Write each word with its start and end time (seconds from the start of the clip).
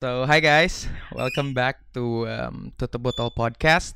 So 0.00 0.24
hi 0.24 0.40
guys, 0.40 0.88
welcome 1.12 1.52
back 1.52 1.84
to 1.92 2.24
um, 2.24 2.72
Tutup 2.80 3.04
Botol 3.04 3.28
Podcast. 3.36 3.92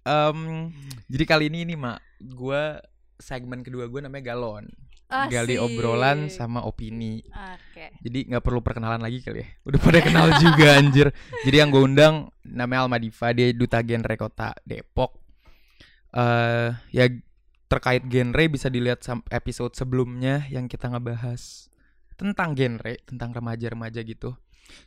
Um, 0.00 0.72
jadi 1.04 1.28
kali 1.28 1.52
ini 1.52 1.68
nih 1.68 1.76
mak, 1.76 2.00
gue 2.16 2.80
segmen 3.20 3.60
kedua 3.60 3.84
gue 3.92 4.00
namanya 4.00 4.32
Galon. 4.32 4.64
Gali 5.04 5.60
obrolan 5.60 6.32
Asik. 6.32 6.40
sama 6.40 6.64
opini. 6.64 7.20
Oke. 7.28 7.92
Jadi 8.00 8.32
nggak 8.32 8.40
perlu 8.40 8.64
perkenalan 8.64 9.04
lagi 9.04 9.20
kali 9.20 9.44
ya. 9.44 9.48
Udah 9.68 9.80
pada 9.84 10.00
kenal 10.00 10.32
juga 10.40 10.80
anjir. 10.80 11.12
Jadi 11.44 11.56
yang 11.60 11.68
gue 11.68 11.92
undang 11.92 12.32
namanya 12.40 12.88
Alma 12.88 12.96
Diva, 12.96 13.28
dia 13.36 13.52
duta 13.52 13.84
genre 13.84 14.16
kota 14.16 14.56
Depok. 14.64 15.12
eh 16.16 16.72
ya 16.88 17.04
terkait 17.68 18.00
genre 18.08 18.44
bisa 18.48 18.72
dilihat 18.72 19.04
episode 19.28 19.76
sebelumnya 19.76 20.48
yang 20.48 20.72
kita 20.72 20.88
ngebahas 20.88 21.68
tentang 22.16 22.56
genre, 22.56 22.96
tentang 23.04 23.36
remaja-remaja 23.36 24.00
gitu. 24.08 24.32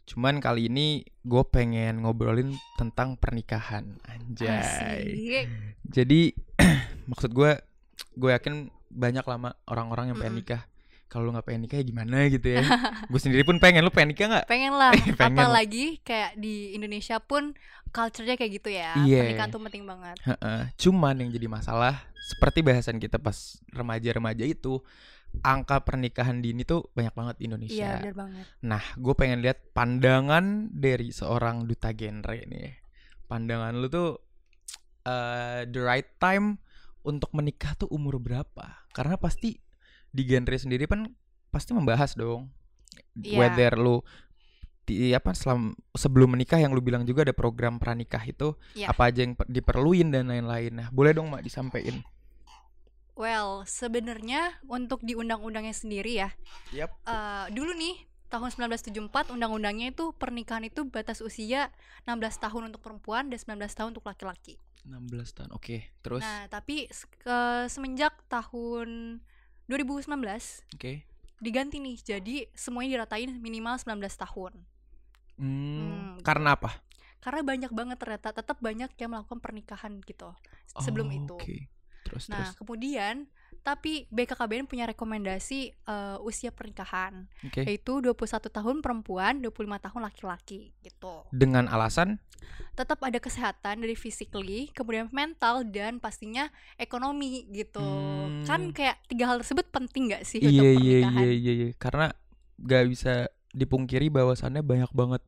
Cuman 0.08 0.40
kali 0.40 0.72
ini 0.72 1.04
gue 1.24 1.44
pengen 1.52 2.04
ngobrolin 2.04 2.56
tentang 2.80 3.20
pernikahan, 3.20 4.00
anjay. 4.08 4.64
Asik. 4.64 5.46
Jadi 5.88 6.22
maksud 7.10 7.32
gue, 7.36 7.52
gue 8.18 8.30
yakin 8.32 8.72
banyak 8.88 9.26
lama 9.28 9.54
orang-orang 9.68 10.12
yang 10.14 10.18
pengen 10.18 10.40
nikah. 10.40 10.64
Kalau 11.08 11.28
lu 11.28 11.32
nggak 11.32 11.48
pengen 11.48 11.62
nikah 11.68 11.80
ya 11.80 11.86
gimana 11.88 12.28
gitu 12.28 12.48
ya. 12.52 12.64
gue 13.12 13.20
sendiri 13.20 13.48
pun 13.48 13.60
pengen, 13.64 13.84
lu 13.84 13.92
pengen 13.92 14.12
nikah 14.12 14.28
nggak? 14.28 14.46
Pengen 14.48 14.76
lah. 14.76 14.92
Pengen. 15.20 15.40
Apalagi 15.40 16.04
kayak 16.04 16.36
di 16.36 16.76
Indonesia 16.76 17.20
pun 17.24 17.56
culture-nya 17.96 18.36
kayak 18.36 18.52
gitu 18.60 18.70
ya. 18.76 18.92
Iya. 19.08 19.24
Pernikahan 19.24 19.50
tuh 19.52 19.62
penting 19.64 19.84
banget. 19.88 20.20
Heeh. 20.28 20.62
Cuman 20.76 21.16
yang 21.24 21.32
jadi 21.32 21.48
masalah 21.48 22.04
seperti 22.28 22.60
bahasan 22.60 23.00
kita 23.00 23.16
pas 23.16 23.56
remaja-remaja 23.72 24.44
itu 24.44 24.84
angka 25.42 25.82
pernikahan 25.82 26.40
dini 26.40 26.62
tuh 26.62 26.90
banyak 26.92 27.12
banget 27.12 27.36
di 27.36 27.42
Iya, 27.42 27.48
Indonesia. 27.48 27.90
benar 28.00 28.16
banget. 28.16 28.46
Nah, 28.62 28.84
gue 28.94 29.14
pengen 29.14 29.40
lihat 29.42 29.60
pandangan 29.72 30.46
dari 30.70 31.10
seorang 31.10 31.64
duta 31.64 31.92
genre 31.92 32.38
nih. 32.40 32.74
Pandangan 33.26 33.74
lu 33.74 33.88
tuh 33.88 34.10
eh, 35.04 35.64
the 35.66 35.80
right 35.80 36.08
time 36.18 36.60
untuk 37.02 37.32
menikah 37.32 37.74
tuh 37.74 37.88
umur 37.88 38.18
berapa? 38.18 38.84
Karena 38.92 39.16
pasti 39.16 39.56
di 40.08 40.24
genre 40.24 40.56
sendiri 40.56 40.86
kan 40.86 41.08
pasti 41.48 41.72
membahas 41.72 42.14
dong. 42.14 42.52
Iya. 43.16 43.38
Whether 43.38 43.74
lu 43.76 44.02
di 44.84 45.12
apa 45.12 45.32
selam, 45.32 45.76
sebelum 45.92 46.32
menikah 46.32 46.58
yang 46.58 46.72
lu 46.72 46.80
bilang 46.80 47.04
juga 47.04 47.24
ada 47.24 47.36
program 47.36 47.76
pranikah 47.76 48.24
itu 48.24 48.56
Iya. 48.72 48.92
apa 48.92 49.12
aja 49.12 49.20
yang 49.20 49.36
per- 49.36 49.48
diperluin 49.48 50.10
dan 50.10 50.28
lain-lain. 50.28 50.72
Nah, 50.74 50.88
boleh 50.90 51.12
dong 51.12 51.28
Mak 51.28 51.44
disampaikan. 51.44 52.00
Well, 53.18 53.66
sebenarnya 53.66 54.62
untuk 54.64 55.02
di 55.02 55.18
undang-undangnya 55.18 55.74
sendiri 55.74 56.14
ya. 56.16 56.30
Yap. 56.70 56.94
eh, 57.04 57.46
dulu 57.50 57.74
nih 57.74 57.98
tahun 58.28 58.52
1974 58.52 59.34
undang-undangnya 59.34 59.90
itu 59.90 60.14
pernikahan 60.14 60.62
itu 60.62 60.86
batas 60.86 61.20
usia 61.20 61.74
16 62.04 62.38
tahun 62.38 62.70
untuk 62.70 62.84
perempuan 62.84 63.28
dan 63.28 63.40
19 63.40 63.74
tahun 63.74 63.90
untuk 63.92 64.06
laki-laki. 64.06 64.62
16 64.84 65.34
tahun. 65.34 65.50
Oke, 65.52 65.90
terus 66.00 66.22
Nah, 66.22 66.46
tapi 66.48 66.86
ke- 67.18 67.68
semenjak 67.68 68.14
tahun 68.28 69.20
2019 69.66 70.64
oke. 70.72 71.04
diganti 71.38 71.78
nih 71.78 71.98
jadi 72.00 72.36
semuanya 72.54 72.98
diratain 72.98 73.36
minimal 73.36 73.76
19 73.76 74.16
tahun 74.16 74.54
Hmm, 75.36 75.76
Hmm, 75.78 76.12
karena 76.24 76.56
apa? 76.56 76.82
karena 77.20 77.42
banyak 77.44 77.72
banget 77.76 77.98
ternyata 78.00 78.32
tetap 78.32 78.58
banyak 78.58 78.88
yang 78.96 79.10
melakukan 79.12 79.38
pernikahan 79.38 80.00
gitu 80.02 80.32
sebelum 80.74 81.08
Oh, 81.10 81.14
itu 81.14 81.36
Oke. 81.36 81.58
Terus 82.08 82.32
nah 82.32 82.48
terus. 82.50 82.58
kemudian 82.58 83.28
tapi 83.68 84.08
BKKBN 84.08 84.64
punya 84.64 84.88
rekomendasi 84.88 85.60
eh, 85.76 86.18
usia 86.24 86.56
pernikahan. 86.56 87.28
Oke. 87.44 87.68
yaitu 87.68 88.00
21 88.00 88.48
tahun 88.48 88.76
perempuan 88.80 89.44
25 89.44 89.86
tahun 89.92 90.02
laki-laki 90.08 90.72
gitu. 90.80 91.28
Dengan 91.36 91.68
alasan? 91.68 92.24
Tetap 92.80 93.04
ada 93.04 93.20
kesehatan 93.20 93.84
dari 93.84 94.00
physically 94.00 94.72
kemudian 94.72 95.12
mental 95.12 95.68
dan 95.68 96.00
pastinya 96.00 96.48
ekonomi 96.80 97.44
gitu. 97.52 97.84
Hmm. 97.84 98.48
kan 98.48 98.72
kayak 98.72 99.04
tiga 99.12 99.28
hal 99.28 99.44
tersebut 99.44 99.68
penting 99.68 100.16
gak 100.16 100.24
sih 100.24 100.40
iya 100.40 100.48
untuk 100.48 100.64
iya 100.64 100.98
pernikahan? 101.04 101.20
iya 101.20 101.32
iya 101.36 101.54
iya. 101.60 101.70
Karena 101.76 102.08
gak 102.64 102.84
bisa 102.88 103.14
dipungkiri 103.52 104.08
bahwasannya 104.08 104.64
banyak 104.64 104.92
banget 104.96 105.24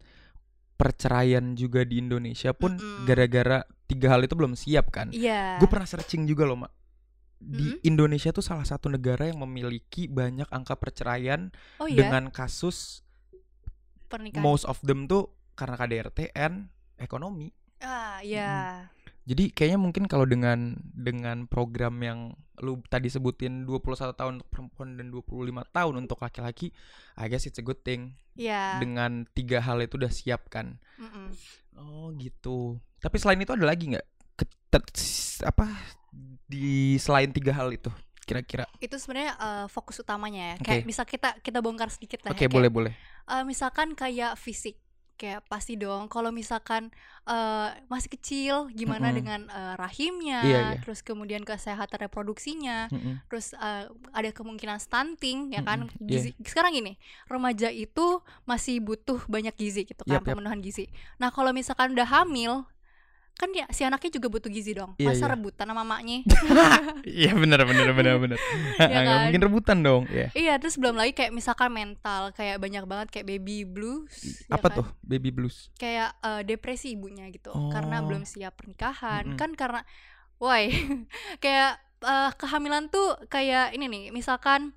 perceraian 0.79 1.59
juga 1.59 1.84
di 1.84 2.00
Indonesia 2.00 2.56
pun 2.56 2.79
gara-gara 3.03 3.67
tiga 3.89 4.13
hal 4.13 4.22
itu 4.22 4.38
belum 4.38 4.53
siap 4.53 4.94
kan. 4.94 5.09
Iya. 5.09 5.57
Gue 5.57 5.66
pernah 5.66 5.89
searching 5.89 6.29
juga 6.29 6.45
loh, 6.45 6.61
Mak. 6.61 6.73
Di 7.39 7.79
Mm-mm. 7.79 7.88
Indonesia 7.88 8.29
tuh 8.29 8.45
salah 8.45 8.67
satu 8.67 8.91
negara 8.91 9.25
yang 9.25 9.41
memiliki 9.41 10.05
banyak 10.05 10.45
angka 10.51 10.75
perceraian 10.75 11.50
oh 11.79 11.88
iya, 11.88 12.03
dengan 12.03 12.29
kasus 12.29 13.01
pernikahan. 14.11 14.44
most 14.44 14.67
of 14.67 14.75
them 14.83 15.07
tuh 15.07 15.31
karena 15.55 15.79
KDRT 15.79 16.35
and 16.35 16.67
ekonomi. 16.99 17.49
Ah, 17.79 18.19
iya. 18.19 18.91
Jadi 19.23 19.53
kayaknya 19.55 19.79
mungkin 19.79 20.09
kalau 20.09 20.25
dengan 20.28 20.75
dengan 20.91 21.45
program 21.45 21.95
yang 22.03 22.19
lu 22.59 22.81
tadi 22.91 23.07
sebutin 23.07 23.63
21 23.63 24.17
tahun 24.17 24.41
untuk 24.41 24.49
perempuan 24.51 24.99
dan 24.99 25.07
25 25.13 25.63
tahun 25.72 25.94
untuk 25.95 26.19
laki-laki, 26.19 26.75
I 27.16 27.31
guess 27.31 27.47
it's 27.47 27.61
a 27.61 27.63
good 27.63 27.79
thing. 27.88 28.19
Iya. 28.35 28.83
Dengan 28.83 29.29
tiga 29.31 29.63
hal 29.63 29.79
itu 29.79 29.95
udah 29.95 30.11
siap 30.11 30.51
kan. 30.51 30.81
Mm-mm. 30.99 31.31
Oh 31.79 32.12
gitu. 32.19 32.75
Tapi 33.00 33.16
selain 33.16 33.40
itu 33.40 33.56
ada 33.56 33.66
lagi 33.66 33.95
nggak 33.95 34.06
apa 35.41 35.66
di 36.45 37.00
selain 37.01 37.34
tiga 37.34 37.53
hal 37.56 37.73
itu 37.73 37.90
kira-kira? 38.28 38.69
Itu 38.78 39.01
sebenarnya 39.01 39.34
eh, 39.40 39.66
fokus 39.72 39.97
utamanya 40.03 40.53
ya. 40.53 40.56
Kayak 40.62 40.85
bisa 40.85 41.01
kita 41.07 41.29
kita 41.41 41.59
bongkar 41.66 41.90
sedikit 41.90 42.22
lah. 42.28 42.38
Oke 42.38 42.45
ya. 42.45 42.50
Kayak, 42.50 42.53
boleh 42.53 42.69
boleh. 42.69 42.94
eh, 43.29 43.44
misalkan 43.47 43.97
kayak 43.97 44.38
fisik. 44.38 44.78
Kayak 45.19 45.44
pasti 45.52 45.75
dong 45.75 46.07
kalau 46.07 46.31
misalkan 46.31 46.96
eh, 47.28 47.69
masih 47.91 48.09
kecil 48.16 48.72
gimana 48.72 49.12
Mm-mm. 49.12 49.18
dengan 49.19 49.41
eh, 49.52 49.74
rahimnya, 49.75 50.40
Iya, 50.41 50.59
iya. 50.72 50.80
terus 50.80 51.03
kemudian 51.03 51.44
kesehatan 51.44 52.00
reproduksinya, 52.00 52.88
Mm-mm. 52.88 53.19
terus 53.28 53.52
eh, 53.53 53.91
ada 54.16 54.29
kemungkinan 54.31 54.79
stunting 54.79 55.52
ya 55.52 55.59
kan 55.62 55.91
Mm-mm, 55.91 56.08
iya. 56.08 56.24
gizi 56.24 56.29
sekarang 56.41 56.72
gini 56.72 56.96
remaja 57.28 57.68
itu 57.68 58.24
masih 58.47 58.79
butuh 58.79 59.19
banyak 59.28 59.52
gizi 59.59 59.84
gitu 59.84 60.08
kan 60.08 60.22
yap. 60.22 60.25
pemenuhan 60.25 60.63
gizi 60.63 60.88
nah 61.19 61.28
kalau 61.29 61.52
misalkan 61.52 61.91
udah 61.91 62.08
hamil 62.08 62.63
kan 63.39 63.50
ya 63.50 63.63
si 63.72 63.81
anaknya 63.81 64.11
juga 64.11 64.27
butuh 64.27 64.51
gizi 64.51 64.75
dong 64.75 65.00
Iya, 65.00 65.07
masa 65.07 65.23
iya. 65.23 65.31
rebutan 65.31 65.63
sama 65.63 65.79
mamanya 65.79 66.19
Iya 67.23 67.31
benar 67.33 67.63
benar 67.63 67.89
benar 67.89 68.16
benar. 68.17 68.35
Iya 68.77 69.00
Nggak 69.00 69.05
kan? 69.07 69.22
mungkin 69.23 69.41
rebutan 69.41 69.77
dong. 69.79 70.03
Iya. 70.07 70.27
iya 70.35 70.53
terus 70.55 70.75
belum 70.75 70.94
lagi 70.94 71.16
kayak 71.16 71.31
misalkan 71.31 71.72
mental 71.72 72.29
kayak 72.31 72.59
banyak 72.59 72.83
banget 72.83 73.07
kayak 73.09 73.25
baby 73.25 73.63
blues 73.63 74.11
ya 74.44 74.53
Apa 74.53 74.67
kan? 74.67 74.78
tuh 74.83 74.88
baby 75.01 75.31
blues? 75.31 75.72
kayak 75.73 76.11
eh, 76.19 76.41
depresi 76.44 76.94
ibunya 76.94 77.25
gitu 77.29 77.55
karena 77.69 77.99
Oh. 77.99 78.05
belum 78.05 78.23
siap 78.23 78.53
pernikahan 78.55 79.23
Mm-mm. 79.25 79.39
kan 79.39 79.51
karena 79.53 79.81
why 80.38 80.67
kayak 81.44 81.79
eh, 82.01 82.31
kehamilan 82.35 82.88
tuh 82.88 83.16
kayak 83.28 83.72
ini 83.72 83.88
nih 83.88 84.03
misalkan 84.09 84.75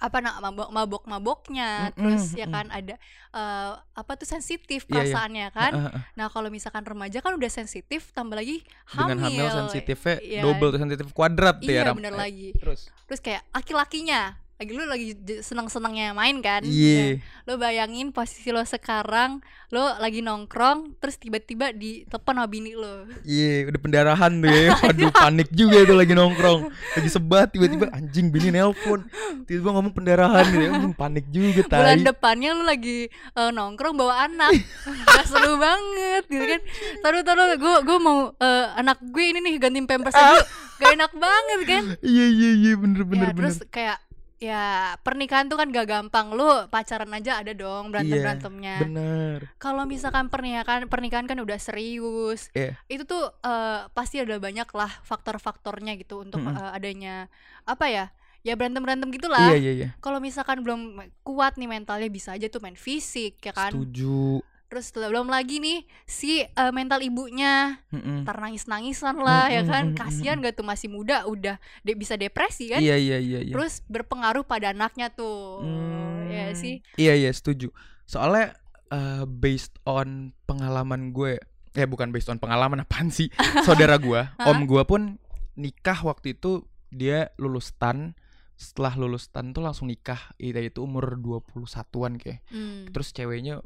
apa 0.00 0.16
nak 0.18 0.40
mabok 0.40 0.68
mabok 0.70 1.02
maboknya 1.04 1.92
Mm-mm, 1.92 2.16
terus 2.16 2.32
ya 2.32 2.48
kan 2.48 2.72
ada 2.72 2.96
eh, 3.30 3.70
apa 3.76 4.12
tuh 4.14 4.24
Iya, 4.24 4.32
sensitif 4.32 4.80
iya. 4.82 4.90
perasaannya 4.90 5.46
kan 5.50 5.72
Ah, 5.72 5.84
ah, 5.84 5.92
ah. 5.92 6.02
nah 6.16 6.26
kalau 6.26 6.48
misalkan 6.48 6.80
remaja 6.82 7.20
kan 7.20 7.36
udah 7.36 7.46
sensitif 7.46 8.08
tambah 8.10 8.34
lagi 8.34 8.64
Dengan 8.88 9.20
hamil, 9.20 9.44
hamil 9.44 9.58
sensitifnya 9.60 10.16
Iya. 10.18 10.40
double 10.40 10.72
tuh 10.72 10.80
sensitif 10.80 11.06
kuadrat 11.12 11.60
tuh 11.60 11.68
ya. 11.68 11.84
iya 11.84 11.92
bener 11.92 12.10
Eh, 12.10 12.18
lagi 12.18 12.48
Terus. 12.56 12.88
terus 13.04 13.20
kayak 13.20 13.44
laki-lakinya 13.52 14.39
lagi 14.60 14.70
lu 14.70 14.84
lagi 14.84 15.08
senang 15.40 15.66
senangnya 15.66 16.12
main 16.12 16.36
kan 16.38 16.60
Iya. 16.60 17.16
lo 17.42 17.56
bayangin 17.56 18.12
posisi 18.12 18.52
lo 18.52 18.60
sekarang 18.60 19.40
lo 19.68 19.96
lagi 19.96 20.20
nongkrong 20.20 21.00
terus 21.00 21.16
tiba-tiba 21.16 21.72
di 21.72 22.04
telepon 22.04 22.36
sama 22.36 22.44
bini 22.44 22.74
lo 22.74 23.08
Iya, 23.22 23.66
udah 23.66 23.80
pendarahan 23.80 24.32
tuh 24.34 24.50
ya. 24.50 24.76
Waduh, 24.76 25.12
panik 25.14 25.48
juga 25.50 25.76
itu 25.78 25.94
lagi 25.94 26.12
nongkrong. 26.12 26.60
Lagi 26.68 27.08
sebat 27.08 27.48
tiba-tiba 27.48 27.86
anjing 27.88 28.28
bini 28.28 28.50
nelpon. 28.50 29.06
Tiba-tiba 29.44 29.70
ngomong 29.70 29.94
pendarahan 29.94 30.44
gitu. 30.44 30.60
ya. 30.60 30.70
Anjing, 30.72 30.92
panik 30.92 31.24
juga 31.26 31.62
bulan 31.62 31.96
tai. 31.96 32.04
depannya 32.04 32.50
lo 32.52 32.62
lagi 32.62 32.98
eh, 33.08 33.50
nongkrong 33.50 33.94
bawa 33.94 34.26
anak 34.26 34.52
gak 35.06 35.24
seru 35.24 35.56
banget 35.56 36.24
gitu 36.26 36.44
kan 36.44 36.60
taruh 37.00 37.22
taruh 37.22 37.46
gue 37.54 37.74
gue 37.80 37.98
mau 37.98 38.18
eh, 38.34 38.66
anak 38.74 39.00
gue 39.00 39.24
ini 39.24 39.38
nih 39.40 39.54
ganti 39.56 39.80
pampers 39.82 40.18
aja 40.18 40.42
gak 40.76 40.90
enak 40.92 41.12
banget 41.14 41.60
kan 41.64 41.82
Iya, 42.00 42.26
iya, 42.28 42.50
iya, 42.58 42.72
bener 42.74 43.02
bener 43.02 43.24
ya 43.24 43.32
bener. 43.32 43.48
terus 43.48 43.58
kayak 43.66 43.96
ya 44.40 44.96
pernikahan 45.04 45.52
tuh 45.52 45.60
kan 45.60 45.68
gak 45.68 45.84
gampang 45.84 46.32
lo 46.32 46.64
pacaran 46.72 47.12
aja 47.12 47.44
ada 47.44 47.52
dong 47.52 47.92
berantem 47.92 48.16
Iya, 48.16 48.24
berantemnya 48.24 48.76
Bener. 48.80 49.38
kalau 49.60 49.84
misalkan 49.84 50.32
pernikahan 50.32 50.88
pernikahan 50.88 51.28
kan 51.28 51.36
udah 51.38 51.60
serius 51.60 52.48
Iya. 52.56 52.80
itu 52.88 53.04
tuh 53.04 53.28
eh, 53.44 53.84
pasti 53.92 54.16
ada 54.16 54.40
banyak 54.40 54.64
lah 54.72 54.88
faktor-faktornya 55.04 55.92
gitu 56.00 56.24
untuk 56.24 56.40
Mm-mm. 56.40 56.56
eh, 56.56 56.70
adanya 56.72 57.28
apa 57.68 57.92
ya 57.92 58.04
ya 58.40 58.56
berantem 58.56 58.80
berantem 58.80 59.12
gitulah 59.12 59.52
Iya, 59.52 59.60
iya, 59.60 59.72
iya. 59.76 59.88
kalau 60.00 60.24
misalkan 60.24 60.64
belum 60.64 60.96
kuat 61.20 61.60
nih 61.60 61.68
mentalnya 61.68 62.08
bisa 62.08 62.32
aja 62.32 62.48
tuh 62.48 62.64
main 62.64 62.80
fisik 62.80 63.36
ya 63.44 63.52
kan 63.52 63.76
Setuju. 63.76 64.40
Terus 64.70 64.94
belum 64.94 65.26
lagi 65.26 65.58
nih 65.58 65.82
si 66.06 66.40
eh, 66.40 66.72
mental 66.72 67.02
ibunya. 67.02 67.82
Mm-mm. 67.90 68.22
ntar 68.22 68.38
nangis 68.38 68.64
nangisan 68.64 69.18
lah 69.18 69.50
ya 69.50 69.60
Mm-mm, 69.60 69.68
kan 69.68 69.84
kasihan 69.98 70.38
gak 70.38 70.54
tuh 70.54 70.62
masih 70.62 70.86
muda 70.86 71.26
udah 71.26 71.58
de 71.82 71.92
bisa 71.92 72.14
depresi 72.14 72.70
kan? 72.70 72.78
Iya, 72.78 72.94
iya, 72.94 73.18
iya, 73.18 73.40
iya. 73.42 73.50
terus 73.50 73.82
berpengaruh 73.84 74.46
pada 74.46 74.70
anaknya 74.70 75.10
tuh. 75.10 75.66
Ya 76.30 76.48
Hmm, 76.48 76.54
sih. 76.54 76.86
Iya 76.94 77.18
iya 77.18 77.30
setuju. 77.34 77.74
Soalnya 78.06 78.54
eh, 78.88 79.26
based 79.26 79.74
on 79.82 80.30
pengalaman 80.46 81.10
gue 81.10 81.42
ya 81.70 81.86
bukan 81.86 82.10
based 82.10 82.30
on 82.30 82.38
pengalaman 82.38 82.80
apaan 82.86 83.10
sih? 83.10 83.26
Saudara 83.62 83.98
gue 83.98 84.22
om 84.48 84.58
gue 84.64 84.82
pun 84.86 85.18
nikah 85.58 85.98
waktu 86.00 86.38
itu 86.38 86.62
dia 86.88 87.34
lulus 87.36 87.74
tan 87.74 88.14
setelah 88.54 88.92
lulus 88.94 89.26
tan 89.28 89.50
tuh 89.50 89.62
langsung 89.62 89.86
nikah. 89.86 90.30
Itu 90.36 90.58
itu 90.58 90.78
umur 90.78 91.18
21-an 91.18 92.22
kayak 92.22 92.38
Hmm. 92.50 92.86
terus 92.90 93.10
ceweknya 93.10 93.62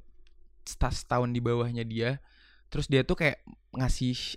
setahun 0.65 1.29
di 1.29 1.39
bawahnya 1.39 1.83
dia 1.83 2.19
terus 2.67 2.87
dia 2.87 3.01
tuh 3.01 3.15
kayak 3.15 3.39
ngasih 3.73 4.35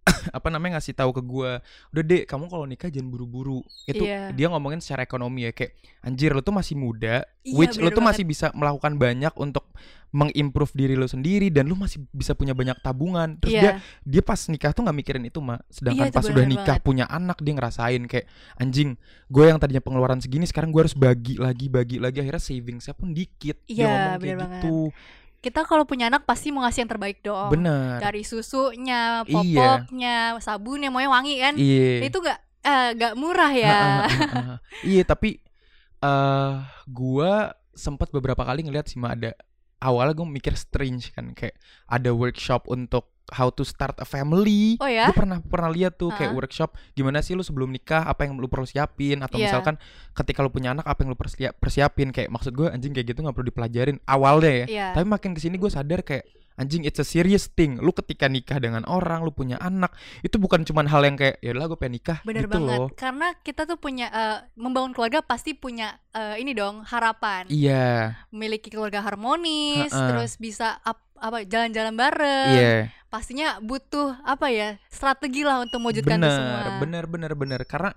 apa 0.32 0.48
namanya 0.48 0.76
ngasih 0.76 0.94
tahu 0.94 1.12
ke 1.12 1.20
gua 1.20 1.60
udah 1.90 2.02
dek 2.02 2.24
kamu 2.24 2.46
kalau 2.46 2.64
nikah 2.64 2.88
jangan 2.88 3.08
buru-buru 3.08 3.60
itu 3.84 4.00
Iya. 4.00 4.30
dia 4.30 4.46
ngomongin 4.48 4.78
secara 4.78 5.02
ekonomi 5.02 5.44
ya 5.44 5.52
kayak 5.52 5.76
anjir 6.00 6.30
lo 6.30 6.40
tuh 6.40 6.52
masih 6.52 6.72
muda 6.74 7.20
Iya, 7.40 7.52
which 7.54 7.76
lo 7.76 7.88
tuh 7.88 8.00
banget. 8.00 8.08
masih 8.16 8.24
bisa 8.24 8.46
melakukan 8.50 8.96
banyak 8.96 9.32
untuk 9.34 9.68
mengimprove 10.10 10.72
diri 10.74 10.94
lo 10.94 11.04
sendiri 11.04 11.48
dan 11.48 11.64
lo 11.64 11.76
masih 11.76 12.02
bisa 12.08 12.32
punya 12.32 12.50
banyak 12.50 12.80
tabungan 12.80 13.36
terus 13.36 13.52
Iya. 13.52 13.62
dia 13.62 13.72
dia 14.02 14.22
pas 14.24 14.40
nikah 14.42 14.72
tuh 14.72 14.82
nggak 14.82 14.96
mikirin 14.96 15.22
itu 15.22 15.38
mah 15.38 15.60
sedangkan 15.68 16.08
itu 16.08 16.16
pas 16.16 16.26
udah 16.26 16.46
nikah 16.48 16.76
banget. 16.76 16.82
punya 16.82 17.04
anak 17.06 17.38
dia 17.38 17.54
ngerasain 17.54 18.02
kayak 18.04 18.26
anjing 18.56 18.96
gue 19.26 19.44
yang 19.44 19.58
tadinya 19.58 19.78
pengeluaran 19.80 20.18
segini 20.18 20.44
sekarang 20.44 20.70
gue 20.70 20.80
harus 20.80 20.96
bagi 20.96 21.36
lagi 21.36 21.68
bagi 21.68 21.96
lagi 21.96 22.18
akhirnya 22.18 22.40
savingsnya 22.40 22.94
pun 22.94 23.12
dikit 23.12 23.62
dia 23.62 23.76
Iya, 23.76 23.86
ngomong 23.86 24.08
kayak 24.08 24.18
bener 24.18 24.38
banget. 24.40 24.54
gitu 24.58 24.78
Kita 25.40 25.64
kalau 25.64 25.88
punya 25.88 26.12
anak 26.12 26.28
pasti 26.28 26.52
mau 26.52 26.60
ngasih 26.62 26.84
yang 26.84 26.90
terbaik 26.92 27.24
dong. 27.24 27.48
bener 27.48 27.96
Dari 27.96 28.20
susunya, 28.22 29.24
Iya. 29.24 29.32
popoknya, 29.32 30.16
sabunnya, 30.38 30.88
maunya 30.92 31.08
wangi 31.08 31.34
kan. 31.40 31.54
iya 31.56 32.04
Itu 32.04 32.20
gak 32.20 32.38
eh, 32.60 32.88
gak 32.96 33.14
murah 33.16 33.52
ya. 33.52 34.04
Iya 34.84 35.02
tapi 35.08 35.40
eh 36.00 36.52
gua 36.88 37.52
sempat 37.72 38.12
beberapa 38.12 38.44
kali 38.44 38.64
ngeliat 38.64 38.88
sih 38.88 39.00
ada 39.00 39.32
awalnya 39.80 40.12
gue 40.12 40.28
mikir 40.30 40.54
strange 40.54 41.10
kan 41.10 41.32
kayak 41.32 41.56
ada 41.86 42.10
workshop 42.10 42.64
untuk 42.66 43.08
how 43.30 43.46
to 43.46 43.62
start 43.62 43.94
a 43.96 44.04
family 44.04 44.74
Oh 44.76 44.84
ya? 44.84 45.06
gue 45.06 45.14
pernah 45.14 45.38
pernah 45.38 45.68
lihat 45.68 45.94
tuh 45.94 46.10
kayak 46.10 46.30
Heeh. 46.30 46.36
workshop 46.36 46.68
gimana 46.92 47.20
sih 47.20 47.32
lu 47.32 47.40
sebelum 47.40 47.70
nikah 47.70 48.02
apa 48.02 48.24
yang 48.24 48.34
lu 48.34 48.44
perlu 48.44 48.64
siapin 48.64 49.20
atau 49.20 49.36
Iya. 49.36 49.48
misalkan 49.48 49.78
ketika 50.12 50.42
lu 50.42 50.50
punya 50.50 50.72
anak 50.72 50.82
apa 50.84 50.98
yang 51.00 51.10
lu 51.10 51.16
persia- 51.16 51.52
persiapin 51.52 52.10
kayak 52.10 52.26
maksud 52.28 52.50
gue 52.50 52.66
anjing 52.66 52.90
kayak 52.90 53.06
gitu 53.08 53.22
nggak 53.22 53.32
perlu 53.32 53.48
dipelajarin 53.48 54.02
awalnya 54.04 54.50
ya 54.50 54.66
Iya. 54.66 54.86
tapi 54.92 55.06
makin 55.06 55.30
ke 55.32 55.40
sini 55.40 55.56
gue 55.56 55.70
sadar 55.70 56.02
kayak 56.02 56.26
anjing 56.60 56.84
it's 56.84 57.00
a 57.00 57.06
serious 57.06 57.48
thing 57.48 57.80
lu 57.80 57.90
ketika 57.90 58.28
nikah 58.28 58.60
dengan 58.60 58.84
orang 58.84 59.24
lu 59.24 59.32
punya 59.32 59.56
anak 59.56 59.96
itu 60.20 60.36
bukan 60.36 60.60
cuman 60.62 60.84
hal 60.86 61.00
yang 61.00 61.16
kayak 61.16 61.40
ya 61.40 61.56
gue 61.56 61.78
pengen 61.80 61.96
nikah 61.96 62.18
Bener 62.22 62.44
gitu 62.44 62.60
banget. 62.60 62.78
loh 62.78 62.88
Karena 62.92 63.32
kita 63.40 63.64
tuh 63.64 63.80
punya 63.80 64.06
eh, 64.12 64.38
membangun 64.60 64.92
keluarga 64.92 65.24
pasti 65.24 65.56
punya 65.56 65.96
eh, 66.12 66.36
ini 66.36 66.52
dong 66.52 66.84
harapan. 66.84 67.48
iya 67.48 68.20
Memiliki 68.28 68.68
keluarga 68.68 69.00
harmonis, 69.00 69.88
Heeh. 69.90 70.08
terus 70.12 70.36
bisa 70.36 70.78
ap- 70.84 71.09
apa 71.20 71.44
jalan-jalan 71.44 71.94
bareng. 71.94 72.48
iya 72.50 72.74
Pastinya 73.06 73.58
butuh 73.58 74.22
apa 74.22 74.48
ya? 74.48 74.78
Strategi 74.86 75.42
lah 75.42 75.60
untuk 75.60 75.78
mewujudkan 75.78 76.16
itu 76.16 76.30
semua. 76.30 76.78
bener 76.78 77.04
bener 77.04 77.04
bener 77.06 77.32
bener 77.34 77.60
karena 77.64 77.90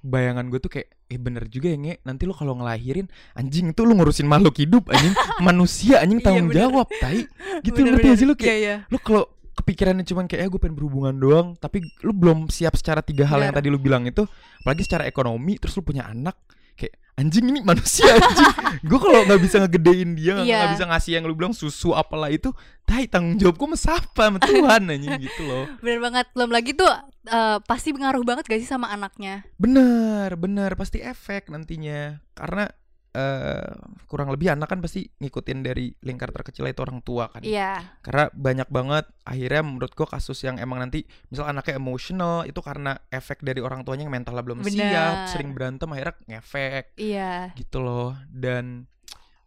bayangan 0.00 0.46
gue 0.46 0.56
tuh 0.58 0.70
kayak 0.70 0.88
eh 1.06 1.18
bener 1.18 1.44
juga 1.44 1.68
ya 1.68 1.76
nge 1.76 1.94
nanti 2.02 2.22
lu 2.22 2.32
kalau 2.32 2.54
ngelahirin 2.54 3.04
anjing 3.34 3.70
tuh 3.70 3.84
lu 3.84 3.92
ngurusin 3.92 4.24
makhluk 4.24 4.56
hidup 4.56 4.88
anjing 4.88 5.12
manusia 5.44 6.00
anjing 6.00 6.18
Iya, 6.18 6.24
tanggung 6.24 6.48
bener. 6.48 6.60
jawab 6.64 6.86
tai 6.96 7.28
gitu 7.60 7.76
Bener-bener. 7.76 7.92
ngerti 7.92 8.06
gak 8.06 8.16
sih 8.16 8.24
lu 8.24 8.34
kayak 8.34 8.48
Iya, 8.48 8.56
iya. 8.56 8.76
lu 8.86 8.96
kalau 8.96 9.28
kepikirannya 9.52 10.04
cuman 10.04 10.24
kayak 10.24 10.40
ya 10.40 10.48
gue 10.48 10.56
pengen 10.56 10.72
berhubungan 10.72 11.12
doang 11.12 11.48
tapi 11.54 11.84
lu 12.00 12.14
belum 12.14 12.48
siap 12.48 12.72
secara 12.74 13.02
tiga 13.02 13.28
hal 13.28 13.42
yang 13.42 13.52
Bener. 13.52 13.60
tadi 13.60 13.68
lu 13.68 13.76
bilang 13.76 14.06
itu 14.06 14.24
apalagi 14.56 14.82
secara 14.86 15.04
ekonomi 15.04 15.58
terus 15.58 15.74
lu 15.74 15.82
punya 15.82 16.06
anak 16.06 16.38
kayak 16.76 17.00
anjing 17.20 17.46
ini 17.52 17.60
manusia 17.60 18.08
anjing. 18.16 18.54
Gue 18.88 18.96
kalau 18.96 19.28
nggak 19.28 19.40
bisa 19.44 19.56
ngegedein 19.60 20.16
dia 20.16 20.32
nggak 20.40 20.46
nggak 20.48 20.72
bisa 20.72 20.84
ngasih 20.88 21.12
yang 21.20 21.24
lu 21.28 21.36
bilang 21.36 21.52
susu 21.52 21.92
apalah 21.92 22.32
itu 22.32 22.48
tai 22.88 23.04
tanggung 23.04 23.36
jawab 23.36 23.60
gue 23.60 23.76
sama 23.76 24.40
Tuhan 24.40 24.88
anjing 24.96 25.14
gitu 25.20 25.42
loh. 25.44 25.68
Bener 25.84 26.00
banget. 26.00 26.26
Belum 26.32 26.50
lagi 26.50 26.72
tuh 26.72 26.88
eh, 27.28 27.58
pasti 27.68 27.92
ngaruh 27.92 28.24
banget 28.24 28.48
gak 28.48 28.60
sih 28.64 28.70
sama 28.70 28.88
anaknya? 28.88 29.44
bener 29.60 30.32
bener. 30.40 30.72
Pasti 30.80 31.04
efek 31.04 31.52
nantinya. 31.52 32.24
Karena 32.32 32.72
eh 33.10 33.74
kurang 34.06 34.30
lebih 34.30 34.54
anak 34.54 34.66
kan 34.66 34.78
pasti 34.78 35.02
ngikutin 35.12 35.58
dari 35.60 35.90
lingkar 35.98 36.30
terkecil 36.30 36.62
itu 36.64 36.78
orang 36.78 36.98
tua 37.00 37.26
kan 37.26 37.42
Iya. 37.42 37.98
karena 38.00 38.30
banyak 38.30 38.68
banget 38.68 39.04
akhirnya 39.22 39.62
menurut 39.62 39.90
gua 39.92 40.06
kasus 40.08 40.38
yang 40.40 40.56
emang 40.56 40.78
nanti 40.78 41.02
misal 41.26 41.44
anaknya 41.44 41.74
emotional 41.74 42.46
itu 42.46 42.60
karena 42.60 42.94
efek 43.08 43.42
dari 43.42 43.58
orang 43.58 43.82
tuanya 43.82 44.06
yang 44.06 44.14
mentalnya 44.14 44.40
belum 44.40 44.62
Bener. 44.62 44.70
siap 44.70 45.16
sering 45.28 45.50
berantem 45.50 45.90
akhirnya 45.90 46.14
ngefek 46.28 46.94
Iya. 46.94 47.50
gitu 47.54 47.78
loh 47.78 48.14
dan 48.26 48.86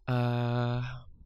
eh 0.04 0.80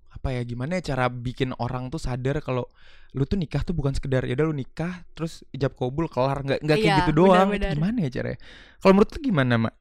apa 0.09 0.29
ya 0.31 0.43
gimana 0.43 0.79
ya 0.79 0.95
cara 0.95 1.07
bikin 1.07 1.55
orang 1.57 1.91
tuh 1.91 1.99
sadar 1.99 2.39
kalau 2.39 2.67
lu 3.15 3.25
tuh 3.25 3.35
nikah 3.35 3.63
tuh 3.63 3.73
bukan 3.73 3.95
sekedar 3.95 4.23
ya 4.23 4.35
udah 4.35 4.47
lu 4.47 4.55
nikah 4.55 5.03
terus 5.11 5.47
ijab 5.51 5.73
kabul 5.73 6.07
kelar 6.07 6.43
nggak 6.43 6.61
nggak 6.61 6.77
kayak 6.77 6.93
Iya, 6.93 6.99
gitu 7.01 7.13
doang 7.17 7.49
Itu 7.49 7.55
benar-benar. 7.57 7.75
gimana 7.75 7.99
ya 8.03 8.11
caranya 8.13 8.39
kalau 8.79 8.93
menurut 8.95 9.11
lu 9.11 9.21
gimana 9.25 9.55
mak 9.59 9.75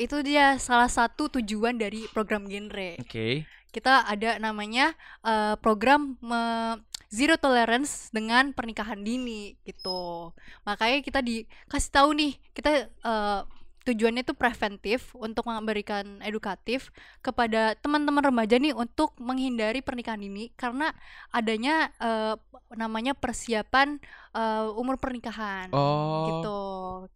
Itu 0.00 0.24
dia 0.24 0.56
salah 0.56 0.88
satu 0.88 1.28
tujuan 1.28 1.76
dari 1.76 2.08
program 2.08 2.48
genre. 2.48 2.96
oke 2.96 3.44
Kita 3.68 4.08
ada 4.08 4.40
namanya 4.40 4.96
eh, 5.20 5.54
program 5.60 6.16
me- 6.24 6.80
zero 7.10 7.34
tolerance 7.36 8.08
dengan 8.14 8.54
pernikahan 8.54 9.02
dini 9.02 9.58
gitu. 9.66 10.30
Makanya 10.62 11.02
kita 11.02 11.20
dikasih 11.20 11.90
tahu 11.90 12.16
nih, 12.16 12.32
kita 12.54 12.86
eh, 12.86 13.40
tujuannya 13.80 14.22
itu 14.22 14.32
preventif 14.32 15.12
untuk 15.14 15.44
memberikan 15.44 16.20
edukatif 16.20 16.92
kepada 17.18 17.72
teman-teman 17.74 18.20
remaja 18.22 18.56
nih 18.56 18.72
untuk 18.72 19.16
menghindari 19.16 19.80
pernikahan 19.80 20.20
dini 20.20 20.52
karena 20.52 20.92
adanya 21.28 21.88
eh, 21.96 22.36
namanya 22.70 23.12
persiapan 23.12 23.96
eh, 24.30 24.68
umur 24.76 24.96
pernikahan. 24.96 25.72
oh 25.72 26.26
gitu. 26.28 26.58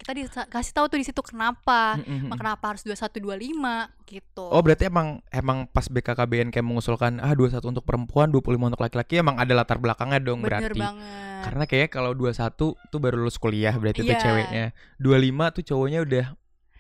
Kita 0.01 0.13
dikasih 0.15 0.73
tahu 0.73 0.87
tuh 0.89 0.99
di 0.99 1.05
situ 1.05 1.21
kenapa, 1.21 2.01
Mm-mm. 2.01 2.27
emang 2.27 2.39
kenapa 2.41 2.65
harus 2.73 2.83
21 2.83 3.21
25 3.21 4.09
gitu. 4.09 4.45
Oh 4.49 4.61
berarti 4.61 4.89
emang 4.89 5.21
emang 5.29 5.65
pas 5.67 5.85
BKKBN 5.85 6.49
kayak 6.49 6.65
mengusulkan 6.65 7.21
ah 7.21 7.33
21 7.33 7.61
untuk 7.63 7.85
perempuan 7.85 8.29
25 8.29 8.41
untuk 8.67 8.81
laki-laki 8.81 9.21
emang 9.21 9.37
ada 9.37 9.53
latar 9.53 9.77
belakangnya 9.77 10.21
dong 10.21 10.41
Bener 10.41 10.65
berarti 10.65 10.81
banget. 10.81 11.41
karena 11.45 11.65
kayaknya 11.65 11.91
kalau 11.91 12.11
21 12.13 12.57
tuh 12.91 12.99
baru 12.99 13.17
lulus 13.21 13.37
kuliah 13.37 13.73
berarti 13.75 14.01
itu 14.01 14.11
Iya. 14.11 14.21
ceweknya 14.21 14.65
25 14.99 15.55
tuh 15.55 15.65
cowoknya 15.65 16.01
udah 16.03 16.27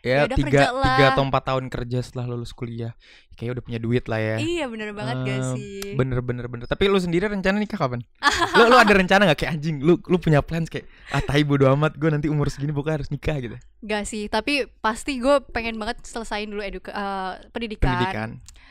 ya 0.05 0.29
tiga 0.29 0.61
tiga 0.71 1.05
atau 1.11 1.25
empat 1.25 1.43
tahun 1.49 1.67
kerja 1.67 1.99
setelah 1.99 2.29
lulus 2.29 2.53
kuliah 2.53 2.93
kayak 3.35 3.56
udah 3.56 3.65
punya 3.65 3.81
duit 3.81 4.05
lah 4.06 4.21
ya 4.21 4.37
Iya 4.37 4.69
bener 4.69 4.93
banget 4.93 5.17
gak 5.25 5.35
Em, 5.35 5.49
sih? 5.56 5.97
bener 5.97 6.21
bener 6.21 6.47
bener 6.47 6.69
tapi 6.69 6.87
lu 6.87 6.97
sendiri 6.97 7.27
rencana 7.27 7.56
nikah 7.56 7.75
kapan 7.75 8.05
lu 8.56 8.69
lu 8.69 8.77
ada 8.77 8.93
rencana 8.93 9.27
nggak 9.27 9.39
kayak 9.41 9.53
anjing 9.56 9.81
lu 9.81 9.96
lu 10.05 10.17
punya 10.17 10.39
plans 10.39 10.69
kayak 10.69 10.87
ah 11.11 11.19
tai 11.19 11.43
bodo 11.43 11.67
amat 11.73 11.96
gue 11.96 12.06
nanti 12.06 12.29
umur 12.29 12.46
segini 12.46 12.70
pokoknya 12.70 13.01
harus 13.01 13.11
nikah 13.11 13.41
gitu 13.41 13.56
Gak 13.81 14.05
sih, 14.05 14.29
tapi 14.29 14.65
pasti 14.81 15.20
gue 15.20 15.44
pengen 15.51 15.77
banget 15.77 16.01
selesain 16.05 16.49
dulu 16.49 16.61
eduka 16.61 16.89
eh, 16.89 17.32
pendidikan. 17.53 17.84
pendidikan 17.84 18.31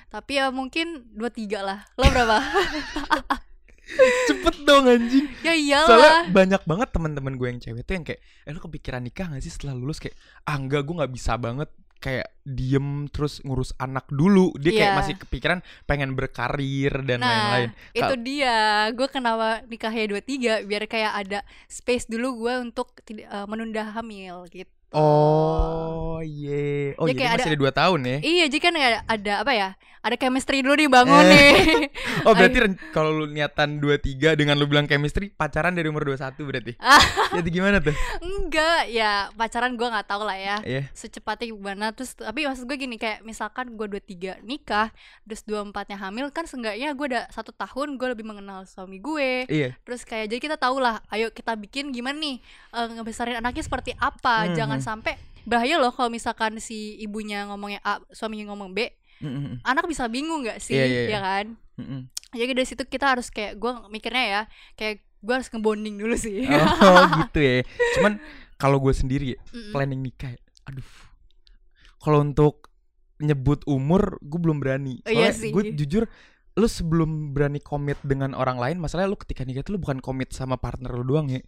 Tapi 0.10 0.38
ya 0.38 0.50
mungkin 0.50 1.10
23 1.13 1.54
lah. 1.60 1.86
Lo 1.98 2.06
berapa? 2.06 2.38
cepet 4.28 4.56
dong 4.62 4.86
anjing 4.86 5.26
ya 5.42 5.54
Soalnya 5.84 5.84
iyalah. 5.86 6.24
banyak 6.30 6.62
banget 6.64 6.90
teman-teman 6.90 7.34
gue 7.34 7.48
yang 7.48 7.60
cewek 7.60 7.82
tuh 7.82 7.94
yang 7.94 8.04
kayak, 8.04 8.20
eh 8.42 8.52
lu 8.52 8.60
kepikiran 8.60 9.02
nikah 9.02 9.28
gak 9.28 9.40
sih 9.40 9.50
setelah 9.50 9.74
lulus 9.74 9.98
kayak, 9.98 10.16
ah 10.44 10.56
enggak 10.56 10.82
gue 10.82 10.96
nggak 10.96 11.12
bisa 11.12 11.36
banget 11.36 11.70
kayak 11.98 12.28
diem 12.44 12.88
terus 13.08 13.40
ngurus 13.40 13.72
anak 13.78 14.04
dulu. 14.10 14.52
Dia 14.58 14.72
kayak 14.74 14.92
Iya. 14.92 15.00
masih 15.00 15.16
kepikiran 15.18 15.60
pengen 15.84 16.12
berkarir 16.14 16.92
dan 17.02 17.18
Nah, 17.18 17.32
lain-lain. 17.32 17.70
itu 17.94 18.04
Kal- 18.12 18.20
dia. 18.22 18.58
Gue 18.92 19.08
kenapa 19.08 19.48
nikahnya 19.64 20.12
23 20.12 20.22
biar 20.62 20.84
kayak 20.86 21.14
ada 21.18 21.40
space 21.66 22.06
dulu 22.06 22.44
gue 22.44 22.54
untuk 22.62 22.92
eh, 23.08 23.46
menunda 23.46 23.88
hamil 23.90 24.44
gitu. 24.50 24.68
Oh 24.94 26.20
iya, 26.20 26.94
oh 26.96 27.06
jadi 27.06 27.18
kayak 27.20 27.32
masih 27.34 27.44
ada- 27.44 27.52
ada 27.52 27.60
dua 27.60 27.72
tahun 27.72 28.00
ya? 28.04 28.18
Iya, 28.20 28.46
jadi 28.48 28.62
kan 28.62 28.74
ada, 28.74 29.00
ada 29.04 29.34
apa 29.42 29.52
ya? 29.52 29.70
Ada 30.00 30.20
chemistry 30.20 30.60
dulu 30.60 30.76
dibangun 30.78 31.24
Eh. 31.26 31.32
nih. 31.32 31.52
Oh 32.28 32.32
berarti 32.32 32.60
kalau 32.92 33.12
lu 33.14 33.26
niatan 33.26 33.80
23 33.80 34.00
dengan 34.34 34.56
lu 34.56 34.64
bilang 34.64 34.84
chemistry 34.84 35.28
pacaran 35.30 35.72
dari 35.72 35.88
umur 35.88 36.04
21 36.06 36.40
berarti? 36.42 36.72
Jadi 37.36 37.50
gimana 37.50 37.80
tuh? 37.80 37.92
Enggak, 38.20 38.88
ya 38.88 39.32
pacaran 39.34 39.74
gue 39.74 39.84
nggak 39.86 40.04
tahu 40.06 40.24
lah 40.24 40.36
ya. 40.36 40.58
Iya. 40.62 40.82
secepatnya 40.94 41.50
gimana 41.50 41.86
terus 41.90 42.14
tapi 42.14 42.44
maksud 42.44 42.64
gue 42.64 42.78
gini 42.78 42.96
kayak 42.96 43.24
misalkan 43.24 43.74
gue 43.74 43.88
23 43.90 44.40
nikah 44.42 44.92
terus 45.24 45.42
24 45.42 45.72
nya 45.86 45.98
hamil 45.98 46.28
kan 46.30 46.44
seenggaknya 46.46 46.92
gue 46.94 47.06
udah 47.10 47.24
satu 47.30 47.52
tahun 47.52 47.96
gue 47.96 48.08
lebih 48.10 48.24
mengenal 48.24 48.64
suami 48.64 49.00
gue 49.00 49.48
Iya. 49.48 49.76
terus 49.82 50.04
kayak 50.04 50.28
jadi 50.30 50.40
kita 50.42 50.58
tahu 50.58 50.80
lah 50.80 51.00
ayo 51.10 51.28
kita 51.30 51.56
bikin 51.56 51.92
gimana 51.92 52.16
nih 52.16 52.40
eh, 52.70 52.88
ngebesarin 52.94 53.36
anaknya 53.38 53.64
seperti 53.64 53.92
apa 53.98 54.48
Mhm. 54.48 54.54
jangan 54.54 54.80
sampai 54.84 55.13
bahaya 55.44 55.75
loh 55.75 55.90
kalau 55.90 56.08
misalkan 56.08 56.56
si 56.58 56.96
ibunya 56.98 57.44
ngomongnya 57.46 57.80
A 57.82 58.00
suaminya 58.12 58.52
ngomong 58.52 58.72
B 58.72 58.88
Mm-mm. 59.20 59.60
anak 59.62 59.88
bisa 59.88 60.08
bingung 60.08 60.44
nggak 60.44 60.60
sih 60.60 60.75
Iya, 60.75 60.86
iya, 60.86 61.02
iya. 61.02 61.10
ya 61.10 61.20
kan 61.20 61.46
Mm-mm. 61.75 62.02
jadi 62.32 62.52
dari 62.54 62.68
situ 62.68 62.84
kita 62.84 63.12
harus 63.12 63.28
kayak 63.28 63.56
gue 63.56 63.72
mikirnya 63.90 64.25
ya 64.25 64.42
kayak 64.74 64.96
gue 65.20 65.34
harus 65.34 65.48
ngebonding 65.48 65.96
dulu 65.96 66.16
sih 66.16 66.44
Oh 66.44 67.04
gitu 67.24 67.40
ya. 67.40 67.56
Cuman 67.96 68.20
kalau 68.56 68.80
gue 68.80 68.92
sendiri 68.92 69.36
Mm-mm. 69.50 69.72
planning 69.72 70.00
nikah 70.00 70.36
aduh 70.63 70.88
kalau 71.98 72.20
untuk 72.20 72.68
nyebut 73.20 73.63
umur 73.63 74.20
gue 74.20 74.36
belum 74.38 74.60
berani 74.60 75.00
Oh, 75.04 75.12
iya 75.12 75.32
soalnya 75.32 75.40
sih. 75.40 75.52
gue 75.52 75.63
jujur 75.75 76.04
lu 76.53 76.67
sebelum 76.67 77.10
berani 77.31 77.57
komit 77.57 77.98
dengan 78.01 78.33
orang 78.33 78.55
lain 78.55 78.77
masalahnya 78.77 79.10
lu 79.10 79.17
ketika 79.17 79.41
nikah 79.41 79.62
tuh 79.62 79.74
lu 79.74 79.81
bukan 79.81 79.98
komit 79.98 80.29
sama 80.31 80.53
partner 80.53 80.93
lu 80.93 81.01
doang 81.03 81.25
ya 81.27 81.41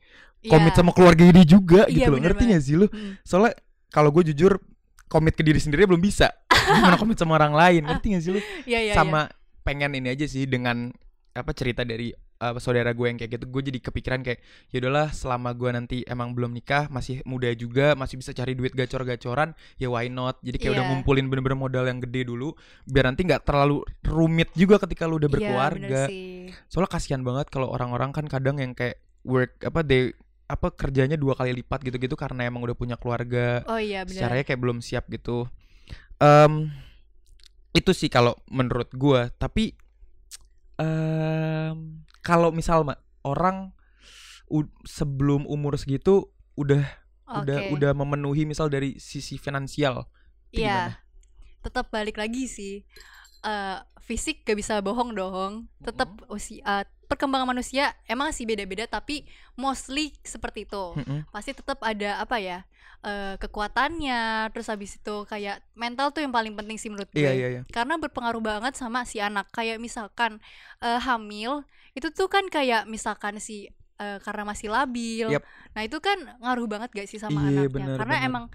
komit 0.43 0.73
Iya. 0.73 0.77
sama 0.77 0.91
keluarga 0.91 1.21
dia 1.25 1.45
juga 1.45 1.85
Iya, 1.85 1.93
gitu 2.01 2.09
loh 2.09 2.19
ngerti 2.19 2.41
banget. 2.41 2.55
gak 2.57 2.63
sih 2.63 2.75
lu 2.75 2.87
Mm. 2.89 3.13
soalnya 3.21 3.53
kalau 3.89 4.09
gue 4.09 4.33
jujur 4.33 4.57
komit 5.05 5.33
ke 5.33 5.45
diri 5.45 5.61
sendiri 5.61 5.85
belum 5.85 6.01
bisa 6.01 6.33
gimana 6.49 6.97
komit 6.97 7.15
sama 7.15 7.37
orang 7.37 7.53
lain 7.53 7.81
ngerti 7.85 8.07
gak 8.17 8.21
sih 8.21 8.31
lu 8.33 8.41
Iya, 8.65 8.65
iya, 8.65 8.79
iya. 8.81 8.93
sama 8.93 9.29
pengen 9.61 9.93
ini 9.93 10.09
aja 10.09 10.25
sih 10.25 10.45
dengan 10.45 10.89
apa 11.31 11.51
cerita 11.53 11.85
dari 11.85 12.09
uh, 12.37 12.55
saudara 12.57 12.91
gue 12.91 13.05
yang 13.05 13.15
kayak 13.15 13.31
gitu 13.33 13.45
gue 13.45 13.61
jadi 13.65 13.79
kepikiran 13.79 14.19
kayak 14.21 14.39
ya 14.69 14.77
udahlah 14.79 15.09
selama 15.09 15.51
gue 15.51 15.69
nanti 15.69 15.97
emang 16.03 16.31
belum 16.31 16.51
nikah 16.51 16.87
masih 16.87 17.19
muda 17.23 17.47
juga 17.51 17.93
masih 17.93 18.17
bisa 18.17 18.31
cari 18.31 18.53
duit 18.53 18.71
gacor-gacoran 18.71 19.51
ya 19.75 19.87
why 19.87 20.07
not? 20.07 20.39
Jadi 20.41 20.57
kayak 20.57 20.73
udah 20.73 20.83
Iya. 20.83 20.91
ngumpulin 20.93 21.25
bener-bener 21.25 21.55
modal 21.55 21.85
yang 21.85 21.99
gede 21.99 22.25
dulu 22.25 22.53
biar 22.83 23.07
nanti 23.07 23.23
nggak 23.23 23.43
terlalu 23.43 23.81
rumit 24.01 24.51
juga 24.53 24.77
ketika 24.77 25.05
lu 25.05 25.17
udah 25.17 25.27
Iya, 25.27 25.35
berkeluarga. 25.35 26.01
bener 26.05 26.11
sih. 26.11 26.51
soalnya 26.67 26.91
kasihan 26.91 27.21
banget 27.21 27.49
kalau 27.49 27.67
orang-orang 27.67 28.11
kan 28.11 28.25
kadang 28.25 28.57
yang 28.57 28.71
kayak 28.71 29.01
work 29.23 29.57
apa 29.61 29.81
they 29.81 30.13
apa 30.45 30.69
kerjanya 30.69 31.17
dua 31.17 31.33
kali 31.33 31.57
lipat 31.57 31.81
gitu-gitu 31.81 32.13
karena 32.13 32.45
emang 32.45 32.61
udah 32.61 32.77
punya 32.77 32.95
keluarga. 32.95 33.65
Oh 33.65 33.81
iya 33.81 34.05
secaranya 34.05 34.45
kayak 34.45 34.61
belum 34.61 34.77
siap 34.77 35.09
gitu. 35.09 35.49
Em, 36.15 36.69
itu 37.73 37.91
sih 37.91 38.07
kalau 38.07 38.37
menurut 38.47 38.93
gua. 38.93 39.33
Tapi 39.33 39.73
em 40.77 42.04
kalau 42.25 42.49
misal 42.49 42.81
mak 42.81 42.97
orang 43.21 43.69
u- 44.49 44.73
sebelum 44.81 45.45
umur 45.45 45.77
segitu 45.77 46.33
udah 46.57 46.81
udah 47.25 47.57
Oke. 47.69 47.71
udah 47.77 47.91
memenuhi 47.93 48.49
misal 48.49 48.69
dari 48.69 48.97
sisi 48.97 49.37
finansial? 49.37 50.09
Iya. 50.49 50.97
Tetap 51.61 51.93
balik 51.93 52.17
lagi 52.17 52.49
sih. 52.49 52.81
Eh, 53.45 53.77
fisik 54.01 54.45
gak 54.45 54.57
bisa 54.57 54.81
bohong 54.81 55.13
dong. 55.13 55.69
Tetap 55.81 56.25
usia 56.29 56.81
eh, 56.81 56.85
perkembangan 57.05 57.47
manusia 57.53 57.93
emang 58.05 58.33
sih 58.35 58.43
beda-beda 58.49 58.85
tapi 58.89 59.23
mostly 59.55 60.11
seperti 60.25 60.65
itu. 60.65 60.97
Mm-mm. 60.97 61.25
Pasti 61.29 61.51
tetap 61.53 61.79
ada 61.81 62.19
apa 62.21 62.37
ya? 62.41 62.59
eh, 63.05 63.37
kekuatannya, 63.37 64.49
terus 64.49 64.65
habis 64.65 64.97
itu 64.97 65.15
kayak 65.29 65.61
mental 65.77 66.09
tuh 66.09 66.25
yang 66.25 66.33
paling 66.33 66.57
penting 66.57 66.77
sih 66.81 66.89
menurut 66.89 67.05
gue. 67.13 67.21
iya 67.21 67.31
iya 67.37 67.47
iya 67.53 67.61
karena 67.69 68.01
berpengaruh 68.01 68.41
banget 68.41 68.73
sama 68.73 69.05
si 69.05 69.21
anak 69.21 69.45
kayak 69.53 69.77
misalkan 69.77 70.41
eh, 70.81 70.97
hamil 70.97 71.61
itu 71.93 72.09
tuh 72.09 72.25
kan 72.25 72.49
kayak 72.49 72.89
misalkan 72.89 73.37
si 73.37 73.69
eh, 74.01 74.17
karena 74.25 74.43
masih 74.49 74.73
labil 74.73 75.29
Yap. 75.29 75.45
nah 75.77 75.81
itu 75.85 75.97
kan 76.01 76.17
ngaruh 76.41 76.65
banget 76.65 76.89
gak 76.97 77.07
sih 77.07 77.21
sama 77.21 77.45
Iya, 77.45 77.69
anaknya 77.69 77.69
bener, 77.69 77.95
karena 78.01 78.15
bener. 78.17 78.27
emang 78.27 78.45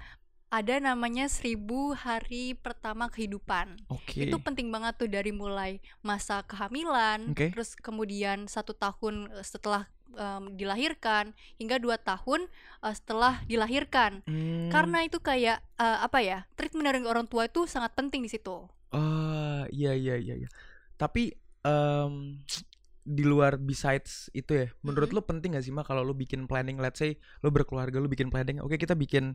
ada 0.50 0.83
namanya 0.83 1.30
seribu 1.30 1.95
hari 1.95 2.59
pertama 2.59 3.07
kehidupan. 3.07 3.78
Oke. 3.87 4.26
Itu 4.26 4.42
penting 4.42 4.69
banget 4.75 4.99
tuh 4.99 5.07
dari 5.07 5.30
mulai 5.30 5.78
masa 6.02 6.42
kehamilan 6.42 7.30
Oke. 7.30 7.54
terus 7.54 7.78
kemudian 7.78 8.50
satu 8.50 8.75
tahun 8.75 9.30
eh, 9.30 9.47
setelah 9.47 9.87
em, 10.11 10.59
dilahirkan 10.59 11.30
hingga 11.54 11.78
dua 11.78 12.02
tahun 12.02 12.50
eh, 12.83 12.95
setelah 12.99 13.38
dilahirkan. 13.47 14.26
Hmm, 14.26 14.75
karena 14.75 15.07
itu 15.07 15.23
kayak 15.23 15.62
eh, 15.78 15.99
apa 16.02 16.19
ya 16.19 16.42
treatment 16.59 16.83
dari 16.83 16.99
orang 17.07 17.30
tua 17.30 17.47
itu 17.47 17.71
sangat 17.71 17.95
penting 17.95 18.26
di 18.26 18.30
situ. 18.35 18.66
Ah 18.90 19.71
iya 19.71 19.95
iya 19.95 20.19
iya 20.19 20.35
iya. 20.35 20.49
Tapi 20.99 21.30
em, 21.62 22.42
di 23.00 23.25
luar 23.25 23.57
besides 23.57 24.28
itu 24.37 24.52
ya 24.54 24.66
menurut 24.85 25.09
Mhm. 25.11 25.16
lu 25.16 25.23
penting 25.25 25.50
gak 25.57 25.64
sih 25.64 25.73
mah 25.73 25.83
kalau 25.83 26.04
lu 26.04 26.12
bikin 26.12 26.45
planning 26.45 26.76
let's 26.76 27.00
say 27.00 27.16
lu 27.40 27.49
berkeluarga 27.49 27.97
lu 27.97 28.07
bikin 28.07 28.28
planning 28.28 28.61
oke 28.61 28.76
kita 28.76 28.92
bikin 28.92 29.35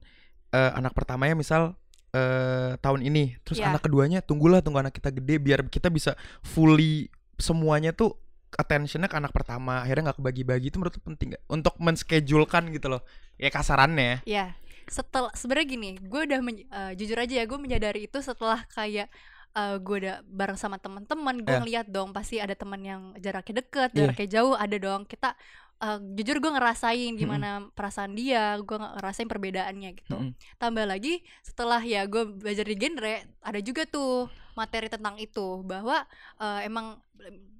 eh, 0.52 0.72
anak 0.74 0.94
pertamanya 0.94 1.34
misal 1.34 1.74
eh, 2.12 2.78
tahun 2.80 3.02
ini 3.02 3.40
terus 3.42 3.60
Iya. 3.60 3.70
anak 3.70 3.84
keduanya 3.84 4.20
tunggulah 4.20 4.60
tunggu 4.60 4.80
anak 4.80 4.94
kita 4.94 5.12
gede 5.12 5.36
biar 5.38 5.68
kita 5.68 5.90
bisa 5.90 6.14
fully 6.42 7.08
semuanya 7.36 7.92
tuh 7.92 8.16
attentionnya 8.56 9.12
ke 9.12 9.18
anak 9.20 9.36
pertama 9.36 9.84
akhirnya 9.84 10.12
nggak 10.12 10.24
kebagi-bagi 10.24 10.72
itu 10.72 10.80
menurut 10.80 10.96
penting 10.98 11.36
gak 11.36 11.44
untuk 11.46 11.76
menschedulkan 11.76 12.72
gitu 12.72 12.88
loh 12.88 13.04
ya 13.36 13.52
kasarannya 13.52 14.24
Ya, 14.24 14.56
setelah 14.88 15.28
sebenarnya 15.34 15.68
gini, 15.68 15.90
gue 16.00 16.22
udah 16.24 16.40
men- 16.40 16.64
eh, 16.64 16.92
jujur 16.96 17.18
aja 17.18 17.36
ya, 17.36 17.44
gue 17.44 17.58
menyadari 17.58 18.06
itu 18.06 18.16
setelah 18.22 18.64
kayak 18.72 19.12
eh, 19.52 19.76
gue 19.80 19.96
udah 19.98 20.24
bareng 20.24 20.56
sama 20.56 20.76
teman-teman, 20.78 21.40
gue 21.40 21.48
Eh. 21.48 21.60
ngeliat 21.60 21.88
dong 21.88 22.12
pasti 22.12 22.40
ada 22.40 22.54
teman 22.54 22.80
yang 22.80 23.02
jaraknya 23.18 23.60
deket, 23.60 23.92
Iya. 23.92 24.00
jaraknya 24.08 24.28
jauh, 24.30 24.52
ada 24.54 24.76
dong. 24.78 25.04
Kita 25.04 25.32
eh, 25.86 25.98
jujur 26.18 26.42
gue 26.42 26.52
ngerasain 26.58 27.14
gimana 27.14 27.70
perasaan 27.78 28.18
dia, 28.18 28.58
gue 28.58 28.78
ngerasain 28.78 29.30
perbedaannya 29.30 29.90
gitu. 30.02 30.18
Mm-mm. 30.18 30.34
Tambah 30.58 30.86
lagi 30.90 31.22
setelah 31.46 31.80
ya 31.86 32.10
gue 32.10 32.26
belajar 32.26 32.66
di 32.66 32.76
genre, 32.76 33.16
ada 33.46 33.60
juga 33.62 33.86
tuh 33.86 34.26
materi 34.58 34.90
tentang 34.90 35.22
itu 35.22 35.62
bahwa 35.62 36.02
eh, 36.42 36.60
emang 36.66 36.98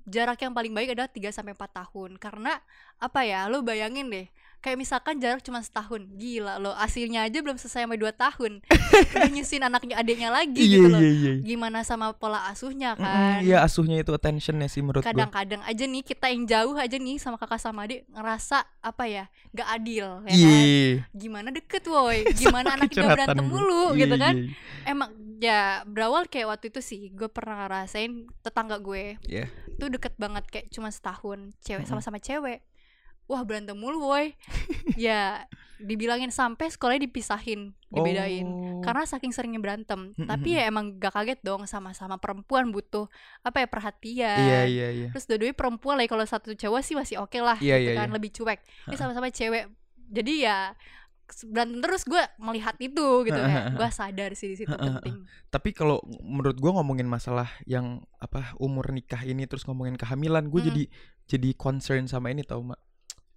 jarak 0.06 0.38
yang 0.46 0.54
paling 0.54 0.74
baik 0.74 0.94
adalah 0.94 1.10
3 1.10 1.34
sampai 1.34 1.58
4 1.58 1.82
tahun. 1.86 2.22
Karena 2.22 2.58
apa 3.02 3.26
ya? 3.26 3.50
Lo 3.50 3.66
bayangin 3.66 4.08
deh, 4.10 4.28
kayak 4.66 4.82
misalkan 4.82 5.22
jarak 5.22 5.46
cuma 5.46 5.62
setahun. 5.62 6.10
Gila 6.18 6.58
lo, 6.58 6.74
aslinya 6.74 7.22
aja 7.22 7.38
belum 7.46 7.62
selesai 7.62 7.86
sampai 7.86 8.02
2 8.02 8.10
tahun. 8.18 8.52
Udah 9.14 9.30
nyusin 9.30 9.62
anaknya 9.62 10.02
adiknya 10.02 10.34
lagi 10.34 10.58
iya 10.58 10.74
gitu 10.82 10.88
loh. 10.90 10.98
iya 10.98 11.12
iya 11.14 11.34
Gimana 11.46 11.86
sama 11.86 12.18
pola 12.18 12.50
asuhnya 12.50 12.98
kan? 12.98 13.46
iya 13.46 13.62
asuhnya 13.62 14.02
itu 14.02 14.10
attentionnya 14.10 14.66
sih 14.66 14.82
menurut 14.82 15.06
gue 15.06 15.10
Kadang-kadang 15.14 15.62
aja 15.62 15.86
nih 15.86 16.02
kita 16.02 16.34
yang 16.34 16.50
jauh 16.50 16.74
aja 16.82 16.98
nih 16.98 17.22
sama 17.22 17.38
kakak 17.38 17.62
sama 17.62 17.86
adik 17.86 18.10
ngerasa 18.10 18.66
apa 18.82 19.04
ya? 19.06 19.30
Gak 19.54 19.70
adil 19.70 20.26
ya 20.26 20.34
kan? 20.34 20.34
iya 20.34 21.06
Gimana 21.14 21.54
deket 21.54 21.86
woi? 21.86 22.26
Gimana 22.42 22.74
anak 22.74 22.90
kita 22.90 23.06
curhatan 23.06 23.38
berantem 23.38 23.46
mulu 23.46 23.94
Iya, 23.94 24.00
gitu 24.02 24.16
kan? 24.18 24.34
iya, 24.34 24.50
Emang 24.90 25.10
ya 25.36 25.84
berawal 25.84 26.26
kayak 26.26 26.48
waktu 26.48 26.72
itu 26.72 26.80
sih 26.82 27.12
gue 27.12 27.28
pernah 27.28 27.68
ngerasain 27.68 28.24
tetangga 28.40 28.80
gue 28.80 29.20
iya. 29.28 29.52
itu 29.68 29.86
deket 29.92 30.16
banget 30.16 30.48
kayak 30.48 30.72
cuma 30.72 30.88
setahun 30.88 31.52
cewek 31.60 31.84
sama-sama 31.84 32.24
cewek 32.24 32.64
wah 33.26 33.42
berantem 33.42 33.76
mulu 33.76 34.06
boy. 34.06 34.34
Ya 34.96 35.46
dibilangin 35.76 36.32
sampai 36.32 36.72
sekolahnya 36.72 37.04
dipisahin 37.04 37.76
dibedain. 37.92 38.48
Oh. 38.48 38.80
karena 38.80 39.04
saking 39.04 39.36
seringnya 39.36 39.60
berantem. 39.60 40.16
Tapi 40.16 40.56
ya 40.56 40.72
emang 40.72 40.96
gak 40.96 41.12
kaget 41.12 41.40
dong 41.44 41.68
sama-sama 41.68 42.16
perempuan 42.16 42.72
butuh 42.72 43.12
apa 43.42 43.64
ya 43.64 43.68
perhatian. 43.68 44.40
Iya 44.40 44.60
iya 44.66 44.88
iya. 44.92 45.08
Terus 45.12 45.28
dua-duanya 45.28 45.56
perempuan 45.56 46.00
lagi 46.00 46.08
kalau 46.08 46.24
satu 46.24 46.56
cowok 46.56 46.80
sih 46.80 46.96
masih 46.96 47.20
oke 47.20 47.36
lah 47.44 47.60
Iya, 47.60 47.76
gitu 47.82 47.92
iya, 47.92 48.00
kan 48.00 48.08
iya. 48.08 48.16
lebih 48.16 48.32
cuek. 48.32 48.60
Ini 48.88 48.96
sama-sama 48.96 49.28
cewek. 49.28 49.68
Jadi 50.06 50.34
ya 50.48 50.72
berantem 51.50 51.82
terus 51.82 52.06
gue 52.06 52.22
melihat 52.38 52.78
itu 52.78 53.26
gitu 53.26 53.34
kayak 53.34 53.74
Ha-ha. 53.74 53.78
gue 53.82 53.90
sadar 53.90 54.32
sih 54.38 54.46
di 54.54 54.56
situ 54.62 54.70
penting. 54.70 55.26
Tapi 55.50 55.74
kalau 55.74 55.98
menurut 56.22 56.54
gua 56.62 56.78
ngomongin 56.78 57.10
masalah 57.10 57.50
yang 57.66 58.06
apa 58.22 58.54
umur 58.62 58.94
nikah 58.94 59.26
ini 59.26 59.50
terus 59.50 59.66
ngomongin 59.66 59.98
kehamilan 59.98 60.48
gue 60.48 60.62
Mm-mm. 60.62 60.70
jadi 60.70 60.84
jadi 61.26 61.50
concern 61.58 62.06
sama 62.06 62.30
ini 62.30 62.46
tau 62.46 62.62
mak 62.62 62.78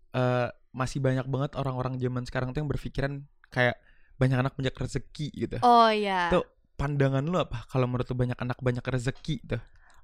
Eh, 0.09 0.49
masih 0.73 1.05
banyak 1.05 1.27
banget 1.29 1.53
orang-orang 1.57 2.00
zaman 2.00 2.25
sekarang 2.25 2.57
tuh 2.57 2.65
yang 2.65 2.71
berpikiran 2.71 3.12
kayak 3.53 3.77
banyak 4.17 4.41
anak 4.41 4.55
banyak 4.57 4.73
rezeki 4.73 5.29
gitu 5.35 5.57
oh 5.61 5.91
ya 5.93 6.33
Tuh. 6.33 6.45
pandangan 6.81 7.25
lu 7.25 7.37
apa 7.37 7.69
kalau 7.69 7.88
menurut 7.88 8.09
lu 8.09 8.17
banyak 8.17 8.38
anak 8.38 8.57
banyak 8.61 8.85
rezeki 8.85 9.43
tuh 9.45 9.62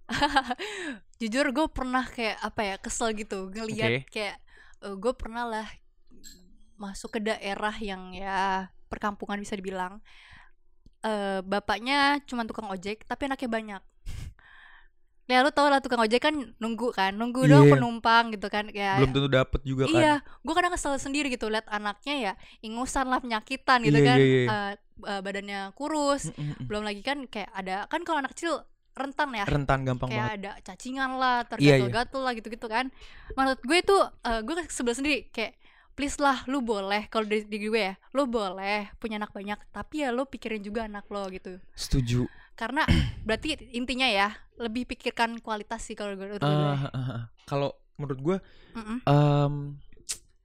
jujur 1.20 1.52
gue 1.56 1.66
pernah 1.72 2.04
kayak 2.04 2.36
apa 2.40 2.60
ya 2.64 2.76
kesel 2.80 3.16
gitu 3.16 3.48
ngelihat 3.52 4.04
Oke. 4.04 4.12
kayak 4.12 4.36
gue 4.84 5.12
pernah 5.16 5.44
lah 5.48 5.68
masuk 6.76 7.16
ke 7.16 7.20
daerah 7.24 7.72
yang 7.80 8.12
ya 8.12 8.68
perkampungan 8.92 9.40
bisa 9.40 9.56
dibilang 9.56 10.04
eh 11.00 11.40
bapaknya 11.44 12.20
cuma 12.28 12.44
tukang 12.44 12.68
ojek 12.68 13.08
tapi 13.08 13.28
anaknya 13.28 13.48
banyak 13.48 13.82
ya 15.24 15.40
lu 15.40 15.48
tau 15.48 15.72
lah 15.72 15.80
tukang 15.80 16.00
ojek 16.00 16.20
kan 16.20 16.34
nunggu 16.60 16.92
kan 16.92 17.16
nunggu 17.16 17.48
dong 17.48 17.64
Iya. 17.64 17.72
penumpang 17.76 18.24
gitu 18.36 18.52
kan 18.52 18.68
kayak 18.68 19.00
belum 19.00 19.12
tentu 19.16 19.28
dapet 19.32 19.60
juga 19.64 19.88
kan 19.88 19.96
Iya, 19.96 20.14
gue 20.20 20.54
kadang 20.54 20.72
kesel 20.72 21.00
sendiri 21.00 21.32
gitu 21.32 21.48
lihat 21.48 21.64
anaknya 21.66 22.14
ya 22.20 22.32
ingusan 22.60 23.08
lah 23.08 23.24
penyakitan 23.24 23.80
gitu 23.80 23.96
Iya, 23.96 24.04
kan, 24.04 24.18
iya, 24.20 24.28
iya. 24.28 24.44
Eh, 24.44 24.72
eh, 25.08 25.20
badannya 25.24 25.60
kurus, 25.72 26.28
Mm, 26.28 26.36
mm, 26.36 26.44
mm. 26.60 26.64
belum 26.68 26.82
lagi 26.84 27.00
kan 27.00 27.18
kayak 27.24 27.50
ada 27.50 27.88
kan 27.88 28.04
kalau 28.04 28.20
anak 28.20 28.36
kecil 28.36 28.60
rentan 28.94 29.34
ya, 29.34 29.42
rentan 29.42 29.82
gampang 29.82 30.06
kayak 30.06 30.22
banget 30.22 30.38
ada 30.38 30.52
cacingan 30.62 31.10
lah, 31.16 31.42
Iya, 31.42 31.42
iya. 31.42 31.50
tergatul-gatul 31.50 32.22
lah 32.22 32.32
gitu-gitu 32.36 32.66
kan. 32.70 32.86
Menurut 33.34 33.58
gue 33.58 33.78
itu 33.80 33.96
eh, 34.22 34.40
gue 34.44 34.54
sebelah 34.68 34.94
sendiri 34.94 35.18
kayak 35.32 35.56
please 35.94 36.18
lah 36.18 36.42
lu 36.46 36.58
boleh 36.58 37.06
kalau 37.06 37.22
dari 37.24 37.46
di 37.46 37.58
gue 37.64 37.78
ya 37.80 37.94
lu 38.10 38.26
boleh 38.26 38.90
punya 38.98 39.14
anak 39.14 39.30
banyak 39.30 39.54
tapi 39.70 40.02
ya 40.02 40.10
lu 40.10 40.26
pikirin 40.26 40.58
juga 40.58 40.90
anak 40.90 41.06
lo 41.06 41.22
gitu 41.30 41.62
setuju 41.78 42.26
karena 42.54 42.86
berarti 43.26 43.58
intinya 43.74 44.06
ya 44.06 44.32
lebih 44.58 44.86
pikirkan 44.86 45.42
kualitas 45.42 45.82
sih 45.82 45.98
kalau 45.98 46.14
gue 46.14 46.26
menurut 46.26 46.42
gue. 46.42 46.50
Ah, 46.50 46.90
ah, 46.90 46.98
ah. 46.98 47.22
kalau 47.46 47.74
menurut 47.98 48.20
gue 48.22 48.36
Mm-mm. 48.74 48.98
em, 49.06 49.54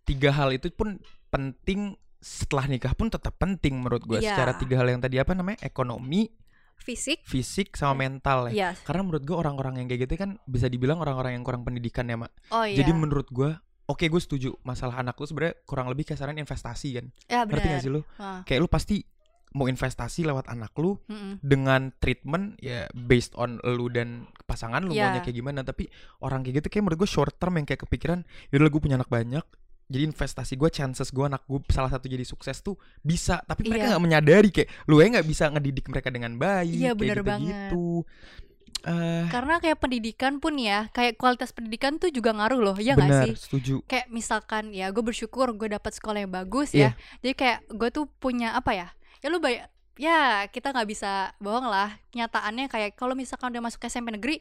tiga 0.06 0.30
hal 0.34 0.50
itu 0.54 0.70
pun 0.74 0.98
penting 1.30 1.94
setelah 2.20 2.68
nikah 2.68 2.94
pun 2.98 3.08
tetap 3.08 3.38
penting 3.38 3.80
menurut 3.80 4.04
gue. 4.04 4.20
Iya. 4.20 4.36
secara 4.36 4.58
tiga 4.58 4.82
hal 4.82 4.90
yang 4.90 5.02
tadi 5.02 5.22
apa 5.22 5.38
namanya? 5.38 5.62
Ekonomi 5.62 6.28
fisik. 6.80 7.22
fisik 7.28 7.78
sama 7.78 8.08
mental 8.08 8.50
ya. 8.50 8.54
Ya 8.54 8.70
karena 8.82 9.06
menurut 9.06 9.24
gue 9.24 9.38
orang-orang 9.38 9.84
yang 9.84 9.88
kayak 9.88 10.10
gitu 10.10 10.16
kan 10.18 10.42
bisa 10.50 10.66
dibilang 10.66 11.00
orang-orang 11.00 11.38
yang 11.38 11.44
kurang 11.46 11.62
pendidikan 11.62 12.10
ya 12.10 12.18
mak. 12.18 12.34
Oh 12.50 12.66
iya. 12.66 12.82
Jadi 12.82 12.92
menurut 12.98 13.30
gue 13.30 13.54
oke 13.90 14.06
gue 14.06 14.22
setuju 14.22 14.50
masalah 14.66 15.02
anak 15.02 15.18
lu 15.18 15.26
sebenarnya 15.26 15.56
kurang 15.66 15.88
lebih 15.90 16.10
kasaran 16.10 16.38
investasi 16.38 16.90
kan. 16.98 17.06
Ya 17.30 17.46
ngerti 17.46 17.68
benar 17.68 17.78
gak 17.78 17.84
sih 17.86 17.92
lu? 17.94 18.02
Ah. 18.18 18.42
kayak 18.48 18.60
lu 18.66 18.70
pasti 18.72 19.06
mau 19.52 19.66
investasi 19.66 20.24
lewat 20.24 20.46
anak 20.48 20.70
lu 20.76 21.02
Mm-mm. 21.06 21.42
dengan 21.42 21.90
treatment 21.96 22.54
ya 22.58 22.86
based 22.92 23.34
on 23.34 23.58
lu 23.60 23.88
dan 23.88 24.30
pasangan 24.44 24.80
lu 24.80 24.92
Iya. 24.92 25.10
maunya 25.10 25.22
kayak 25.22 25.38
gimana 25.38 25.60
tapi 25.62 25.90
orang 26.20 26.42
kayak 26.42 26.62
gitu 26.62 26.68
kayak 26.70 26.84
menurut 26.84 27.00
gue 27.00 27.10
short 27.10 27.34
term 27.36 27.56
yang 27.56 27.66
kayak 27.66 27.82
kepikiran 27.82 28.22
yaudah 28.50 28.68
gue 28.68 28.78
punya 28.80 28.96
anak 28.96 29.08
banyak 29.08 29.42
jadi 29.86 30.06
investasi 30.06 30.54
gue 30.54 30.70
chances 30.70 31.10
gue 31.10 31.26
anak 31.26 31.42
gue 31.44 31.66
salah 31.68 31.90
satu 31.90 32.06
jadi 32.06 32.22
sukses 32.22 32.62
tuh 32.62 32.78
bisa 33.00 33.42
tapi 33.44 33.66
mereka 33.66 33.84
Iya. 33.84 33.92
nggak 33.92 34.04
menyadari 34.04 34.50
kayak 34.50 34.70
lu 34.86 34.98
ya 34.98 35.10
nggak 35.10 35.26
bisa 35.26 35.50
ngedidik 35.50 35.86
mereka 35.88 36.10
dengan 36.10 36.32
baik 36.36 36.70
Iya, 36.72 36.82
kayak 36.88 36.96
bener 36.96 37.18
gitu 37.18 37.26
banget. 37.26 37.50
gitu 37.50 37.86
eh 38.80 39.28
Karena 39.28 39.60
kayak 39.60 39.76
pendidikan 39.78 40.40
pun 40.40 40.56
ya, 40.56 40.88
kayak 40.90 41.18
kualitas 41.18 41.52
pendidikan 41.52 41.98
tuh 41.98 42.08
juga 42.10 42.32
ngaruh 42.32 42.62
loh, 42.62 42.78
ya 42.78 42.96
nggak 42.96 43.02
benar 43.04 43.24
sih? 43.26 43.34
setuju 43.36 43.76
Kayak 43.84 44.08
misalkan 44.08 44.72
ya 44.72 44.88
gue 44.88 45.04
bersyukur 45.04 45.52
gue 45.52 45.68
dapat 45.70 45.92
sekolah 45.92 46.24
yang 46.24 46.32
bagus 46.32 46.72
Iya. 46.72 46.96
ya. 46.96 47.20
Jadi 47.20 47.34
kayak 47.36 47.60
gue 47.68 47.90
tuh 47.90 48.06
punya 48.16 48.56
apa 48.56 48.72
ya? 48.72 48.88
Ya 49.20 49.28
lu 49.32 49.40
bay 49.40 49.60
ya 50.00 50.48
kita 50.48 50.72
nggak 50.72 50.88
bisa 50.88 51.36
bohong 51.44 51.68
lah. 51.68 52.00
Kenyataannya 52.12 52.72
kayak 52.72 52.96
kalau 52.96 53.14
misalkan 53.14 53.52
udah 53.52 53.64
masuk 53.68 53.84
SMP 53.84 54.16
negeri 54.16 54.40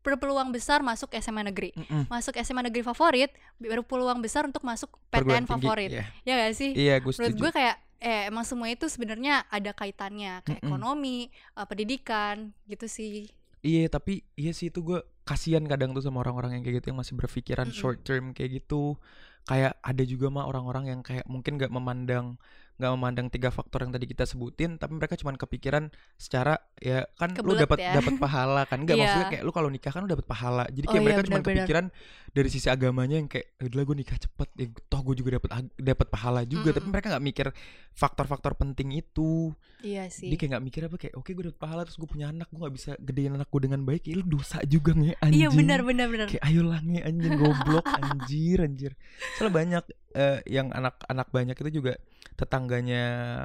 berpeluang 0.00 0.48
besar 0.48 0.80
masuk 0.80 1.12
SMA 1.20 1.44
negeri. 1.44 1.76
Mm-mm. 1.76 2.08
Masuk 2.08 2.32
SMA 2.40 2.64
negeri 2.64 2.80
favorit 2.80 3.30
berpeluang 3.60 4.24
besar 4.24 4.48
untuk 4.48 4.64
masuk 4.64 4.88
Perguruan 5.12 5.44
PTN 5.44 5.46
tinggi, 5.46 5.64
favorit. 5.66 5.90
iya. 5.92 6.04
Ya 6.24 6.32
gak 6.46 6.54
sih? 6.56 6.70
iya 6.72 6.94
gue 6.98 7.12
Menurut 7.12 7.36
gue 7.36 7.50
kayak 7.52 7.76
eh 8.00 8.32
emang 8.32 8.48
semua 8.48 8.72
itu 8.72 8.88
sebenarnya 8.88 9.44
ada 9.52 9.76
kaitannya 9.76 10.40
kayak 10.40 10.64
Mm-mm. 10.64 10.72
ekonomi, 10.72 11.28
eh, 11.28 11.66
pendidikan 11.68 12.56
gitu 12.64 12.88
sih. 12.88 13.28
Iya 13.60 13.92
tapi 13.92 14.24
iya 14.40 14.56
sih 14.56 14.72
itu 14.72 14.80
gue 14.80 15.04
kasihan 15.28 15.60
kadang 15.68 15.92
tuh 15.92 16.00
sama 16.00 16.24
orang-orang 16.24 16.56
yang 16.56 16.62
kayak 16.64 16.80
gitu 16.80 16.96
yang 16.96 16.98
masih 17.04 17.14
berpikiran 17.20 17.68
short 17.68 18.00
term 18.00 18.32
kayak 18.32 18.64
gitu 18.64 18.96
kayak 19.44 19.76
ada 19.84 20.02
juga 20.08 20.32
mah 20.32 20.48
orang-orang 20.48 20.96
yang 20.96 21.00
kayak 21.04 21.28
mungkin 21.28 21.60
nggak 21.60 21.68
memandang 21.68 22.40
nggak 22.80 22.92
memandang 22.96 23.28
tiga 23.28 23.52
faktor 23.52 23.84
yang 23.84 23.92
tadi 23.92 24.08
kita 24.08 24.24
sebutin 24.24 24.80
tapi 24.80 24.96
mereka 24.96 25.20
cuman 25.20 25.36
kepikiran 25.36 25.92
secara 26.16 26.56
ya 26.80 27.04
kan 27.14 27.28
lu 27.30 27.36
Kebelet 27.52 27.60
dapat 27.62 27.78
ya. 27.78 27.92
dapat 27.92 28.14
pahala 28.16 28.64
kan 28.64 28.80
nggak 28.80 28.96
Iya. 28.96 29.02
maksudnya 29.04 29.28
kayak 29.28 29.42
lu 29.44 29.52
kalau 29.52 29.68
nikah 29.68 29.92
kan 29.92 30.00
lu 30.00 30.08
dapat 30.08 30.24
pahala 30.24 30.64
jadi 30.66 30.80
Oh 30.82 30.90
kayak 30.90 30.96
iya, 30.96 31.06
mereka 31.06 31.20
cuman 31.20 31.28
benar-benar. 31.30 31.56
kepikiran 31.60 31.84
dari 32.30 32.48
sisi 32.48 32.66
agamanya 32.66 33.16
yang 33.16 33.28
kayak 33.28 33.46
udah 33.60 33.82
gue 33.82 33.96
nikah 33.98 34.16
cepet 34.16 34.48
ya 34.54 34.66
toh 34.86 35.00
gue 35.02 35.14
juga 35.14 35.30
dapat 35.36 35.50
dapat 35.74 36.06
pahala 36.08 36.40
juga 36.42 36.68
tapi 36.70 36.80
Mm-mm. 36.80 36.88
mereka 36.90 37.06
nggak 37.10 37.24
mikir 37.26 37.46
faktor-faktor 37.92 38.52
penting 38.54 38.94
itu 38.94 39.52
Iya 39.80 40.08
sih. 40.08 40.28
dia 40.28 40.36
kayak 40.36 40.50
gak 40.54 40.64
mikir 40.66 40.80
apa 40.84 40.96
kayak 40.96 41.14
oke 41.14 41.28
gue 41.28 41.44
dapet 41.46 41.58
pahala 41.58 41.80
terus 41.82 41.96
gue 41.96 42.04
punya 42.06 42.28
anak 42.28 42.48
gue 42.48 42.60
gak 42.60 42.74
bisa 42.74 42.90
gedein 42.98 43.32
anak 43.34 43.48
gue 43.48 43.60
dengan 43.60 43.80
baik 43.80 44.02
ya 44.04 44.14
lu 44.14 44.24
dosa 44.26 44.60
juga 44.64 44.92
nge 44.92 45.16
anjing 45.18 45.36
Iya 45.36 45.48
benar 45.50 45.80
benar 45.82 46.06
benar. 46.06 46.26
kayak 46.28 46.44
ayo 46.44 46.62
lah 46.62 46.80
nge 46.80 47.00
anjing 47.02 47.34
goblok 47.34 47.84
anjir 47.90 48.58
anjir 48.60 48.92
soalnya 49.34 49.52
banyak 49.54 49.84
eh, 50.12 50.38
yang 50.46 50.68
anak-anak 50.70 51.28
banyak 51.28 51.56
itu 51.56 51.70
juga 51.74 51.92
tetangganya 52.34 53.02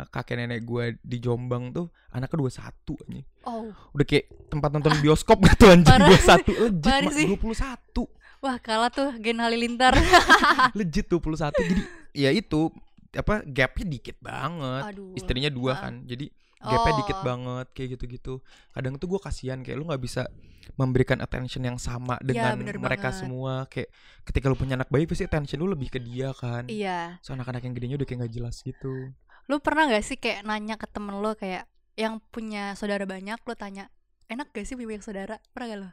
kakek 0.10 0.40
nenek 0.40 0.64
gue 0.64 0.98
di 1.00 1.18
Jombang 1.20 1.70
tuh 1.70 1.88
anaknya 2.10 2.38
dua 2.38 2.50
satu 2.50 2.96
anjing 3.28 3.44
Oh, 3.46 3.70
udah 3.94 4.02
kayak 4.04 4.26
tempat 4.48 4.70
nonton 4.70 4.94
bioskop 5.00 5.38
gitu 5.44 5.66
anjing 5.68 5.86
Parah. 5.88 6.08
dua 6.08 6.18
satu 6.20 6.52
legit 6.66 6.82
Parah 6.82 7.38
puluh 7.38 7.54
satu 7.54 8.04
wah 8.40 8.58
kalah 8.58 8.90
tuh 8.90 9.14
Gen 9.18 9.38
Halilintar. 9.38 9.94
legit 10.78 11.06
dua 11.06 11.18
puluh 11.20 11.36
satu 11.36 11.58
jadi 11.58 11.82
ya 12.12 12.30
itu 12.30 12.74
apa 13.12 13.42
gapnya 13.42 13.86
dikit 13.88 14.18
banget 14.18 14.84
Aduh. 14.92 15.14
istrinya 15.14 15.48
dua 15.48 15.72
Ah. 15.72 15.80
kan 15.80 15.94
jadi 16.04 16.26
gapnya 16.58 16.94
dikit 17.00 17.18
Oh. 17.18 17.24
banget 17.24 17.68
kayak 17.72 17.90
gitu-gitu 17.94 18.34
kadang 18.72 18.98
tuh 18.98 19.08
gue 19.08 19.20
kasihan 19.20 19.62
kayak 19.62 19.78
lu 19.78 19.86
nggak 19.86 20.02
bisa 20.02 20.26
memberikan 20.74 21.22
attention 21.22 21.62
yang 21.64 21.78
sama 21.78 22.18
dengan 22.20 22.54
Iya, 22.54 22.60
bener 22.60 22.76
mereka 22.76 23.08
banget. 23.08 23.20
semua 23.22 23.54
kayak 23.68 23.90
ketika 24.26 24.46
lu 24.48 24.58
punya 24.58 24.74
anak 24.74 24.90
bayi 24.90 25.06
pasti 25.06 25.22
attention 25.24 25.62
lu 25.62 25.70
lebih 25.70 25.88
ke 25.88 26.00
dia 26.00 26.34
kan 26.34 26.66
Iya. 26.66 27.22
so 27.22 27.32
anak-anak 27.32 27.62
yang 27.62 27.74
gedenya 27.74 27.96
udah 27.96 28.04
kayak 28.04 28.20
nggak 28.20 28.34
jelas 28.34 28.58
gitu 28.60 29.14
Lu 29.46 29.62
pernah 29.62 29.86
gak 29.86 30.02
sih 30.02 30.18
kayak 30.18 30.42
nanya 30.42 30.74
ke 30.74 30.90
temen 30.90 31.14
lo 31.16 31.34
kayak 31.34 31.70
yang 31.96 32.20
punya 32.32 32.76
saudara 32.76 33.08
banyak 33.08 33.40
lo 33.40 33.56
tanya 33.56 33.88
enak 34.28 34.52
gak 34.52 34.68
sih 34.68 34.76
punya 34.76 35.00
saudara? 35.00 35.40
Pernah 35.56 35.68
gak 35.72 35.82
lo? 35.82 35.92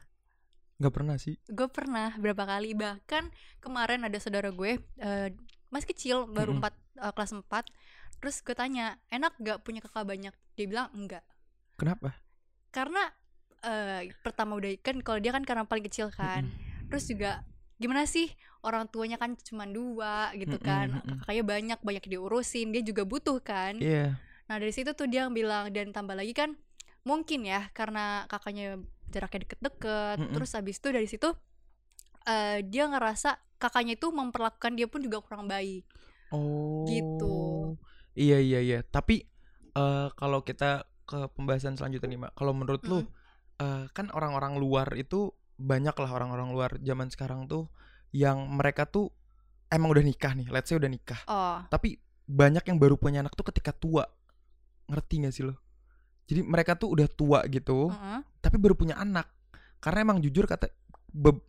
nggak 0.83 0.95
pernah 0.99 1.15
sih. 1.15 1.39
Gue 1.47 1.71
pernah 1.71 2.11
berapa 2.19 2.43
kali. 2.43 2.75
Bahkan 2.75 3.31
kemarin 3.63 4.03
ada 4.03 4.19
saudara 4.19 4.51
gue 4.51 4.83
eh, 4.99 5.29
masih 5.71 5.89
kecil 5.95 6.17
baru 6.27 6.59
Mm-mm. 6.59 6.59
empat 6.59 6.75
eh, 6.99 7.13
kelas 7.15 7.33
4 7.39 8.19
terus 8.19 8.39
gue 8.43 8.55
tanya 8.55 8.99
enak 9.15 9.39
gak 9.39 9.63
punya 9.63 9.79
kakak 9.79 10.03
banyak? 10.03 10.35
Dia 10.59 10.67
bilang 10.67 10.91
enggak. 10.91 11.23
Kenapa? 11.79 12.19
Karena 12.75 13.07
eh, 13.63 14.11
pertama 14.27 14.59
udah 14.59 14.75
kan 14.83 14.99
kalau 15.07 15.23
dia 15.23 15.31
kan 15.31 15.47
karena 15.47 15.63
paling 15.63 15.87
kecil 15.87 16.11
kan. 16.11 16.51
Terus 16.91 17.07
juga 17.07 17.47
gimana 17.79 18.03
sih? 18.03 18.35
Orang 18.63 18.91
tuanya 18.91 19.23
kan 19.23 19.39
cuma 19.39 19.71
dua 19.71 20.35
gitu 20.35 20.59
kan. 20.59 20.99
mm-mm. 20.99 21.23
kakaknya 21.23 21.45
banyak 21.47 21.79
banyak 21.79 22.05
diurusin. 22.11 22.75
Dia 22.75 22.83
juga 22.83 23.07
butuh 23.07 23.39
kan. 23.39 23.79
Iya 23.79 24.19
nah 24.53 24.61
dari 24.61 24.69
situ 24.69 24.93
tuh 24.93 25.09
dia 25.09 25.25
yang 25.25 25.33
bilang 25.33 25.73
dan 25.73 25.97
tambah 25.97 26.13
lagi 26.13 26.37
kan 26.37 26.53
mungkin 27.09 27.49
ya 27.49 27.73
karena 27.73 28.29
kakaknya 28.29 28.77
jaraknya 29.09 29.49
deket-deket 29.49 30.21
Mm-mm. 30.21 30.35
terus 30.37 30.53
habis 30.53 30.77
itu 30.77 30.89
dari 30.93 31.09
situ 31.09 31.33
eh, 32.29 32.61
dia 32.61 32.85
ngerasa 32.85 33.41
kakaknya 33.57 33.97
itu 33.97 34.13
memperlakukan 34.13 34.77
dia 34.77 34.85
pun 34.85 35.01
juga 35.01 35.25
kurang 35.25 35.49
baik 35.49 35.89
oh 36.37 36.85
Gitu. 36.85 37.33
iya 38.13 38.37
iya 38.45 38.61
iya 38.61 38.79
tapi 38.85 39.25
eh, 39.73 40.09
kalau 40.21 40.45
kita 40.45 40.85
ke 41.09 41.33
pembahasan 41.33 41.81
selanjutnya 41.81 42.13
nih 42.13 42.21
mak 42.21 42.33
kalau 42.37 42.53
menurut 42.53 42.85
lu 42.85 43.01
Mm. 43.01 43.09
eh, 43.59 43.85
kan 43.97 44.13
orang-orang 44.13 44.61
luar 44.61 44.93
itu 44.93 45.33
banyak 45.57 45.97
lah 45.97 46.11
orang-orang 46.13 46.53
luar 46.53 46.71
zaman 46.77 47.09
sekarang 47.09 47.49
tuh 47.49 47.73
yang 48.13 48.53
mereka 48.53 48.85
tuh 48.85 49.09
emang 49.73 49.97
udah 49.97 50.05
nikah 50.05 50.37
nih 50.37 50.53
let's 50.53 50.69
say 50.69 50.77
udah 50.77 50.93
nikah 50.93 51.21
oh 51.25 51.65
tapi 51.73 51.97
banyak 52.29 52.63
yang 52.69 52.77
baru 52.77 53.01
punya 53.01 53.25
anak 53.25 53.33
tuh 53.33 53.49
ketika 53.49 53.73
tua 53.73 54.05
ngerti 54.93 55.25
gak 55.25 55.33
sih 55.33 55.45
lo 55.49 55.57
jadi 56.29 56.45
mereka 56.45 56.77
tuh 56.77 56.93
udah 56.93 57.09
tua 57.09 57.41
gitu 57.49 57.89
heeh. 57.89 58.21
tapi 58.39 58.57
baru 58.61 58.77
punya 58.77 58.95
anak 58.95 59.27
karena 59.81 60.05
emang 60.05 60.21
jujur 60.21 60.45
kata 60.45 60.69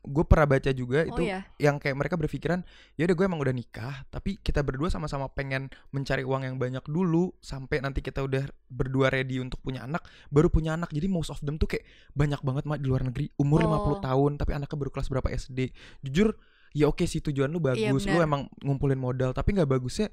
gue 0.03 0.25
pernah 0.27 0.43
baca 0.43 0.75
juga 0.75 1.07
oh 1.07 1.15
itu 1.15 1.21
ya 1.23 1.39
yang 1.55 1.79
kayak 1.79 1.95
mereka 1.95 2.19
berpikiran 2.19 2.67
ya 2.99 3.07
udah 3.07 3.15
gue 3.15 3.25
emang 3.25 3.39
udah 3.39 3.55
nikah 3.55 4.03
tapi 4.11 4.35
kita 4.35 4.59
berdua 4.59 4.91
sama-sama 4.91 5.31
pengen 5.31 5.71
mencari 5.89 6.27
uang 6.27 6.43
yang 6.43 6.55
banyak 6.59 6.83
dulu 6.83 7.31
sampai 7.39 7.79
nanti 7.79 8.03
kita 8.03 8.19
udah 8.19 8.43
berdua 8.67 9.07
ready 9.07 9.39
untuk 9.39 9.63
punya 9.63 9.87
anak 9.87 10.03
baru 10.27 10.51
punya 10.51 10.75
anak 10.75 10.91
jadi 10.91 11.07
most 11.07 11.31
of 11.31 11.39
them 11.39 11.55
tuh 11.55 11.71
kayak 11.71 11.87
banyak 12.11 12.43
banget 12.43 12.63
mah 12.67 12.75
di 12.75 12.91
luar 12.91 13.07
negeri 13.07 13.31
umur 13.39 13.63
Oh. 13.63 13.95
50 13.95 14.03
tahun 14.03 14.31
tapi 14.35 14.51
anaknya 14.51 14.75
baru 14.75 14.91
kelas 14.91 15.07
berapa 15.07 15.29
SD 15.31 15.59
jujur 16.03 16.35
ya 16.75 16.91
oke 16.91 17.07
sih 17.07 17.23
tujuan 17.23 17.47
lu 17.47 17.63
Iya, 17.63 17.87
bagus 17.87 18.03
lu 18.03 18.19
benar. 18.19 18.27
emang 18.27 18.41
ngumpulin 18.59 18.99
modal 18.99 19.31
tapi 19.31 19.55
nggak 19.55 19.69
bagusnya 19.69 20.11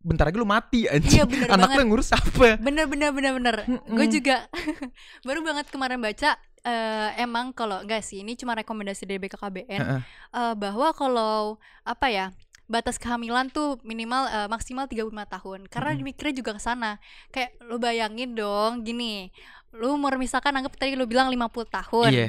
bentar 0.00 0.32
lagi 0.32 0.40
lu 0.40 0.48
mati 0.48 0.88
anjing 0.88 1.20
iya 1.20 1.24
bener 1.28 1.48
anak 1.52 1.68
lu 1.68 1.72
banget 1.76 1.86
ngurus 1.92 2.10
apa 2.16 2.56
bener 2.56 2.88
bener 2.88 3.12
bener 3.12 3.32
bener 3.36 3.56
Mm-mm. 3.68 3.96
gue 4.00 4.06
juga 4.08 4.48
baru 5.28 5.44
banget 5.44 5.68
kemarin 5.68 6.00
baca 6.00 6.40
eh, 6.64 7.08
emang 7.20 7.52
kalau 7.52 7.84
enggak 7.84 8.00
sih 8.00 8.24
ini 8.24 8.32
cuma 8.32 8.56
rekomendasi 8.56 9.04
dari 9.04 9.20
BKKBN 9.20 9.80
Heeh. 9.80 10.00
eh, 10.34 10.54
bahwa 10.56 10.88
kalau 10.96 11.60
apa 11.84 12.06
ya 12.08 12.26
batas 12.64 12.96
kehamilan 12.96 13.52
tuh 13.52 13.76
minimal 13.84 14.24
eh, 14.32 14.48
maksimal 14.48 14.88
35 14.88 15.12
tahun 15.12 15.60
karena 15.68 15.90
Mm-mm. 15.92 16.06
mikirnya 16.08 16.34
juga 16.40 16.50
ke 16.56 16.62
sana 16.64 16.96
kayak 17.28 17.60
lu 17.68 17.76
bayangin 17.76 18.32
dong 18.32 18.80
gini 18.88 19.28
lu 19.76 20.00
umur 20.00 20.16
misalkan 20.16 20.56
anggap 20.56 20.80
tadi 20.80 20.96
lu 20.96 21.04
bilang 21.04 21.28
50 21.28 21.44
tahun 21.68 22.10
iya 22.10 22.28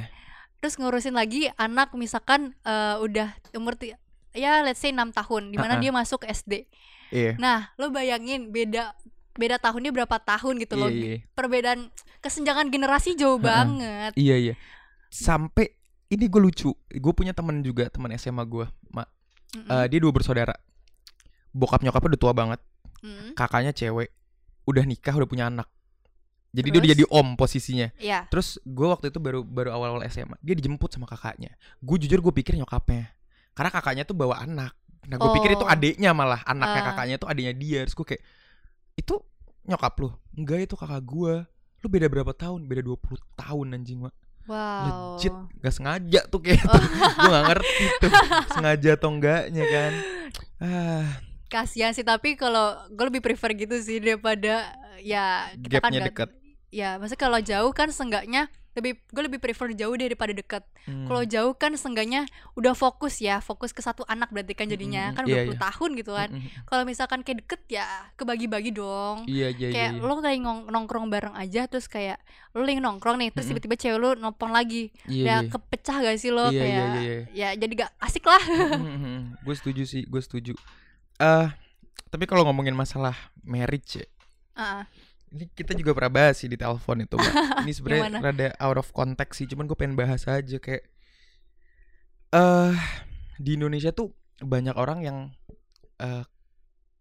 terus 0.61 0.77
ngurusin 0.77 1.17
lagi 1.17 1.49
anak 1.57 1.89
misalkan 1.97 2.53
eh, 2.61 2.95
udah 3.01 3.33
umur 3.57 3.79
ya 4.35 4.61
let's 4.61 4.79
say 4.79 4.93
6 4.93 5.09
tahun 5.09 5.49
di 5.49 5.57
mana 5.57 5.75
Uh-uh. 5.75 5.83
dia 5.83 5.91
masuk 5.91 6.21
SD 6.27 6.69
iya 7.11 7.35
nah 7.37 7.69
lu 7.75 7.91
bayangin 7.91 8.49
beda 8.49 8.95
beda 9.31 9.59
tahunnya 9.59 9.91
berapa 9.91 10.17
tahun 10.19 10.59
gitu 10.59 10.75
iya 10.75 10.81
loh 10.81 10.89
iya 10.91 11.17
perbedaan 11.31 11.87
kesenjangan 12.19 12.67
generasi 12.67 13.15
jauh 13.15 13.37
Ha-ha. 13.37 13.47
banget 13.47 14.11
Iya 14.13 14.35
iya. 14.37 14.53
Sampai 15.09 15.75
ini 16.07 16.27
gue 16.27 16.39
lucu. 16.39 16.71
Gue 16.87 17.13
punya 17.15 17.35
temen 17.35 17.59
juga 17.59 17.87
teman 17.87 18.11
SMA 18.15 18.43
gue. 18.45 18.63
Ma, 18.91 19.03
Mm-mm. 19.55 19.67
eh, 19.67 19.85
dia 19.91 19.99
dua 19.99 20.11
bersaudara. 20.11 20.55
Bokap 21.51 21.83
nyokapnya 21.83 22.15
udah 22.15 22.21
tua 22.21 22.33
banget. 22.35 22.59
Mm. 23.01 23.35
Kakaknya 23.35 23.71
cewek. 23.75 24.11
Udah 24.63 24.83
nikah 24.85 25.15
udah 25.17 25.27
punya 25.27 25.49
anak. 25.49 25.67
Jadi 26.51 26.67
dia 26.67 26.79
udah 26.79 26.89
Terus? 26.91 26.99
jadi 26.99 27.03
om 27.09 27.27
posisinya. 27.39 27.87
ya 27.97 28.27
Terus 28.27 28.59
gue 28.63 28.87
waktu 28.87 29.07
itu 29.09 29.19
baru 29.23 29.41
baru 29.43 29.71
awal-awal 29.71 30.03
SMA. 30.07 30.35
Dia 30.43 30.55
dijemput 30.55 30.91
sama 30.91 31.07
kakaknya. 31.07 31.55
Gue 31.79 31.95
jujur 31.99 32.19
gue 32.19 32.33
pikir 32.35 32.59
nyokapnya. 32.59 33.11
Karena 33.55 33.71
kakaknya 33.71 34.03
tuh 34.03 34.15
bawa 34.15 34.43
anak. 34.43 34.75
Nah 35.03 35.15
gue 35.15 35.29
pikir 35.33 35.51
itu 35.53 35.61
Oh. 35.61 35.69
adiknya 35.69 36.11
malah. 36.11 36.41
Anaknya 36.43 36.79
Ah. 36.79 36.87
kakaknya 36.87 37.15
tuh 37.17 37.27
adiknya 37.27 37.53
dia. 37.53 37.79
Terus 37.83 37.95
gue 37.95 38.07
kayak 38.07 38.23
itu 38.95 39.15
nyokap 39.63 39.93
lu. 39.97 40.09
Enggak 40.33 40.59
itu 40.63 40.75
kakak 40.75 41.01
gue. 41.01 41.33
Lu 41.77 41.87
beda 41.87 42.07
berapa 42.07 42.31
tahun? 42.31 42.65
Beda 42.65 42.81
20 42.83 42.99
tahun 43.35 43.67
anjing, 43.73 43.99
Mak. 43.99 44.13
wow 44.41 45.15
legit 45.15 45.29
gak 45.59 45.69
sengaja 45.71 46.21
tuh 46.25 46.41
kayak 46.41 46.65
Oh. 46.65 46.73
gue 46.73 47.29
gak 47.29 47.45
ngerti 47.47 47.85
tuh 47.99 48.11
sengaja 48.51 48.89
atau 48.91 49.09
enggaknya 49.11 49.63
kan 49.63 49.91
ah 50.59 51.05
kasihan 51.47 51.91
sih 51.91 52.01
tapi 52.01 52.33
kalau 52.33 52.73
gue 52.89 53.05
lebih 53.07 53.21
prefer 53.21 53.53
gitu 53.53 53.77
sih 53.77 53.99
daripada 53.99 54.65
ya 54.99 55.45
kita 55.55 55.77
kan 55.77 55.93
Gapnya 55.93 55.99
nggak- 55.99 56.09
deket. 56.09 56.29
ya 56.69 56.97
maksudnya 56.97 57.21
kalau 57.21 57.39
jauh 57.39 57.71
kan 57.71 57.87
seenggaknya 57.87 58.49
lebih 58.71 59.03
gue 59.05 59.23
lebih 59.23 59.37
prefer 59.37 59.71
jauh 59.73 59.93
daripada 59.93 60.31
deket 60.31 60.63
Hmm. 60.81 61.05
kalau 61.05 61.21
jauh 61.23 61.53
kan 61.53 61.69
seenggaknya 61.71 62.25
udah 62.53 62.73
fokus 62.73 63.19
ya 63.19 63.37
fokus 63.37 63.69
ke 63.69 63.79
satu 63.79 64.01
anak 64.03 64.27
berarti 64.27 64.53
kan 64.53 64.65
jadinya 64.65 65.09
Mm, 65.09 65.13
kan 65.13 65.23
iya, 65.25 65.43
20 65.43 65.47
iya. 65.47 65.59
tahun 65.61 65.89
gitu 65.93 66.11
kan 66.11 66.29
Mm, 66.29 66.35
mm, 66.35 66.47
mm. 66.47 66.61
kalau 66.65 66.83
misalkan 66.83 67.19
kayak 67.21 67.37
deket 67.41 67.61
ya 67.69 67.85
kebagi-bagi 68.15 68.71
dong 68.71 69.23
Iya 69.25 69.51
iya 69.51 69.61
iya. 69.61 69.69
kayak 69.69 69.91
iya. 69.93 70.01
lo 70.01 70.13
kayak 70.17 70.39
ngong- 70.39 70.67
nongkrong 70.67 71.07
bareng 71.07 71.35
aja 71.35 71.67
terus 71.67 71.85
kayak 71.85 72.17
lo 72.51 72.63
lagi 72.63 72.79
nongkrong 72.79 73.17
nih 73.17 73.29
terus 73.29 73.45
tiba-tiba 73.45 73.75
cewek 73.75 73.99
lo 73.99 74.09
nelpon 74.15 74.49
lagi 74.49 74.89
Iya, 75.05 75.21
ya 75.21 75.35
iya. 75.37 75.49
kepecah 75.49 75.97
gak 76.01 76.17
sih 76.17 76.29
lo 76.29 76.47
Iya, 76.47 76.51
iya, 76.51 76.57
kayak 76.57 76.81
iya, 76.81 76.97
iya. 76.97 77.17
ya 77.29 77.49
jadi 77.57 77.73
gak 77.77 77.91
asik 78.01 78.25
lah 78.25 78.41
gue 79.37 79.55
setuju 79.55 79.83
sih, 79.83 80.01
gue 80.03 80.17
setuju. 80.19 80.53
Eh, 81.17 81.47
tapi 82.07 82.25
kalau 82.25 82.41
ngomongin 82.43 82.73
masalah 82.73 83.13
marriage 83.39 83.97
ya, 83.97 84.07
Ah, 84.53 84.83
ini 85.31 85.47
kita 85.47 85.71
juga 85.79 85.95
pernah 85.95 86.11
bahas 86.11 86.43
sih 86.43 86.51
di 86.51 86.59
telepon 86.59 87.07
itu, 87.07 87.15
Mbak. 87.15 87.33
Ini 87.63 87.71
sebenarnya 87.71 88.19
rada 88.19 88.47
out 88.59 88.77
of 88.83 88.91
context 88.91 89.39
sih, 89.39 89.47
cuman 89.47 89.63
gue 89.63 89.79
pengen 89.79 89.95
bahas 89.95 90.27
aja 90.27 90.59
kayak 90.59 90.83
eh 92.31 92.75
di 93.39 93.55
Indonesia 93.55 93.95
tuh 93.95 94.11
banyak 94.43 94.75
orang 94.75 94.99
yang 95.03 95.17
eh 96.03 96.23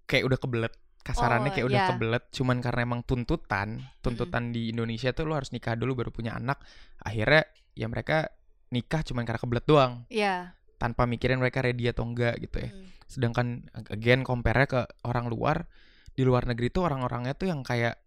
kayak 0.06 0.24
udah 0.30 0.38
kebelet. 0.38 0.74
Kasarannya 1.00 1.50
Oh, 1.50 1.54
kayak 1.56 1.66
udah 1.72 1.80
iya. 1.80 1.88
kebelet 1.90 2.24
cuman 2.28 2.56
karena 2.60 2.80
emang 2.84 3.00
tuntutan 3.08 3.80
tuntutan 4.04 4.52
di 4.52 4.68
Indonesia 4.68 5.16
tuh 5.16 5.24
lo 5.24 5.32
harus 5.32 5.48
nikah 5.50 5.74
dulu 5.74 5.98
baru 6.04 6.10
punya 6.14 6.36
anak. 6.36 6.60
Akhirnya 7.02 7.48
ya 7.72 7.88
mereka 7.88 8.30
nikah 8.70 9.02
cuman 9.02 9.26
karena 9.26 9.40
kebelet 9.40 9.66
doang. 9.66 9.92
Iya. 10.12 10.54
Tanpa 10.78 11.08
mikirin 11.08 11.40
mereka 11.42 11.64
ready 11.66 11.90
atau 11.90 12.06
enggak 12.06 12.38
gitu 12.38 12.62
ya. 12.62 12.70
Mm. 12.70 12.86
sedangkan 13.10 13.66
again 13.90 14.22
compare 14.22 14.70
ke 14.70 14.86
orang 15.02 15.26
luar 15.26 15.66
di 16.14 16.22
luar 16.22 16.46
negeri 16.46 16.70
tuh 16.70 16.86
orang-orangnya 16.86 17.34
tuh 17.34 17.50
yang 17.50 17.66
kayak 17.66 17.98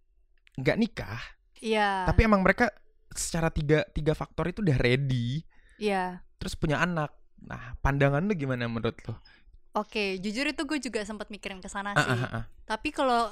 nggak 0.55 0.77
nikah 0.77 1.21
Iya. 1.57 2.03
tapi 2.05 2.27
emang 2.27 2.43
mereka 2.43 2.67
secara 3.09 3.47
tiga 3.47 3.87
tiga 3.89 4.11
faktor 4.11 4.49
itu 4.49 4.59
udah 4.59 4.75
ready. 4.75 5.39
Iya. 5.77 6.19
Terus 6.35 6.53
punya 6.53 6.77
anak. 6.77 7.13
Nah 7.39 7.77
pandangan 7.79 8.19
lu 8.19 8.33
gimana 8.33 8.67
menurut 8.67 8.95
lo 9.03 9.15
Oke 9.73 10.19
jujur 10.19 10.43
itu 10.45 10.61
gue 10.63 10.77
juga 10.77 11.01
sempat 11.01 11.27
mikirin 11.27 11.57
ke 11.57 11.67
sana 11.67 11.91
Ah, 11.91 12.03
sih. 12.03 12.13
ah, 12.13 12.29
ah. 12.35 12.43
Tapi 12.63 12.91
kalau 12.91 13.31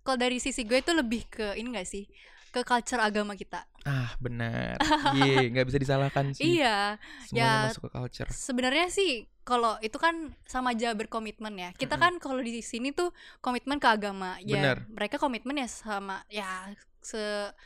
kalau 0.00 0.16
dari 0.16 0.38
sisi 0.38 0.64
gue 0.64 0.80
itu 0.80 0.90
lebih 0.90 1.28
ke 1.28 1.54
ini 1.54 1.70
gak 1.72 1.86
sih 1.86 2.04
ke 2.52 2.60
culture 2.62 3.00
agama 3.00 3.32
kita 3.32 3.64
ah 3.82 4.12
benar 4.20 4.76
iya 5.18 5.48
nggak 5.48 5.66
bisa 5.66 5.78
disalahkan 5.80 6.30
sih 6.36 6.60
Iya 6.60 7.00
semuanya 7.26 7.48
ya, 7.48 7.66
masuk 7.66 7.82
ke 7.88 7.90
culture 7.90 8.28
sebenarnya 8.30 8.86
sih 8.92 9.12
kalau 9.42 9.74
itu 9.82 9.98
kan 9.98 10.30
sama 10.46 10.70
aja 10.70 10.94
berkomitmen 10.94 11.50
ya 11.58 11.70
kita 11.74 11.98
Mm-mm. 11.98 12.04
kan 12.04 12.12
kalau 12.22 12.38
di 12.38 12.62
sini 12.62 12.94
tuh 12.94 13.10
komitmen 13.42 13.82
ke 13.82 13.88
agama 13.90 14.38
ya 14.44 14.60
Bener. 14.60 14.76
mereka 14.86 15.18
komitmen 15.18 15.58
ya 15.58 15.66
sama 15.66 16.22
ya 16.30 16.70
se 17.02 17.18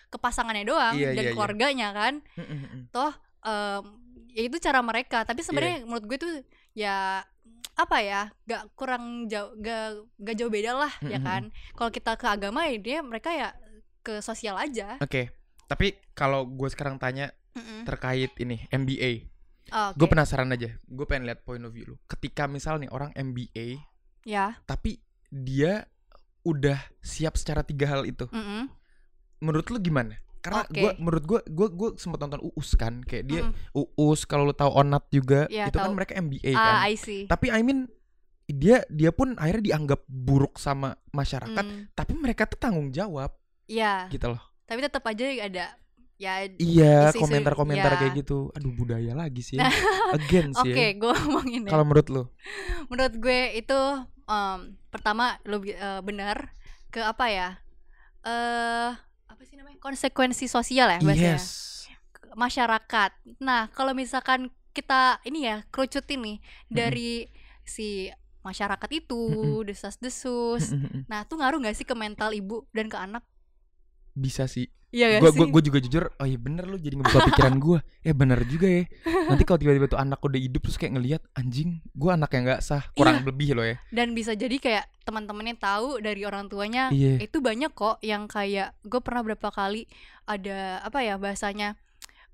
kepasangannya 0.08 0.64
doang 0.64 0.96
Iya, 0.96 1.12
dan 1.12 1.20
iya, 1.20 1.28
iya. 1.28 1.32
keluarganya 1.36 1.88
kan 1.92 2.14
toh 2.88 3.12
em, 3.44 3.84
ya 4.32 4.42
itu 4.48 4.56
cara 4.56 4.80
mereka 4.80 5.28
tapi 5.28 5.44
Iya. 5.44 5.46
sebenarnya 5.52 5.76
menurut 5.84 6.04
gue 6.08 6.18
tuh 6.22 6.32
ya 6.72 7.20
apa 7.76 8.00
ya 8.00 8.32
gak 8.48 8.72
kurang 8.72 9.28
jauh 9.28 9.52
gak, 9.60 10.00
gak 10.16 10.36
jauh 10.40 10.48
beda 10.48 10.72
lah 10.72 10.92
ya 11.04 11.20
Mm-mm. 11.20 11.28
kan 11.28 11.42
kalau 11.76 11.92
kita 11.92 12.16
ke 12.16 12.24
agama 12.24 12.64
ya 12.64 12.80
dia 12.80 12.98
mereka 13.04 13.28
ya 13.28 13.52
ke 14.06 14.14
sosial 14.20 14.54
aja 14.54 14.94
oke 14.96 15.34
tapi 15.66 15.86
kalau 16.12 16.46
gue 16.46 16.68
sekarang 16.68 16.94
tanya 16.96 17.34
Mm-mm. 17.52 17.82
terkait 17.82 18.30
ini 18.38 18.62
MBA 18.70 19.34
Oh, 19.66 19.90
oke. 19.90 19.98
gue 19.98 20.06
penasaran 20.06 20.46
aja 20.48 20.70
gue 20.78 21.04
pengen 21.04 21.26
lihat 21.26 21.42
point 21.42 21.58
of 21.60 21.74
view 21.74 21.82
lu 21.84 21.96
ketika 22.06 22.46
misal 22.46 22.78
nih 22.78 22.86
orang 22.86 23.10
MBA 23.12 23.82
ya 24.22 24.54
tapi 24.62 25.02
dia 25.26 25.90
udah 26.42 26.78
siap 27.00 27.34
secara 27.34 27.60
tiga 27.60 27.90
hal 27.90 28.06
itu 28.06 28.30
Mm-mm. 28.30 28.70
menurut 29.40 29.66
lu 29.66 29.78
gimana 29.78 30.14
karena 30.38 30.62
Oke. 30.62 30.78
gua 30.78 30.90
menurut 30.96 31.24
gua 31.26 31.40
gua 31.44 31.68
gua 31.68 31.88
sempat 31.96 32.22
nonton 32.22 32.38
Uus 32.46 32.70
kan 32.72 33.02
kayak 33.02 33.26
dia 33.26 33.42
Mm-mm. 33.42 33.90
Uus 33.98 34.22
kalau 34.22 34.46
lu 34.46 34.54
tahu 34.54 34.70
Onat 34.70 35.10
juga 35.10 35.50
Iya, 35.50 35.66
itu 35.66 35.74
kan 35.74 35.90
tahu. 35.90 35.98
mereka 35.98 36.12
MBA 36.14 36.52
kan 36.54 36.74
ah 36.78 36.86
I 36.86 36.94
see 36.94 37.26
tapi 37.26 37.50
I 37.50 37.60
mean 37.60 37.90
dia 38.46 38.86
dia 38.86 39.10
pun 39.10 39.34
akhirnya 39.34 39.74
dianggap 39.74 40.06
buruk 40.06 40.54
sama 40.56 40.94
masyarakat 41.10 41.64
Mm, 41.66 41.90
tapi 41.92 42.12
mereka 42.14 42.46
tuh 42.46 42.54
tanggung 42.56 42.94
jawab 42.94 43.34
ya 43.66 44.06
gitu 44.10 44.26
loh. 44.32 44.40
Tapi 44.66 44.82
tetap 44.82 45.02
aja 45.06 45.24
ada 45.46 45.66
ya 46.16 46.48
iya 46.56 47.12
komentar-komentar 47.12 47.92
ya. 47.94 47.98
kayak 48.00 48.12
gitu. 48.24 48.50
Aduh 48.56 48.72
budaya 48.72 49.12
lagi 49.12 49.44
sih. 49.44 49.60
Ya. 49.60 49.68
again 50.16 50.50
oke 50.56 50.64
sih. 50.64 50.72
ya. 50.72 50.90
gue 50.96 51.12
ngomongin 51.12 51.62
ya. 51.68 51.70
Kalau 51.70 51.84
menurut 51.84 52.08
lu? 52.08 52.22
Menurut 52.88 53.14
gue 53.20 53.40
itu 53.58 53.80
em, 54.26 54.58
pertama 54.88 55.36
lo 55.44 55.60
bi- 55.60 55.76
eh, 55.76 56.00
benar 56.00 56.50
ke 56.88 57.04
apa 57.04 57.26
ya 57.28 57.48
eh 58.26 58.90
apa 59.28 59.42
sih 59.44 59.54
namanya 59.60 59.78
konsekuensi 59.78 60.48
sosial 60.48 60.88
ya 60.88 60.98
bahasanya. 61.04 61.36
Yes. 61.38 61.86
Masyarakat. 62.34 63.10
Nah 63.44 63.68
kalau 63.70 63.92
misalkan 63.92 64.50
kita 64.76 65.20
ini 65.24 65.48
ya 65.48 65.64
kerucutin 65.72 66.20
nih 66.20 66.38
dari 66.68 67.28
si 67.64 68.12
masyarakat 68.44 68.90
itu 68.94 69.16
Mm-mm. 69.16 69.66
desas-desus. 69.66 70.72
Nah 71.10 71.24
tuh 71.26 71.40
ngaruh 71.40 71.58
nggak 71.60 71.76
sih 71.76 71.86
ke 71.88 71.96
mental 71.96 72.30
ibu 72.30 72.64
dan 72.70 72.86
ke 72.86 72.96
anak 72.98 73.24
bisa 74.16 74.48
sih. 74.48 74.72
Iya 74.94 75.20
gua, 75.20 75.28
gak 75.28 75.36
gua, 75.36 75.44
sih? 75.44 75.52
gua 75.52 75.62
juga 75.62 75.78
jujur 75.82 76.04
oh 76.08 76.26
iya 76.26 76.38
bener 76.40 76.64
lu 76.64 76.80
jadi 76.80 76.96
ngebuka 76.96 77.28
pikiran 77.28 77.54
gua. 77.60 77.78
Eh 78.00 78.16
bener 78.16 78.40
juga 78.48 78.64
ya. 78.64 78.88
Nanti 79.28 79.44
kalau 79.44 79.60
tiba-tiba 79.60 79.86
tuh 79.92 80.00
anak 80.00 80.18
udah 80.24 80.40
hidup 80.40 80.64
terus 80.64 80.80
kayak 80.80 80.96
ngelihat 80.96 81.22
anjing 81.36 81.84
gua 81.92 82.16
anak 82.16 82.32
yang 82.32 82.48
nggak 82.48 82.62
sah. 82.64 82.88
Kurang 82.96 83.20
Iya. 83.20 83.26
lebih 83.28 83.48
loh 83.52 83.66
ya. 83.66 83.76
Dan 83.92 84.16
bisa 84.16 84.32
jadi 84.32 84.56
kayak 84.56 84.84
teman-temannya 85.04 85.54
tahu 85.60 86.00
dari 86.02 86.26
orang 86.26 86.50
tuanya 86.50 86.90
iya. 86.90 87.22
itu 87.22 87.38
banyak 87.38 87.70
kok 87.70 88.02
yang 88.02 88.26
kayak 88.26 88.74
gue 88.82 88.98
pernah 88.98 89.22
berapa 89.22 89.54
kali 89.54 89.86
ada 90.26 90.82
apa 90.82 90.98
ya 91.06 91.14
bahasanya 91.14 91.78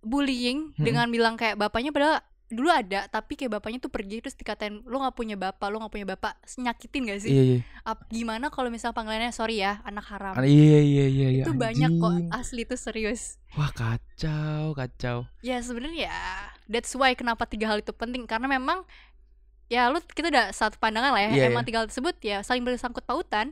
bullying 0.00 0.72
Mm-mm. 0.72 0.80
dengan 0.80 1.06
bilang 1.12 1.36
kayak 1.36 1.60
bapaknya 1.60 1.92
padahal 1.92 2.24
dulu 2.52 2.68
ada 2.68 3.08
tapi 3.08 3.34
kayak 3.34 3.58
bapaknya 3.58 3.80
tuh 3.80 3.88
pergi 3.88 4.20
terus 4.20 4.36
dikatain 4.36 4.84
lo 4.84 5.00
nggak 5.00 5.16
punya 5.16 5.36
bapak 5.40 5.66
lo 5.72 5.80
nggak 5.80 5.92
punya 5.92 6.06
bapak 6.12 6.36
nyakitin 6.60 7.02
gak 7.08 7.20
sih? 7.24 7.30
Iya 7.32 7.42
iya. 7.42 7.58
Ap- 7.88 8.06
gimana 8.12 8.52
kalau 8.52 8.68
misal 8.68 8.92
panggilannya 8.92 9.32
sorry 9.32 9.64
ya 9.64 9.80
anak 9.88 10.04
haram. 10.12 10.36
Ah, 10.36 10.44
iya 10.44 10.80
iya 10.84 11.06
iya 11.08 11.28
iya. 11.40 11.44
Itu 11.48 11.56
banyak 11.56 11.90
kok 11.96 12.12
anjing. 12.12 12.28
asli 12.30 12.62
itu 12.68 12.76
serius. 12.76 13.40
Wah 13.56 13.72
kacau 13.72 14.76
kacau. 14.76 15.24
Ya 15.40 15.58
sebenarnya 15.64 16.12
ya 16.12 16.20
that's 16.68 16.92
why 16.92 17.16
kenapa 17.16 17.48
tiga 17.48 17.72
hal 17.72 17.80
itu 17.80 17.90
penting. 17.96 18.28
Karena 18.28 18.46
memang 18.46 18.84
ya 19.72 19.88
lu 19.88 20.04
kita 20.04 20.28
udah 20.28 20.52
satu 20.52 20.76
pandangan 20.76 21.16
lah 21.16 21.22
ya. 21.24 21.30
Iya, 21.32 21.44
emang 21.48 21.64
iya. 21.64 21.68
tiga 21.72 21.78
hal 21.82 21.88
tersebut 21.88 22.16
ya 22.20 22.38
saling 22.44 22.62
bersangkut 22.62 23.02
pautan 23.08 23.48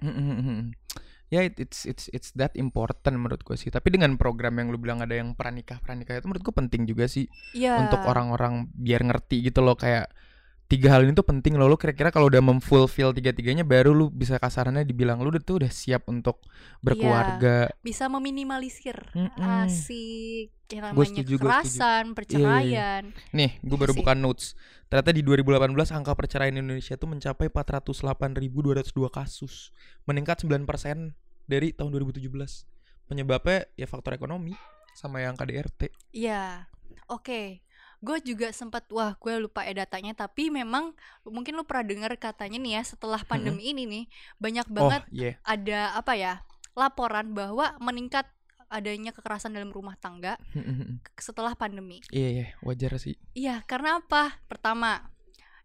ya 1.30 1.46
it- 1.46 1.56
it's 1.62 1.86
it's 1.86 2.10
it's 2.10 2.30
that 2.34 2.52
important 2.58 3.14
menurut 3.16 3.40
gue 3.40 3.54
sih. 3.54 3.70
Tapi 3.70 3.94
dengan 3.94 4.18
program 4.18 4.58
yang 4.58 4.68
lu 4.68 4.76
bilang 4.76 4.98
ada 5.00 5.14
yang 5.14 5.32
pranikah 5.32 5.78
pranikah 5.78 6.18
itu 6.18 6.26
menurut 6.26 6.42
gue 6.42 6.54
penting 6.54 6.82
juga 6.84 7.06
sih 7.06 7.30
ya 7.54 7.78
untuk 7.78 8.02
orang-orang 8.04 8.68
biar 8.74 9.06
ngerti 9.06 9.46
gitu 9.46 9.62
loh 9.62 9.78
kayak 9.78 10.10
tiga 10.70 10.94
hal 10.94 11.02
ini 11.02 11.11
tuh 11.11 11.26
penting 11.26 11.59
loh 11.59 11.66
lu 11.66 11.74
kira-kira 11.74 12.09
kalau 12.09 12.30
udah 12.30 12.38
memfulfill 12.38 13.11
tiga-tiganya 13.11 13.66
baru 13.66 13.90
lu 13.90 14.06
bisa 14.06 14.38
kasarannya 14.38 14.87
dibilang 14.87 15.18
lu 15.18 15.28
udah 15.28 15.42
tuh 15.42 15.59
udah 15.59 15.66
siap 15.68 16.06
untuk 16.06 16.38
berkeluarga 16.78 17.74
bisa 17.83 18.06
meminimalisir 18.06 18.94
Mm-mm. 19.11 19.66
asik 19.66 20.54
yang 20.70 20.94
Gua 20.94 21.02
namanya 21.02 21.11
setuju, 21.11 21.35
gua 21.35 21.35
setuju. 21.35 21.42
kekerasan, 21.42 22.04
perceraian. 22.14 23.02
nih 23.35 23.59
gue 23.59 23.74
baru 23.76 23.90
Iya 23.90 23.98
buka 23.98 24.12
notes 24.14 24.54
ternyata 24.87 25.11
di 25.11 25.22
2018 25.26 25.74
angka 25.90 26.12
perceraian 26.14 26.54
Indonesia 26.54 26.94
tuh 26.94 27.11
mencapai 27.11 27.50
408.202 27.50 29.11
kasus 29.11 29.74
meningkat 30.06 30.46
9% 30.46 30.62
dari 31.44 31.74
tahun 31.74 31.90
2017 31.90 32.30
penyebabnya 33.04 33.66
ya 33.74 33.90
faktor 33.90 34.14
ekonomi 34.14 34.54
sama 34.94 35.18
yang 35.18 35.35
KDRT 35.35 35.90
Iya. 36.11 36.70
Oke. 37.11 37.66
Gue 38.00 38.18
juga 38.24 38.48
sempat 38.50 38.88
wah, 38.88 39.12
gue 39.20 39.36
lupa 39.36 39.64
ya 39.64 39.84
datanya 39.84 40.16
tapi 40.16 40.48
memang 40.48 40.96
mungkin 41.24 41.52
lu 41.56 41.64
pernah 41.68 41.84
dengar 41.84 42.12
katanya 42.16 42.56
nih 42.56 42.80
ya 42.80 42.82
setelah 42.84 43.20
pandemi 43.28 43.70
ini 43.72 43.84
nih 43.84 44.04
banyak 44.40 44.66
banget 44.72 45.02
oh 45.04 45.12
iya 45.12 45.32
ada 45.44 45.94
apa 45.96 46.12
ya? 46.16 46.34
laporan 46.78 47.34
bahwa 47.34 47.76
meningkat 47.82 48.24
adanya 48.70 49.10
kekerasan 49.10 49.50
dalam 49.50 49.74
rumah 49.74 49.98
tangga 49.98 50.38
setelah 51.18 51.58
pandemi. 51.58 51.98
iya 52.14 52.28
iya 52.30 52.46
wajar 52.62 52.94
sih 53.02 53.18
Iya, 53.34 53.66
karena 53.66 53.98
apa? 53.98 54.38
Pertama, 54.46 55.10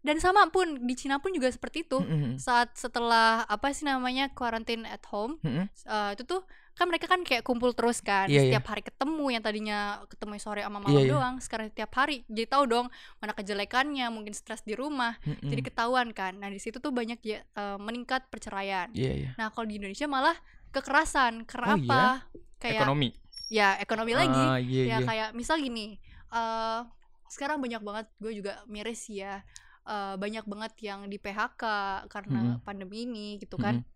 dan 0.06 0.16
sama 0.16 0.46
pun 0.48 0.86
di 0.86 0.94
Cina 0.94 1.18
pun 1.18 1.34
juga 1.34 1.50
seperti 1.50 1.82
itu. 1.82 1.98
Saat 2.38 2.78
setelah 2.78 3.42
apa 3.44 3.74
sih 3.74 3.82
namanya 3.82 4.30
quarantine 4.30 4.86
at 4.86 5.02
home, 5.10 5.42
Mm-mm. 5.42 5.66
eh, 5.66 6.10
itu 6.14 6.22
tuh 6.22 6.46
kan 6.76 6.86
mereka 6.86 7.08
kan 7.08 7.24
kayak 7.24 7.40
kumpul 7.40 7.72
terus 7.72 8.04
kan, 8.04 8.28
Iya, 8.28 8.36
iya. 8.36 8.42
setiap 8.52 8.68
hari 8.68 8.84
ketemu 8.84 9.24
yang 9.32 9.40
tadinya 9.40 9.78
ketemu 10.06 10.36
sore 10.36 10.60
sama 10.60 10.76
malam 10.78 10.92
Iya, 10.92 11.02
iya. 11.02 11.12
doang, 11.16 11.34
sekarang 11.40 11.72
setiap 11.72 11.88
hari. 11.90 12.20
Jadi 12.28 12.46
tahu 12.46 12.64
dong 12.68 12.86
mana 13.16 13.32
kejelekannya, 13.32 14.06
mungkin 14.12 14.36
stres 14.36 14.60
di 14.60 14.76
rumah, 14.76 15.16
Mm-mm. 15.24 15.48
jadi 15.48 15.62
ketahuan 15.64 16.12
kan. 16.12 16.36
Nah 16.36 16.46
di 16.46 16.60
situ 16.60 16.76
tuh 16.76 16.92
banyak 16.92 17.16
ya 17.20 17.40
eh, 17.42 17.78
meningkat 17.80 18.28
perceraian. 18.28 18.92
iya 18.92 19.12
iya 19.16 19.30
Nah 19.34 19.50
kalau 19.50 19.66
di 19.66 19.80
Indonesia 19.80 20.04
malah 20.04 20.36
kekerasan, 20.70 21.48
karena 21.48 21.66
Oh, 21.72 21.80
apa? 21.80 22.02
Kayak 22.56 22.84
ekonomi 22.84 23.08
ya 23.46 23.78
ekonomi 23.78 24.10
lagi 24.10 24.42
ah, 24.42 24.58
iya 24.58 24.82
ya 24.82 24.86
iya 24.90 25.06
kayak 25.06 25.28
misal 25.30 25.54
gini 25.56 26.02
eh 26.28 26.80
sekarang 27.30 27.62
banyak 27.62 27.78
banget 27.78 28.06
gue 28.18 28.32
juga 28.34 28.58
miris 28.66 29.06
ya 29.06 29.38
eh, 29.86 30.14
banyak 30.16 30.44
banget 30.44 30.72
yang 30.82 31.06
di 31.06 31.16
PHK 31.16 31.62
karena 32.06 32.40
Mm-mm. 32.58 32.62
pandemi 32.62 33.06
ini 33.06 33.38
gitu 33.38 33.56
kan 33.56 33.80
Mm-mm. 33.80 33.94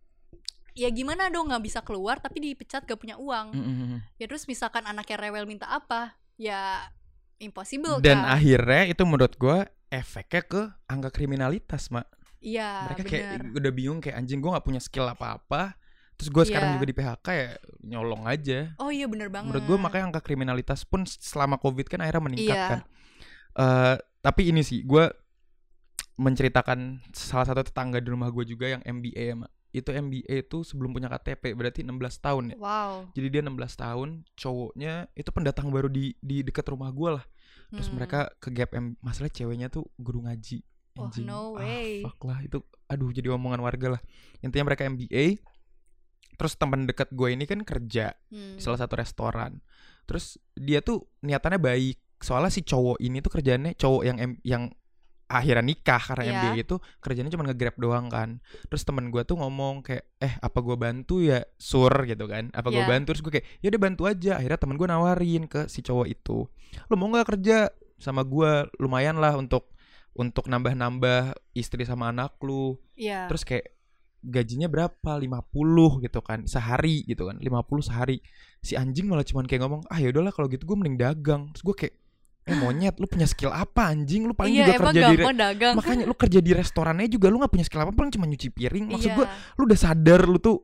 ya 0.72 0.88
gimana 0.88 1.26
dong 1.29 1.50
nggak 1.50 1.61
bisa 1.61 1.81
keluar 1.83 2.16
tapi 2.16 2.38
dipecat 2.40 2.87
gak 2.87 2.96
punya 2.96 3.18
uang 3.18 3.50
Mm-mm. 3.50 3.98
ya 4.16 4.24
terus 4.24 4.46
misalkan 4.46 4.87
anaknya 4.87 5.18
rewel 5.18 5.44
minta 5.44 5.66
apa 5.66 6.14
ya 6.38 6.79
impossible 7.37 7.98
Dan 7.98 8.20
kan 8.20 8.37
akhirnya 8.37 8.87
itu 8.87 9.03
menurut 9.03 9.35
gua 9.35 9.64
efeknya 9.88 10.42
ke 10.42 10.62
angka 10.87 11.11
kriminalitas, 11.11 11.90
Mak. 11.90 12.07
iya 12.38 12.87
Mereka 12.87 13.03
kayak 13.03 13.24
bener 13.42 13.59
udah 13.59 13.72
bingung 13.72 13.98
kayak 13.98 14.16
anjing 14.16 14.38
gua 14.38 14.55
nggak 14.55 14.66
punya 14.66 14.79
skill 14.79 15.05
apa-apa. 15.05 15.74
Terus 16.14 16.29
gua 16.29 16.44
sekarang 16.44 16.68
Iya. 16.70 16.74
juga 16.76 16.87
di 16.87 16.94
PHK 16.94 17.26
ya 17.33 17.48
nyolong 17.83 18.22
aja. 18.24 18.76
oh 18.76 18.92
iya 18.92 19.09
bener 19.09 19.33
banget 19.33 19.50
Menurut 19.50 19.64
gue 19.66 19.79
makanya 19.81 20.05
angka 20.07 20.20
kriminalitas 20.20 20.85
pun 20.85 21.03
selama 21.03 21.57
covid 21.57 21.88
kan 21.88 21.98
akhirnya 21.98 22.22
meningkat 22.22 22.55
Iya. 22.55 22.68
kan. 22.68 22.81
Eh, 23.50 23.94
tapi 24.20 24.42
ini 24.46 24.61
sih 24.61 24.85
gue 24.85 25.09
menceritakan 26.17 27.01
salah 27.13 27.49
satu 27.49 27.65
tetangga 27.65 27.97
di 27.99 28.09
rumah 28.13 28.29
gue 28.29 28.45
juga 28.45 28.69
yang 28.69 28.83
MBA 28.85 29.25
ya, 29.33 29.37
Mak. 29.37 29.51
Itu 29.71 29.95
MBA 29.95 30.45
itu 30.45 30.67
sebelum 30.67 30.91
punya 30.91 31.07
KTP 31.07 31.55
berarti 31.55 31.87
16 31.87 31.95
tahun 32.19 32.45
ya. 32.53 32.57
wow 32.59 33.07
Jadi 33.15 33.27
dia 33.31 33.41
16 33.41 33.55
tahun, 33.79 34.09
cowoknya 34.35 34.93
itu 35.15 35.31
pendatang 35.31 35.71
baru 35.71 35.87
di 35.87 36.13
di 36.19 36.43
dekat 36.43 36.67
rumah 36.69 36.91
gue 36.91 37.11
lah. 37.17 37.25
Terus 37.71 37.87
Hmm. 37.87 37.97
mereka 37.97 38.35
ke 38.37 38.51
gap 38.51 38.75
M, 38.75 38.99
masalah 38.99 39.31
ceweknya 39.31 39.71
tuh 39.71 39.87
guru 39.97 40.27
ngaji. 40.27 40.67
Oh, 40.99 41.07
no 41.23 41.55
Ah, 41.55 41.63
way. 41.63 42.03
fuck 42.03 42.19
lah 42.27 42.43
itu. 42.43 42.59
Aduh 42.91 43.15
jadi 43.15 43.31
omongan 43.31 43.63
warga 43.63 43.95
lah. 43.95 44.03
Intinya 44.43 44.67
mereka 44.67 44.83
MBA. 44.85 45.39
Terus 46.35 46.59
teman 46.59 46.89
dekat 46.89 47.15
gue 47.15 47.29
ini 47.31 47.47
kan 47.47 47.63
kerja 47.63 48.11
Hmm. 48.27 48.59
di 48.59 48.61
salah 48.61 48.81
satu 48.83 48.99
restoran. 48.99 49.63
Terus 50.05 50.35
dia 50.59 50.83
tuh 50.83 51.07
niatannya 51.23 51.63
baik. 51.63 51.97
Soalnya 52.19 52.51
si 52.51 52.67
cowok 52.67 52.99
ini 52.99 53.23
tuh 53.23 53.31
kerjaannya 53.31 53.79
cowok 53.79 54.03
yang 54.03 54.17
yang 54.43 54.65
akhirnya 55.31 55.62
nikah 55.62 56.03
karena 56.03 56.23
Iya. 56.27 56.33
MBA 56.35 56.53
itu 56.61 56.77
kerjanya 56.99 57.31
cuma 57.31 57.47
nge-grab 57.47 57.79
doang 57.79 58.11
kan. 58.11 58.43
Terus 58.66 58.83
temen 58.83 59.09
gue 59.09 59.23
tuh 59.23 59.38
ngomong 59.38 59.81
kayak 59.81 60.05
eh 60.19 60.35
apa 60.37 60.59
gue 60.59 60.75
bantu 60.75 61.23
ya 61.23 61.38
sur 61.55 61.95
gitu 62.03 62.27
kan. 62.27 62.51
Apa 62.51 62.69
gue 62.69 62.83
Iya. 62.83 62.90
bantu 62.90 63.14
terus 63.14 63.23
gue 63.23 63.33
kayak 63.38 63.47
ya 63.62 63.71
udah 63.71 63.81
bantu 63.81 64.03
aja. 64.05 64.33
Akhirnya 64.37 64.59
temen 64.59 64.75
gue 64.75 64.87
nawarin 64.87 65.47
ke 65.47 65.71
si 65.71 65.81
cowok 65.81 66.07
itu. 66.11 66.51
Lo 66.90 66.95
mau 66.95 67.07
nggak 67.09 67.29
kerja 67.31 67.71
sama 67.97 68.21
gue 68.21 68.51
lumayan 68.77 69.16
lah 69.16 69.38
untuk 69.38 69.71
untuk 70.11 70.51
nambah-nambah 70.51 71.38
istri 71.55 71.87
sama 71.87 72.11
anak 72.11 72.35
lu 72.43 72.75
Iya. 72.99 73.31
terus 73.31 73.47
kayak 73.47 73.71
gajinya 74.21 74.66
berapa 74.66 75.16
50 75.16 76.03
gitu 76.03 76.21
kan 76.21 76.45
sehari 76.45 77.07
gitu 77.07 77.25
kan 77.25 77.38
50 77.38 77.81
sehari 77.81 78.19
si 78.61 78.75
anjing 78.75 79.07
malah 79.07 79.23
cuman 79.23 79.47
kayak 79.47 79.62
ngomong 79.62 79.81
ah 79.87 79.97
ya 79.97 80.11
udahlah 80.11 80.29
kalau 80.29 80.45
gitu 80.45 80.66
gue 80.66 80.77
mending 80.77 80.99
dagang 80.99 81.49
terus 81.55 81.62
gue 81.62 81.77
kayak 81.79 81.95
eh 82.40 82.57
monyet 82.57 82.96
lu 82.96 83.07
punya 83.07 83.29
skill 83.29 83.53
apa 83.53 83.92
anjing? 83.92 84.24
Lu 84.24 84.33
paling 84.33 84.53
iya 84.53 84.72
juga 84.72 84.90
kerja 84.90 85.07
di 85.12 85.16
dagang. 85.37 85.74
Makanya 85.76 86.05
lu 86.09 86.14
kerja 86.14 86.40
di 86.40 86.50
restorannya 86.50 87.07
juga 87.07 87.29
lu 87.29 87.38
nggak 87.38 87.53
punya 87.53 87.64
skill 87.64 87.85
apa 87.85 87.92
paling 87.92 88.11
cuma 88.11 88.24
nyuci 88.26 88.48
piring. 88.48 88.90
Maksud 88.90 89.11
Iya. 89.12 89.16
gue 89.16 89.26
lu 89.57 89.62
udah 89.68 89.79
sadar 89.79 90.20
lu 90.24 90.38
tuh 90.38 90.59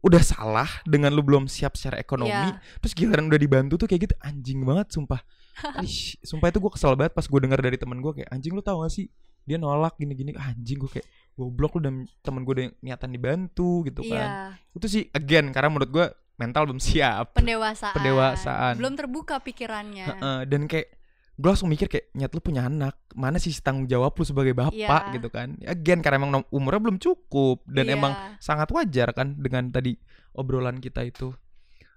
udah 0.00 0.22
salah 0.24 0.68
dengan 0.82 1.12
lu 1.12 1.20
belum 1.20 1.44
siap 1.44 1.76
secara 1.76 2.00
ekonomi 2.00 2.32
Iya. 2.32 2.56
terus 2.80 2.96
giliran 2.96 3.28
udah 3.28 3.36
dibantu 3.36 3.76
tuh 3.76 3.84
kayak 3.84 4.08
gitu 4.08 4.14
anjing 4.20 4.64
banget 4.64 4.90
sumpah. 4.90 5.20
Ih, 5.84 6.16
sumpah 6.24 6.48
itu 6.48 6.58
gue 6.58 6.72
kesel 6.72 6.96
banget 6.96 7.12
pas 7.12 7.24
gue 7.24 7.40
dengar 7.40 7.60
dari 7.60 7.76
temen 7.76 8.00
gue 8.00 8.12
kayak 8.16 8.28
anjing 8.28 8.52
lu 8.52 8.60
tau 8.60 8.80
gak 8.80 8.90
sih? 8.90 9.06
Dia 9.44 9.56
nolak 9.56 9.96
gini-gini. 9.96 10.32
Anjing 10.34 10.76
gue 10.78 10.90
kayak 10.90 11.06
goblok 11.36 11.76
lu 11.76 11.80
dan 11.80 11.94
temen 12.20 12.44
gue 12.44 12.52
udah 12.52 12.66
niatan 12.80 13.10
dibantu 13.10 13.84
gitu 13.84 14.00
kan. 14.04 14.12
Iya 14.12 14.28
itu 14.72 14.86
sih 14.88 15.02
again 15.10 15.52
karena 15.52 15.68
menurut 15.68 15.90
gue 15.90 16.06
mental 16.36 16.64
belum 16.64 16.80
siap. 16.80 17.36
Pendewasaan. 17.36 17.92
Pendewasaan. 17.92 18.74
belum 18.80 18.94
terbuka 18.96 19.36
pikirannya. 19.40 20.06
Dan 20.48 20.64
kayak 20.64 20.96
gue 21.40 21.48
langsung 21.48 21.66
mikir 21.66 21.88
kayak 21.88 22.12
nyat 22.12 22.30
lu 22.30 22.40
punya 22.40 22.62
anak 22.62 23.00
mana 23.10 23.36
sih 23.36 23.48
tanggung 23.56 23.88
jawab 23.88 24.12
lu 24.12 24.22
sebagai 24.22 24.52
bapak 24.52 24.76
Iya. 24.76 25.14
gitu 25.16 25.28
kan 25.28 25.56
again 25.64 25.98
karena 25.98 26.20
emang 26.20 26.44
umurnya 26.50 26.80
belum 26.82 26.98
cukup 26.98 27.64
dan 27.64 27.88
Iya. 27.88 27.96
emang 27.96 28.12
sangat 28.38 28.68
wajar 28.68 29.08
kan 29.10 29.34
dengan 29.34 29.68
tadi 29.68 29.96
obrolan 30.32 30.78
kita 30.78 31.00
itu 31.02 31.32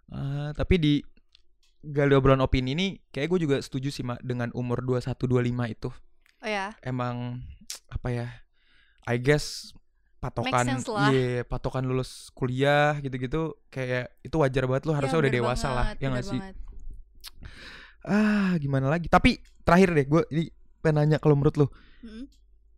Eh, 0.06 0.50
tapi 0.54 0.76
di 0.78 0.94
gali 1.82 2.14
obrolan 2.14 2.40
opini 2.40 2.72
ini 2.72 2.88
kayak 3.10 3.28
gue 3.30 3.40
juga 3.42 3.58
setuju 3.58 3.90
sih 3.90 4.04
mak 4.04 4.20
dengan 4.22 4.52
umur 4.54 4.80
21 4.80 5.16
25 5.16 5.68
itu 5.70 5.90
oh 6.38 6.48
ya 6.48 6.76
emang 6.80 7.40
apa 7.88 8.08
ya 8.08 8.28
I 9.04 9.18
guess 9.18 9.72
patokan 10.20 10.64
lah. 10.70 11.10
iya 11.10 11.42
patokan 11.42 11.84
lulus 11.84 12.32
kuliah 12.32 12.96
gitu-gitu 13.00 13.60
kayak 13.68 14.12
itu 14.22 14.36
wajar 14.36 14.64
banget 14.64 14.84
lu 14.86 14.94
harusnya 14.94 15.18
Iya, 15.18 15.24
udah 15.24 15.34
dewasa 15.34 15.68
lah 15.68 15.86
banget, 15.90 15.98
ya 15.98 16.08
bener 16.08 16.16
gak 16.16 16.26
sih 16.26 16.40
banget. 16.40 16.56
Ah 18.04 18.54
gimana 18.60 18.88
lagi? 18.92 19.08
Tapi 19.08 19.40
terakhir 19.64 19.96
deh 19.96 20.06
gue 20.08 20.22
ini 20.36 20.44
pengen 20.84 20.96
nanya 21.04 21.18
kalau 21.20 21.36
menurut 21.40 21.56
lu. 21.56 21.68
Mm-mm. 22.04 22.28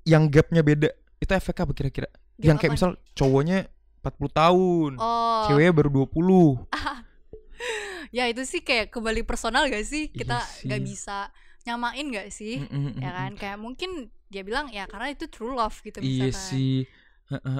yang 0.06 0.30
gapnya 0.30 0.62
beda 0.62 0.94
itu 1.18 1.32
efek 1.34 1.66
apa 1.66 1.74
kira-kira? 1.74 2.10
Yang 2.38 2.58
kayak 2.62 2.72
apa 2.72 2.78
misal 2.78 2.92
cowoknya 3.18 3.66
40 4.06 4.30
tahun 4.30 4.92
oh. 5.02 5.50
ceweknya 5.50 5.74
baru 5.74 5.90
20 6.06 6.70
ya 8.18 8.30
itu 8.30 8.46
sih 8.46 8.62
kayak 8.62 8.94
kembali 8.94 9.26
personal 9.26 9.66
gak 9.66 9.82
sih? 9.82 10.14
Iya 10.14 10.18
kita 10.22 10.38
nggak 10.70 10.82
sih. 10.82 10.88
bisa 10.94 11.18
nyamain 11.66 12.06
gak 12.14 12.30
sih? 12.30 12.62
Mm, 12.62 12.70
mm, 12.70 13.02
ya 13.02 13.12
kan? 13.12 13.32
kayak 13.34 13.58
mungkin 13.58 14.14
dia 14.30 14.46
bilang 14.46 14.70
ya 14.70 14.86
karena 14.86 15.10
itu 15.10 15.26
true 15.26 15.58
love 15.58 15.74
gitu 15.82 15.98
iya 16.06 16.30
misalkan. 16.30 16.46
sih. 16.54 16.74
Heeh, 16.86 16.86
heeh. 16.86 17.05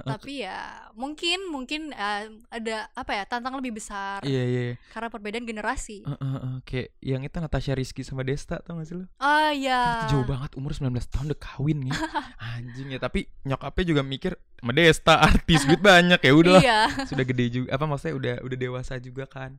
Tapi 0.06 0.46
ya 0.46 0.94
mungkin 0.94 1.50
mungkin 1.50 1.90
eh, 1.90 2.30
ada 2.54 2.86
apa 2.94 3.18
ya 3.18 3.26
tantangan 3.26 3.58
lebih 3.58 3.82
besar 3.82 4.22
iya 4.22 4.46
iya 4.46 4.62
iya. 4.72 4.76
karena 4.94 5.10
perbedaan 5.10 5.42
generasi. 5.42 6.06
Heeh, 6.06 6.22
heeh. 6.38 6.56
kayak 6.62 6.90
yang 7.02 7.26
itu 7.26 7.38
Natasha 7.42 7.74
Rizky 7.74 8.06
sama 8.06 8.22
Desta 8.22 8.62
tau 8.62 8.78
gak 8.78 8.86
sih 8.86 8.94
lu 8.94 9.10
oh 9.10 9.52
ya 9.58 10.06
Itu 10.06 10.22
jauh 10.22 10.28
banget 10.30 10.54
umur 10.54 10.70
19 10.70 10.94
tahun 11.10 11.26
udah 11.34 11.42
kawin 11.42 11.90
nih. 11.90 11.98
Anjing 12.54 12.94
ya 12.94 13.00
tapi 13.02 13.26
nyokapnya 13.42 13.86
juga 13.90 14.02
mikir 14.06 14.38
sama 14.62 14.72
Desta 14.78 15.14
artis 15.18 15.66
duit 15.66 15.82
banyak 15.82 16.22
ya 16.22 16.34
udah 16.38 16.60
iya. 16.62 16.80
Sudah 17.10 17.26
gede 17.26 17.46
juga 17.50 17.74
apa 17.74 17.90
maksudnya 17.90 18.16
udah 18.22 18.36
udah 18.46 18.58
dewasa 18.62 19.02
juga 19.02 19.26
kan. 19.26 19.58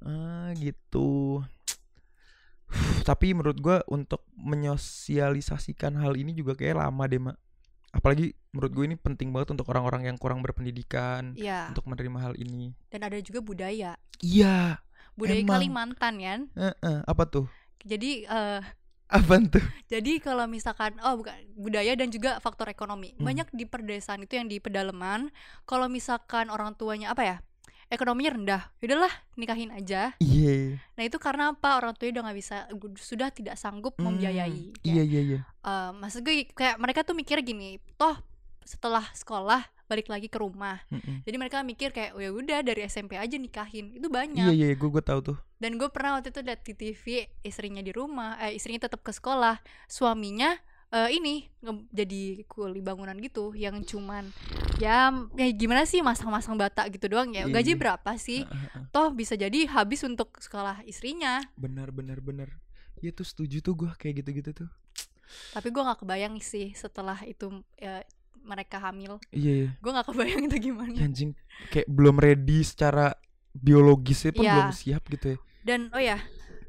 Ah 0.00 0.48
gitu. 0.56 1.44
Tapi 3.04 3.36
menurut 3.36 3.60
gua 3.60 3.84
untuk 3.84 4.24
menyosialisasikan 4.32 6.00
hal 6.00 6.16
ini 6.16 6.32
juga 6.32 6.56
kayak 6.56 6.80
lama 6.80 7.04
deh 7.04 7.20
mak 7.20 7.36
apalagi 7.92 8.32
menurut 8.56 8.72
gue 8.72 8.84
ini 8.88 8.96
penting 8.96 9.30
banget 9.30 9.52
untuk 9.52 9.68
orang-orang 9.68 10.08
yang 10.08 10.16
kurang 10.16 10.40
berpendidikan 10.40 11.36
iya. 11.36 11.68
untuk 11.68 11.84
menerima 11.86 12.18
hal 12.18 12.34
ini. 12.40 12.72
Dan 12.88 13.04
ada 13.04 13.20
juga 13.20 13.44
budaya. 13.44 13.94
Iya 14.24 14.80
budaya 15.16 15.42
Emang. 15.42 15.60
Kalimantan 15.60 16.14
kan? 16.20 16.40
Heeh, 16.56 16.98
apa 17.04 17.22
tuh? 17.28 17.46
Jadi 17.82 18.24
eh, 18.24 18.60
apa 19.12 19.34
tuh? 19.44 19.64
jadi 19.92 20.24
kalau 20.24 20.48
misalkan 20.48 20.96
oh 21.04 21.20
bukan 21.20 21.36
budaya 21.52 21.92
dan 21.92 22.08
juga 22.08 22.40
faktor 22.40 22.72
ekonomi. 22.72 23.12
Hmm. 23.16 23.28
banyak 23.28 23.48
di 23.52 23.64
perdesaan 23.68 24.24
itu 24.24 24.40
yang 24.40 24.48
di 24.48 24.56
pedalaman. 24.62 25.28
Kalau 25.68 25.86
misalkan 25.92 26.48
orang 26.48 26.72
tuanya 26.78 27.12
apa 27.12 27.22
ya 27.24 27.36
ekonominya 27.92 28.32
rendah 28.32 28.62
udahlah 28.80 29.12
nikahin 29.36 29.68
aja. 29.68 30.16
Iya. 30.16 30.80
Nah 30.96 31.02
itu 31.04 31.20
karena 31.20 31.52
apa? 31.52 31.76
Orang 31.76 31.92
tuanya 31.92 32.18
udah 32.18 32.22
nggak 32.26 32.38
bisa 32.38 32.56
sudah 32.96 33.28
tidak 33.28 33.54
sanggup 33.54 33.92
Hmm, 33.94 34.16
membiayai 34.16 34.72
iya 34.80 35.02
iya 35.04 35.20
iya. 35.20 35.40
eh, 35.44 35.90
maksud 35.92 36.24
gue 36.24 36.48
kayak 36.48 36.80
mereka 36.80 37.04
tuh 37.04 37.12
mikir 37.12 37.38
gini 37.40 37.76
toh 37.94 38.16
setelah 38.62 39.04
sekolah 39.12 39.60
balik 39.84 40.08
lagi 40.08 40.26
ke 40.26 40.40
rumah. 40.40 40.80
Mm-mm. 40.88 41.20
jadi 41.20 41.36
mereka 41.36 41.60
mikir 41.60 41.92
kayak 41.92 42.16
"Oh, 42.16 42.22
ya 42.22 42.32
udah 42.32 42.64
dari 42.64 42.80
SMP 42.82 43.20
aja 43.20 43.36
nikahin. 43.36 43.92
Itu 43.92 44.08
banyak. 44.08 44.48
Iya 44.48 44.52
iya 44.56 44.66
gue 44.72 44.88
gue 44.88 45.04
tahu 45.04 45.20
tuh. 45.22 45.38
Dan 45.60 45.76
gue 45.76 45.92
pernah 45.92 46.16
waktu 46.16 46.32
itu 46.32 46.40
liat 46.40 46.60
di 46.64 46.72
TV 46.72 47.04
istrinya 47.42 47.78
di 47.78 47.92
rumah 47.92 48.40
eh 48.40 48.56
istrinya 48.56 48.88
tetap 48.88 49.04
ke 49.04 49.12
sekolah. 49.12 49.60
Suaminya 49.86 50.56
eh, 50.92 51.08
ini 51.10 51.34
nge- 51.58 51.88
jadi 51.90 52.22
kuli 52.44 52.78
bangunan 52.78 53.16
gitu 53.16 53.50
yang 53.52 53.80
cuman 53.80 54.28
ya 54.76 55.08
ya 55.32 55.46
gimana 55.50 55.82
sih 55.82 56.00
masang-masang 56.00 56.54
bata 56.54 56.84
gitu 56.86 57.08
doang 57.08 57.32
ya 57.32 57.44
Iya, 57.44 57.54
gaji 57.54 57.72
berapa 57.74 58.10
sih? 58.16 58.44
Toh 58.88 59.08
bisa 59.10 59.32
jadi 59.34 59.64
habis 59.66 60.02
untuk 60.02 60.36
sekolah 60.36 60.84
istrinya. 60.84 61.40
Benar 61.54 61.88
benar 61.90 62.20
benar. 62.20 62.48
Iya 62.98 63.10
tuh 63.10 63.24
setuju 63.24 63.58
tuh 63.60 63.74
gue 63.74 63.90
kayak 63.92 64.20
gitu-gitu 64.20 64.52
tuh. 64.54 64.68
Tapi 65.50 65.68
gue 65.68 65.80
nggak 65.80 66.00
kebayang 66.00 66.36
sih 66.38 66.70
setelah 66.72 67.16
itu 67.24 67.48
eh, 67.76 68.04
mereka 68.42 68.76
hamil. 68.78 69.16
Iya 69.30 69.52
iya. 69.56 69.70
Gue 69.78 69.90
nggak 69.90 70.08
kebayang 70.08 70.42
itu 70.44 70.56
gimana. 70.62 70.92
Ya, 70.92 71.06
anjing 71.06 71.32
kayak 71.68 71.88
belum 71.88 72.16
ready 72.16 72.60
secara 72.60 73.16
biologisnya 73.52 74.32
pun 74.32 74.44
Iya. 74.44 74.54
belum 74.56 74.72
siap 74.72 75.02
gitu 75.08 75.26
ya. 75.32 75.38
Dan 75.62 75.88
oh 75.90 76.02
ya 76.02 76.18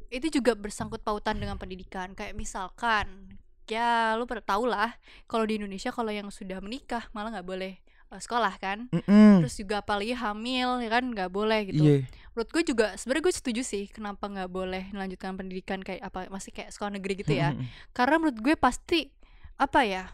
itu 0.08 0.30
juga 0.32 0.54
bersangkut 0.54 1.02
pautan 1.02 1.42
dengan 1.42 1.58
pendidikan. 1.58 2.14
Kayak 2.14 2.38
misalkan 2.38 3.36
ya 3.68 4.16
lu 4.20 4.28
tau 4.28 4.64
lah 4.68 4.92
kalau 5.26 5.48
di 5.48 5.56
Indonesia 5.60 5.90
kalau 5.96 6.12
yang 6.12 6.28
sudah 6.30 6.60
menikah 6.60 7.08
malah 7.16 7.32
nggak 7.40 7.48
boleh 7.48 7.74
eh, 7.84 8.22
sekolah 8.22 8.54
kan 8.60 8.92
Mm-mm. 8.92 9.42
terus 9.44 9.56
juga 9.56 9.80
apalagi 9.80 10.14
hamil 10.14 10.84
ya 10.84 10.90
kan 10.92 11.04
nggak 11.08 11.32
boleh 11.32 11.72
gitu 11.72 11.84
iya 11.84 11.98
menurut 12.34 12.50
gue 12.50 12.64
juga 12.66 12.98
sebenarnya 12.98 13.24
gue 13.30 13.34
setuju 13.34 13.62
sih 13.62 13.86
kenapa 13.94 14.26
nggak 14.26 14.50
boleh 14.50 14.90
melanjutkan 14.90 15.38
pendidikan 15.38 15.80
kayak 15.86 16.02
apa 16.02 16.26
masih 16.34 16.50
kayak 16.50 16.74
sekolah 16.74 16.98
negeri 16.98 17.22
gitu 17.22 17.38
ya 17.38 17.54
karena 17.94 18.18
menurut 18.18 18.42
gue 18.42 18.58
pasti 18.58 19.14
apa 19.62 19.86
ya 19.86 20.10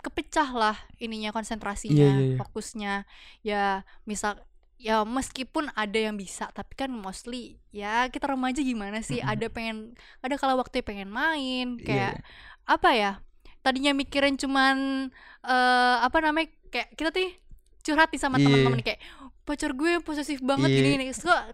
kepecah 0.00 0.48
lah 0.54 0.76
ininya 0.96 1.34
konsentrasinya 1.34 1.92
Iya, 1.92 2.08
iya, 2.16 2.26
iya. 2.32 2.36
fokusnya 2.40 2.92
ya 3.42 3.64
misal 4.08 4.40
ya 4.76 5.04
meskipun 5.08 5.72
ada 5.72 5.96
yang 5.96 6.20
bisa 6.20 6.52
tapi 6.52 6.72
kan 6.76 6.92
mostly 6.92 7.56
ya 7.72 8.06
kita 8.12 8.28
remaja 8.28 8.60
gimana 8.60 9.00
sih 9.00 9.20
Mm-mm. 9.20 9.32
ada 9.32 9.46
pengen 9.48 9.76
ada 10.20 10.36
kalau 10.36 10.56
waktu 10.56 10.84
pengen 10.84 11.08
main 11.12 11.80
Iya, 11.80 11.84
kayak 11.84 12.12
iya. 12.16 12.24
Apa 12.66 12.90
ya 12.92 13.12
tadinya 13.62 13.94
mikirin 13.94 14.34
cuman 14.34 15.08
eh 15.42 15.96
apa 16.02 16.18
namanya 16.20 16.50
kayak 16.68 16.88
kita 16.94 17.10
tuh 17.10 17.30
curhat 17.80 18.10
nih 18.10 18.18
sama 18.18 18.36
Iya. 18.36 18.46
teman-teman 18.46 18.82
kayak 18.82 19.00
pacar 19.46 19.70
gue 19.70 20.02
posesif 20.02 20.42
banget 20.42 20.74
Iya. 20.74 20.76
gini 20.82 20.88
gini 20.98 21.04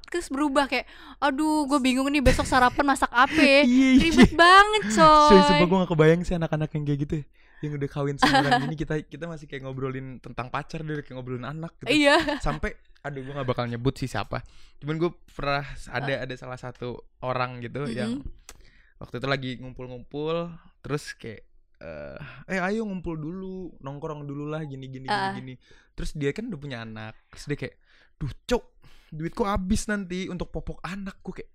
terus, 0.08 0.32
berubah 0.32 0.64
kayak 0.64 0.88
aduh 1.20 1.68
gue 1.68 1.76
bingung 1.76 2.08
nih 2.08 2.24
besok 2.24 2.48
sarapan 2.48 2.88
masak 2.88 3.12
apa 3.12 3.36
Iya, 3.44 3.60
iya. 3.68 3.88
ribet 4.00 4.32
banget 4.32 4.82
coy 4.96 5.28
Coy, 5.28 5.40
sumpah 5.44 5.66
gue 5.68 5.78
gak 5.84 5.90
kebayang 5.92 6.20
sih 6.24 6.32
anak-anak 6.32 6.72
yang 6.72 6.84
kayak 6.88 7.00
gitu 7.04 7.14
ya 7.20 7.24
Yang 7.62 7.72
udah 7.78 7.90
kawin 7.92 8.16
seumuran 8.16 8.52
gini 8.64 8.74
kita 8.74 8.94
kita 9.06 9.24
masih 9.28 9.46
kayak 9.46 9.62
ngobrolin 9.62 10.18
tentang 10.18 10.48
pacar 10.48 10.80
deh 10.82 10.98
kayak 10.98 11.14
ngobrolin 11.14 11.44
anak 11.44 11.76
gitu. 11.78 11.94
iya 11.94 12.16
Sampai 12.40 12.74
aduh 13.04 13.20
gue 13.20 13.30
gak 13.30 13.46
bakal 13.46 13.66
nyebut 13.66 13.94
sih 13.94 14.06
siapa. 14.06 14.42
Cuman 14.78 14.98
gue 14.98 15.10
pernah 15.28 15.62
ada 15.90 16.14
ada 16.22 16.34
salah 16.34 16.56
satu 16.56 17.02
orang 17.20 17.60
gitu 17.60 17.82
Mm-mm. 17.82 17.94
yang 17.94 18.18
waktu 18.98 19.18
itu 19.18 19.26
lagi 19.26 19.50
ngumpul-ngumpul 19.62 20.50
terus 20.82 21.14
kayak 21.14 21.46
eh 21.78 22.18
eh 22.48 22.60
ayo 22.60 22.84
ngumpul 22.84 23.14
dulu, 23.14 23.74
nongkrong 23.78 24.22
dulu 24.22 24.46
lah 24.46 24.62
gini 24.62 24.86
gini 24.86 25.06
gini 25.06 25.10
Ah. 25.10 25.34
gini. 25.34 25.54
Terus 25.92 26.12
dia 26.12 26.30
kan 26.30 26.46
udah 26.46 26.56
punya 26.56 26.78
anak. 26.80 27.18
Terus 27.28 27.44
dia 27.44 27.56
kayak, 27.56 27.74
"Duh, 28.16 28.30
cok, 28.44 28.64
duitku 29.10 29.42
habis 29.42 29.86
nanti 29.86 30.26
untuk 30.26 30.48
popok 30.48 30.78
anak." 30.80 31.18
Gue 31.20 31.38
kayak, 31.38 31.50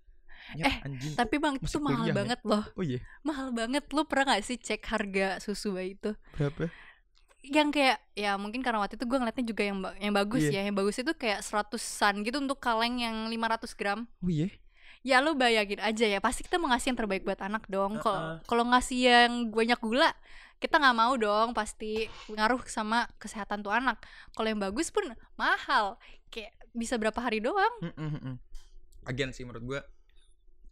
"Ya, 0.53 0.65
Eh, 0.65 0.75
anjing." 0.83 1.15
tapi 1.15 1.35
bang 1.37 1.55
itu 1.55 1.79
mahal 1.79 2.03
kuliah 2.03 2.07
ya? 2.07 2.15
banget 2.17 2.39
loh 2.43 2.63
Oh 2.71 2.83
iya, 2.83 2.99
mahal 3.21 3.51
banget 3.51 3.87
lu 3.87 4.03
pernah 4.03 4.35
gak 4.35 4.43
sih 4.43 4.55
cek 4.57 4.83
harga 4.85 5.39
susu 5.39 5.71
bayi 5.71 5.93
itu 5.93 6.11
berapa? 6.33 6.67
yang 7.39 7.71
kayak 7.71 8.03
ya 8.11 8.35
mungkin 8.35 8.59
karena 8.59 8.77
waktu 8.77 8.95
itu 8.95 9.05
gue 9.05 9.17
ngeliatnya 9.17 9.45
juga 9.45 9.63
yang 9.63 9.77
yang 9.97 10.11
bagus 10.11 10.43
Iya. 10.43 10.51
ya 10.53 10.61
yang 10.67 10.75
bagus 10.75 10.97
itu 10.97 11.11
kayak 11.13 11.39
seratusan 11.39 12.19
gitu 12.21 12.37
untuk 12.37 12.59
kaleng 12.59 12.99
yang 12.99 13.27
500 13.27 13.71
gram 13.71 14.03
Oh 14.19 14.27
iya. 14.27 14.51
Ya 15.07 15.23
lu 15.23 15.39
bayangin 15.39 15.79
aja 15.79 16.03
ya 16.03 16.19
pasti 16.19 16.43
kita 16.43 16.59
mau 16.59 16.67
ngasih 16.67 16.91
yang 16.91 16.99
terbaik 16.99 17.23
buat 17.23 17.39
anak 17.39 17.63
dong 17.71 17.95
kalau 18.03 18.19
Uh-uh. 18.19 18.43
kalau 18.43 18.67
ngasih 18.67 18.99
yang 19.07 19.31
banyak 19.47 19.79
gula 19.79 20.11
kita 20.59 20.75
nggak 20.75 20.97
mau 20.97 21.15
dong 21.15 21.55
pasti 21.55 22.11
ngaruh 22.27 22.59
sama 22.67 23.07
kesehatan 23.15 23.63
tuh 23.63 23.71
anak 23.71 24.03
kalau 24.35 24.51
yang 24.51 24.59
bagus 24.59 24.91
pun 24.91 25.07
mahal 25.39 25.95
kayak 26.27 26.51
bisa 26.75 26.99
berapa 26.99 27.15
hari 27.17 27.39
doang 27.39 27.71
Mm. 27.79 28.35
Again 29.07 29.31
sih 29.31 29.47
menurut 29.47 29.63
gue 29.63 29.79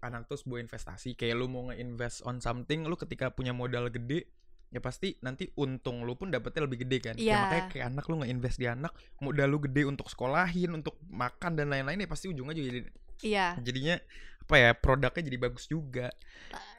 anak 0.03 0.27
tuh 0.27 0.35
sebuah 0.35 0.59
investasi 0.67 1.15
kayak 1.15 1.39
lu 1.39 1.47
mau 1.47 1.71
nge-invest 1.71 2.27
on 2.27 2.43
something 2.43 2.83
lu 2.83 2.99
ketika 2.99 3.31
punya 3.31 3.55
modal 3.55 3.87
gede 3.87 4.27
ya 4.67 4.83
pasti 4.83 5.15
nanti 5.23 5.47
untung 5.55 6.03
lu 6.03 6.19
pun 6.19 6.27
dapetnya 6.27 6.67
lebih 6.67 6.83
gede 6.83 6.97
kan 6.99 7.15
Iya. 7.15 7.31
ya 7.31 7.37
makanya 7.39 7.65
kayak 7.71 7.85
anak 7.87 8.05
lu 8.05 8.15
nge-invest 8.19 8.57
di 8.59 8.67
anak 8.67 8.91
modal 9.23 9.47
lu 9.47 9.63
gede 9.63 9.87
untuk 9.87 10.11
sekolahin 10.11 10.75
untuk 10.75 10.99
makan 11.07 11.55
dan 11.55 11.71
lain-lain 11.71 12.03
ya 12.03 12.09
pasti 12.11 12.27
ujungnya 12.27 12.51
juga 12.51 12.67
jadi 12.75 12.79
iya. 13.21 13.55
Jadinya 13.61 13.99
apa 14.45 14.55
ya 14.61 14.69
produknya 14.77 15.25
jadi 15.25 15.37
bagus 15.41 15.65
juga. 15.65 16.13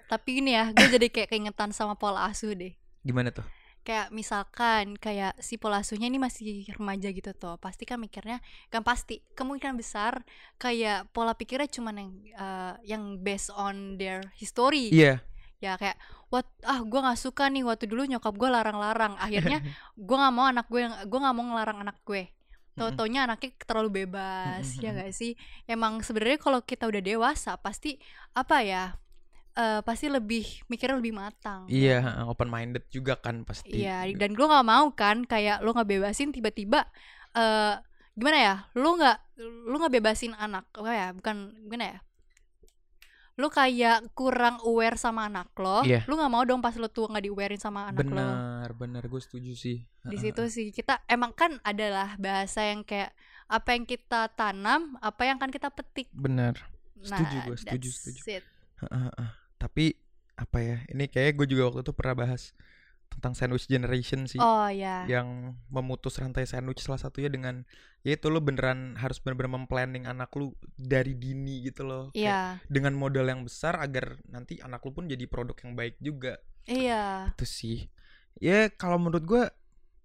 Tapi 0.06 0.38
ini 0.38 0.54
ya 0.54 0.70
gue 0.70 0.86
jadi 0.86 1.10
kayak 1.10 1.34
keingetan 1.34 1.74
sama 1.74 1.98
pola 1.98 2.30
asuh 2.30 2.54
deh. 2.54 2.78
Gimana 3.02 3.34
tuh? 3.34 3.42
Kayak 3.82 4.14
misalkan 4.14 4.94
kayak 4.98 5.34
si 5.42 5.58
pola 5.58 5.82
asuhnya 5.82 6.06
ini 6.06 6.18
masih 6.18 6.66
remaja 6.74 7.10
gitu 7.10 7.30
tuh 7.34 7.58
pasti 7.58 7.86
kan 7.86 7.98
mikirnya 7.98 8.42
kan 8.70 8.82
pasti 8.82 9.22
kemungkinan 9.34 9.78
besar 9.78 10.26
kayak 10.58 11.10
pola 11.14 11.34
pikirnya 11.34 11.70
cuman 11.70 11.94
yang 11.98 12.10
eh, 12.34 12.74
yang 12.86 13.02
based 13.18 13.50
on 13.50 13.98
their 13.98 14.22
history. 14.38 14.90
Iya. 14.94 15.22
Ya 15.58 15.74
kayak 15.74 15.98
what 16.30 16.46
ah 16.62 16.82
gue 16.86 17.00
nggak 17.02 17.18
suka 17.18 17.50
nih 17.50 17.66
waktu 17.66 17.90
dulu 17.90 18.06
nyokap 18.06 18.34
gue 18.38 18.46
larang-larang. 18.50 19.18
Akhirnya 19.18 19.58
gue 20.06 20.16
nggak 20.18 20.34
mau 20.34 20.46
anak 20.46 20.70
gue 20.70 20.86
yang 20.86 20.94
gue 21.02 21.18
nggak 21.18 21.34
mau 21.34 21.44
ngelarang 21.50 21.78
anak 21.82 21.98
gue 22.06 22.35
tau 22.76 22.92
taunya 22.92 23.24
anaknya 23.24 23.50
terlalu 23.64 24.04
bebas 24.04 24.76
ya 24.78 24.92
gak 24.92 25.12
sih 25.12 25.32
emang 25.64 26.04
sebenarnya 26.04 26.38
kalau 26.38 26.60
kita 26.60 26.84
udah 26.84 27.00
dewasa 27.00 27.56
pasti 27.56 27.96
apa 28.32 28.60
ya 28.60 28.84
eh, 29.56 29.80
pasti 29.80 30.06
lebih 30.12 30.44
mikirnya 30.68 31.00
lebih 31.00 31.16
matang 31.16 31.64
iya 31.66 32.24
open 32.28 32.52
minded 32.52 32.84
juga 32.92 33.16
kan 33.16 33.42
pasti 33.48 33.82
Iya, 33.82 34.12
dan 34.14 34.36
gue 34.36 34.46
nggak 34.46 34.66
mau 34.68 34.86
kan 34.92 35.24
kayak 35.24 35.64
lo 35.64 35.72
nggak 35.72 35.88
bebasin 35.88 36.30
tiba-tiba 36.36 36.84
eh 37.32 37.74
gimana 38.16 38.38
ya? 38.40 38.54
Lo 38.76 38.96
nggak 38.96 39.16
lo 39.68 39.74
nggak 39.76 39.94
bebasin 40.00 40.32
anak, 40.36 40.64
oh 40.80 40.88
ya, 40.88 41.12
bukan 41.12 41.52
gimana 41.64 41.84
ya? 41.96 41.98
Lo 43.36 43.52
kayak 43.52 44.16
kurang 44.16 44.56
aware 44.64 44.96
sama 44.96 45.28
anak 45.28 45.52
lo. 45.60 45.84
Iya. 45.84 46.08
Lo 46.08 46.16
nggak 46.16 46.32
mau 46.32 46.42
dong 46.48 46.64
pas 46.64 46.72
lo 46.80 46.88
tuh 46.88 47.04
nggak 47.12 47.24
di-awarein 47.28 47.60
sama 47.60 47.92
anak 47.92 48.08
lo. 48.08 48.16
benar 48.16 48.68
benar 48.72 49.02
gue 49.04 49.20
setuju 49.20 49.52
sih 49.52 49.84
Di 50.08 50.16
situ 50.16 50.42
sih 50.48 50.72
kita 50.72 51.04
emang 51.04 51.36
kan 51.36 51.60
adalah 51.60 52.16
bahasa 52.16 52.64
yang 52.64 52.80
kayak 52.80 53.12
apa 53.46 53.76
yang 53.76 53.84
kita 53.84 54.32
tanam, 54.32 54.96
apa 55.04 55.22
yang 55.28 55.36
akan 55.38 55.52
kita 55.52 55.68
petik. 55.70 56.08
benar 56.10 56.56
Nah, 56.96 57.20
Setuju 57.20 57.36
gue, 57.44 57.56
setuju, 57.60 57.88
setuju. 57.92 58.20
it. 58.40 58.44
Tapi 59.60 59.84
apa 60.36 60.58
ya 60.60 60.76
ini 60.88 61.04
kayak 61.08 61.36
gue 61.36 61.46
juga 61.48 61.68
waktu 61.72 61.80
itu 61.84 61.92
pernah 61.92 62.16
bahas 62.24 62.56
tentang 63.08 63.32
sandwich 63.32 63.66
generation 63.66 64.24
sih 64.24 64.36
Oh 64.36 64.66
ya. 64.66 65.06
yang 65.06 65.54
memutus 65.66 66.16
rantai 66.16 66.44
sandwich 66.44 66.80
salah 66.80 66.98
satunya 66.98 67.26
dengan 67.26 67.64
ya 68.00 68.14
itu 68.14 68.28
lo 68.28 68.38
beneran 68.38 68.94
harus 68.96 69.18
bener-bener 69.18 69.56
memplanning 69.56 70.04
anak 70.04 70.30
lu 70.32 70.52
dari 70.72 71.12
dini 71.12 71.62
gitu 71.62 71.82
loh 71.82 72.04
Kayak 72.10 72.20
Iya. 72.20 72.40
dengan 72.66 72.92
modal 72.94 73.26
yang 73.26 73.42
besar 73.42 73.76
agar 73.76 74.20
nanti 74.26 74.60
anak 74.60 74.80
lu 74.80 74.92
pun 74.92 75.06
jadi 75.06 75.24
produk 75.24 75.56
yang 75.62 75.72
baik 75.74 75.96
juga 75.98 76.38
Iya. 76.64 77.30
itu 77.32 77.44
sih 77.44 77.78
ya 78.36 78.68
kalau 78.68 78.98
menurut 78.98 79.24
gue 79.24 79.42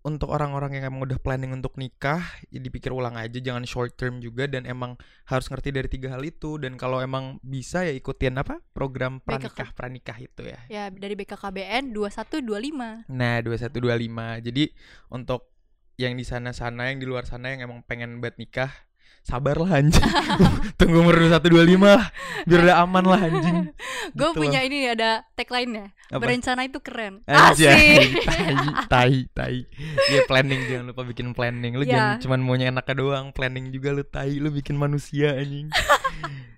untuk 0.02 0.34
orang-orang 0.34 0.82
yang 0.82 0.90
emang 0.90 1.06
udah 1.06 1.22
planning 1.22 1.54
untuk 1.54 1.78
nikah 1.78 2.26
ya 2.50 2.58
dipikir 2.58 2.90
ulang 2.90 3.14
aja 3.14 3.38
jangan 3.38 3.62
short 3.70 3.94
term 3.94 4.18
juga 4.18 4.50
dan 4.50 4.66
emang 4.66 4.98
harus 5.30 5.46
ngerti 5.46 5.70
dari 5.70 5.86
tiga 5.86 6.18
hal 6.18 6.26
itu 6.26 6.58
dan 6.58 6.74
kalau 6.74 6.98
emang 6.98 7.38
bisa 7.46 7.86
ya 7.86 7.94
ikutin 7.94 8.42
apa 8.42 8.58
program 8.74 9.22
BKK. 9.22 9.30
pranikah 9.30 9.70
pranikah 9.78 10.18
itu 10.18 10.42
ya 10.50 10.60
Ya 10.72 10.90
dari 10.90 11.14
BKKBN 11.14 11.94
2125. 11.94 13.12
Nah, 13.12 13.36
2125. 13.44 14.46
Jadi 14.46 14.64
untuk 15.12 15.52
yang 16.00 16.18
di 16.18 16.26
sana-sana, 16.26 16.90
yang 16.90 17.00
di 17.04 17.08
luar 17.08 17.30
sana 17.30 17.54
yang 17.54 17.70
emang 17.70 17.86
pengen 17.86 18.18
buat 18.24 18.40
nikah, 18.42 18.72
sabarlah 19.22 19.70
anjing. 19.78 20.02
Tunggu 20.82 20.98
umur 21.00 21.16
2125 21.18 21.78
lah, 21.78 22.10
biar 22.44 22.60
udah 22.66 22.78
aman 22.82 23.06
lah 23.06 23.22
anjing. 23.22 23.58
Gue 24.18 24.30
Gitu 24.30 24.40
punya 24.42 24.60
loh. 24.62 24.68
ini 24.68 24.78
ada 24.90 25.24
tagline-nya. 25.34 25.94
Apa? 26.12 26.20
Berencana 26.20 26.62
itu 26.66 26.82
keren. 26.82 27.22
Anjay, 27.24 28.02
Asik. 28.02 28.10
tai, 28.92 29.30
tai, 29.30 29.30
tai. 29.32 29.58
Ya 30.12 30.26
planning 30.26 30.62
jangan 30.68 30.86
lupa 30.92 31.02
bikin 31.06 31.32
planning. 31.32 31.78
Lu 31.78 31.86
Ya. 31.86 32.18
jangan 32.18 32.20
cuman 32.20 32.40
maunya 32.42 32.68
enaknya 32.68 32.96
doang, 32.98 33.26
planning 33.32 33.70
juga 33.70 33.94
lu 33.94 34.04
tai, 34.04 34.42
lu 34.42 34.50
bikin 34.50 34.76
manusia 34.76 35.38
anjing. 35.38 35.70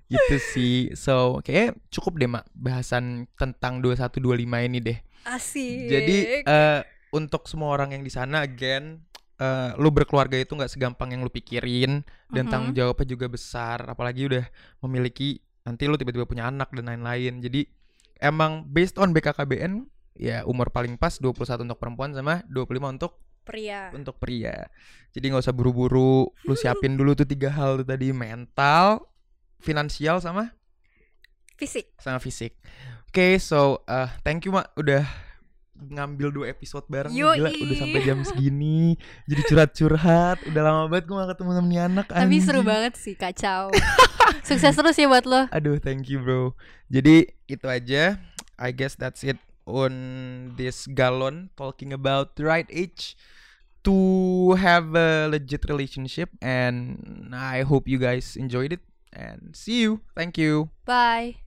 gitu 0.07 0.35
sih. 0.39 0.93
So, 0.93 1.41
kayak 1.41 1.77
cukup 1.89 2.17
deh, 2.17 2.29
Mak, 2.29 2.45
bahasan 2.53 3.25
tentang 3.35 3.81
2125 3.81 4.67
ini 4.67 4.79
deh. 4.79 4.97
Asik. 5.23 5.87
Jadi 5.89 6.17
eh, 6.43 6.79
untuk 7.11 7.45
semua 7.45 7.71
orang 7.71 7.93
yang 7.93 8.03
di 8.03 8.11
sana 8.11 8.41
again 8.41 9.01
eh, 9.35 9.71
lu 9.75 9.89
berkeluarga 9.89 10.35
itu 10.35 10.51
nggak 10.51 10.69
segampang 10.69 11.09
yang 11.09 11.21
lu 11.21 11.29
pikirin 11.29 12.01
dan 12.27 12.45
Mhm. 12.45 12.51
tanggung 12.51 12.73
jawabnya 12.73 13.07
juga 13.07 13.25
besar 13.27 13.83
apalagi 13.83 14.25
udah 14.25 14.45
memiliki 14.79 15.37
nanti 15.61 15.85
lu 15.85 15.95
tiba-tiba 15.95 16.23
punya 16.23 16.47
anak 16.47 16.69
dan 16.69 16.85
lain-lain. 16.85 17.39
Jadi 17.39 17.65
emang 18.17 18.63
based 18.65 18.95
on 18.95 19.11
BKKBN 19.11 19.85
ya 20.13 20.43
umur 20.43 20.69
paling 20.69 20.95
pas 20.95 21.15
21 21.15 21.33
untuk 21.63 21.77
perempuan 21.77 22.11
sama 22.11 22.45
25 22.45 22.89
untuk 22.89 23.17
pria. 23.41 23.89
untuk 23.91 24.15
pria. 24.17 24.69
Jadi 25.09 25.25
nggak 25.25 25.41
usah 25.41 25.51
buru-buru, 25.51 26.25
lu 26.41 26.53
siapin 26.53 26.93
dulu 26.99 27.11
tuh 27.13 27.25
tiga 27.25 27.49
hal 27.49 27.79
tuh 27.79 27.87
tadi 27.87 28.11
mental, 28.11 29.09
finansial 29.57 30.19
sama 30.19 30.53
Fisik. 31.53 31.93
sama 31.97 32.17
fisik. 32.17 32.57
Oke, 33.07 33.37
so 33.37 33.81
uh, 33.85 34.09
thank 34.21 34.43
you 34.43 34.51
mak 34.51 34.73
udah 34.73 35.05
ngambil 35.89 36.29
dua 36.31 36.45
episode 36.51 36.85
bareng. 36.87 37.11
Yoi. 37.11 37.39
gila 37.39 37.49
udah 37.51 37.77
sampai 37.79 38.01
jam 38.03 38.19
segini. 38.23 38.95
Jadi 39.27 39.41
curhat-curhat. 39.49 40.37
Udah 40.47 40.61
lama 40.63 40.81
banget 40.87 41.05
gue 41.09 41.15
gak 41.19 41.29
ketemu 41.35 41.51
sama 41.55 41.67
nih 41.67 41.81
anak 41.83 42.05
Tapi 42.07 42.35
seru 42.39 42.61
banget 42.63 42.93
sih, 42.95 43.15
kacau. 43.17 43.73
Sukses 44.47 44.75
terus 44.75 44.95
ya 44.95 45.07
buat 45.11 45.25
lo. 45.27 45.47
aduh 45.51 45.77
thank 45.79 46.07
you 46.07 46.23
bro. 46.23 46.55
Jadi 46.87 47.31
itu 47.49 47.65
aja. 47.67 48.21
I 48.55 48.69
guess 48.71 48.95
that's 48.95 49.25
it 49.25 49.41
on 49.67 49.93
this 50.55 50.87
galon 50.87 51.49
talking 51.57 51.91
about 51.91 52.35
the 52.37 52.43
right 52.45 52.67
age 52.71 53.17
to 53.83 54.55
have 54.55 54.95
a 54.95 55.27
legit 55.27 55.67
relationship. 55.67 56.31
And 56.39 57.31
I 57.35 57.67
hope 57.67 57.87
you 57.87 57.99
guys 57.99 58.39
enjoyed 58.39 58.71
it. 58.71 58.83
And 59.13 59.53
see 59.53 59.83
you. 59.85 60.01
Thank 60.15 60.39
you. 60.41 60.73
Bye. 60.87 61.43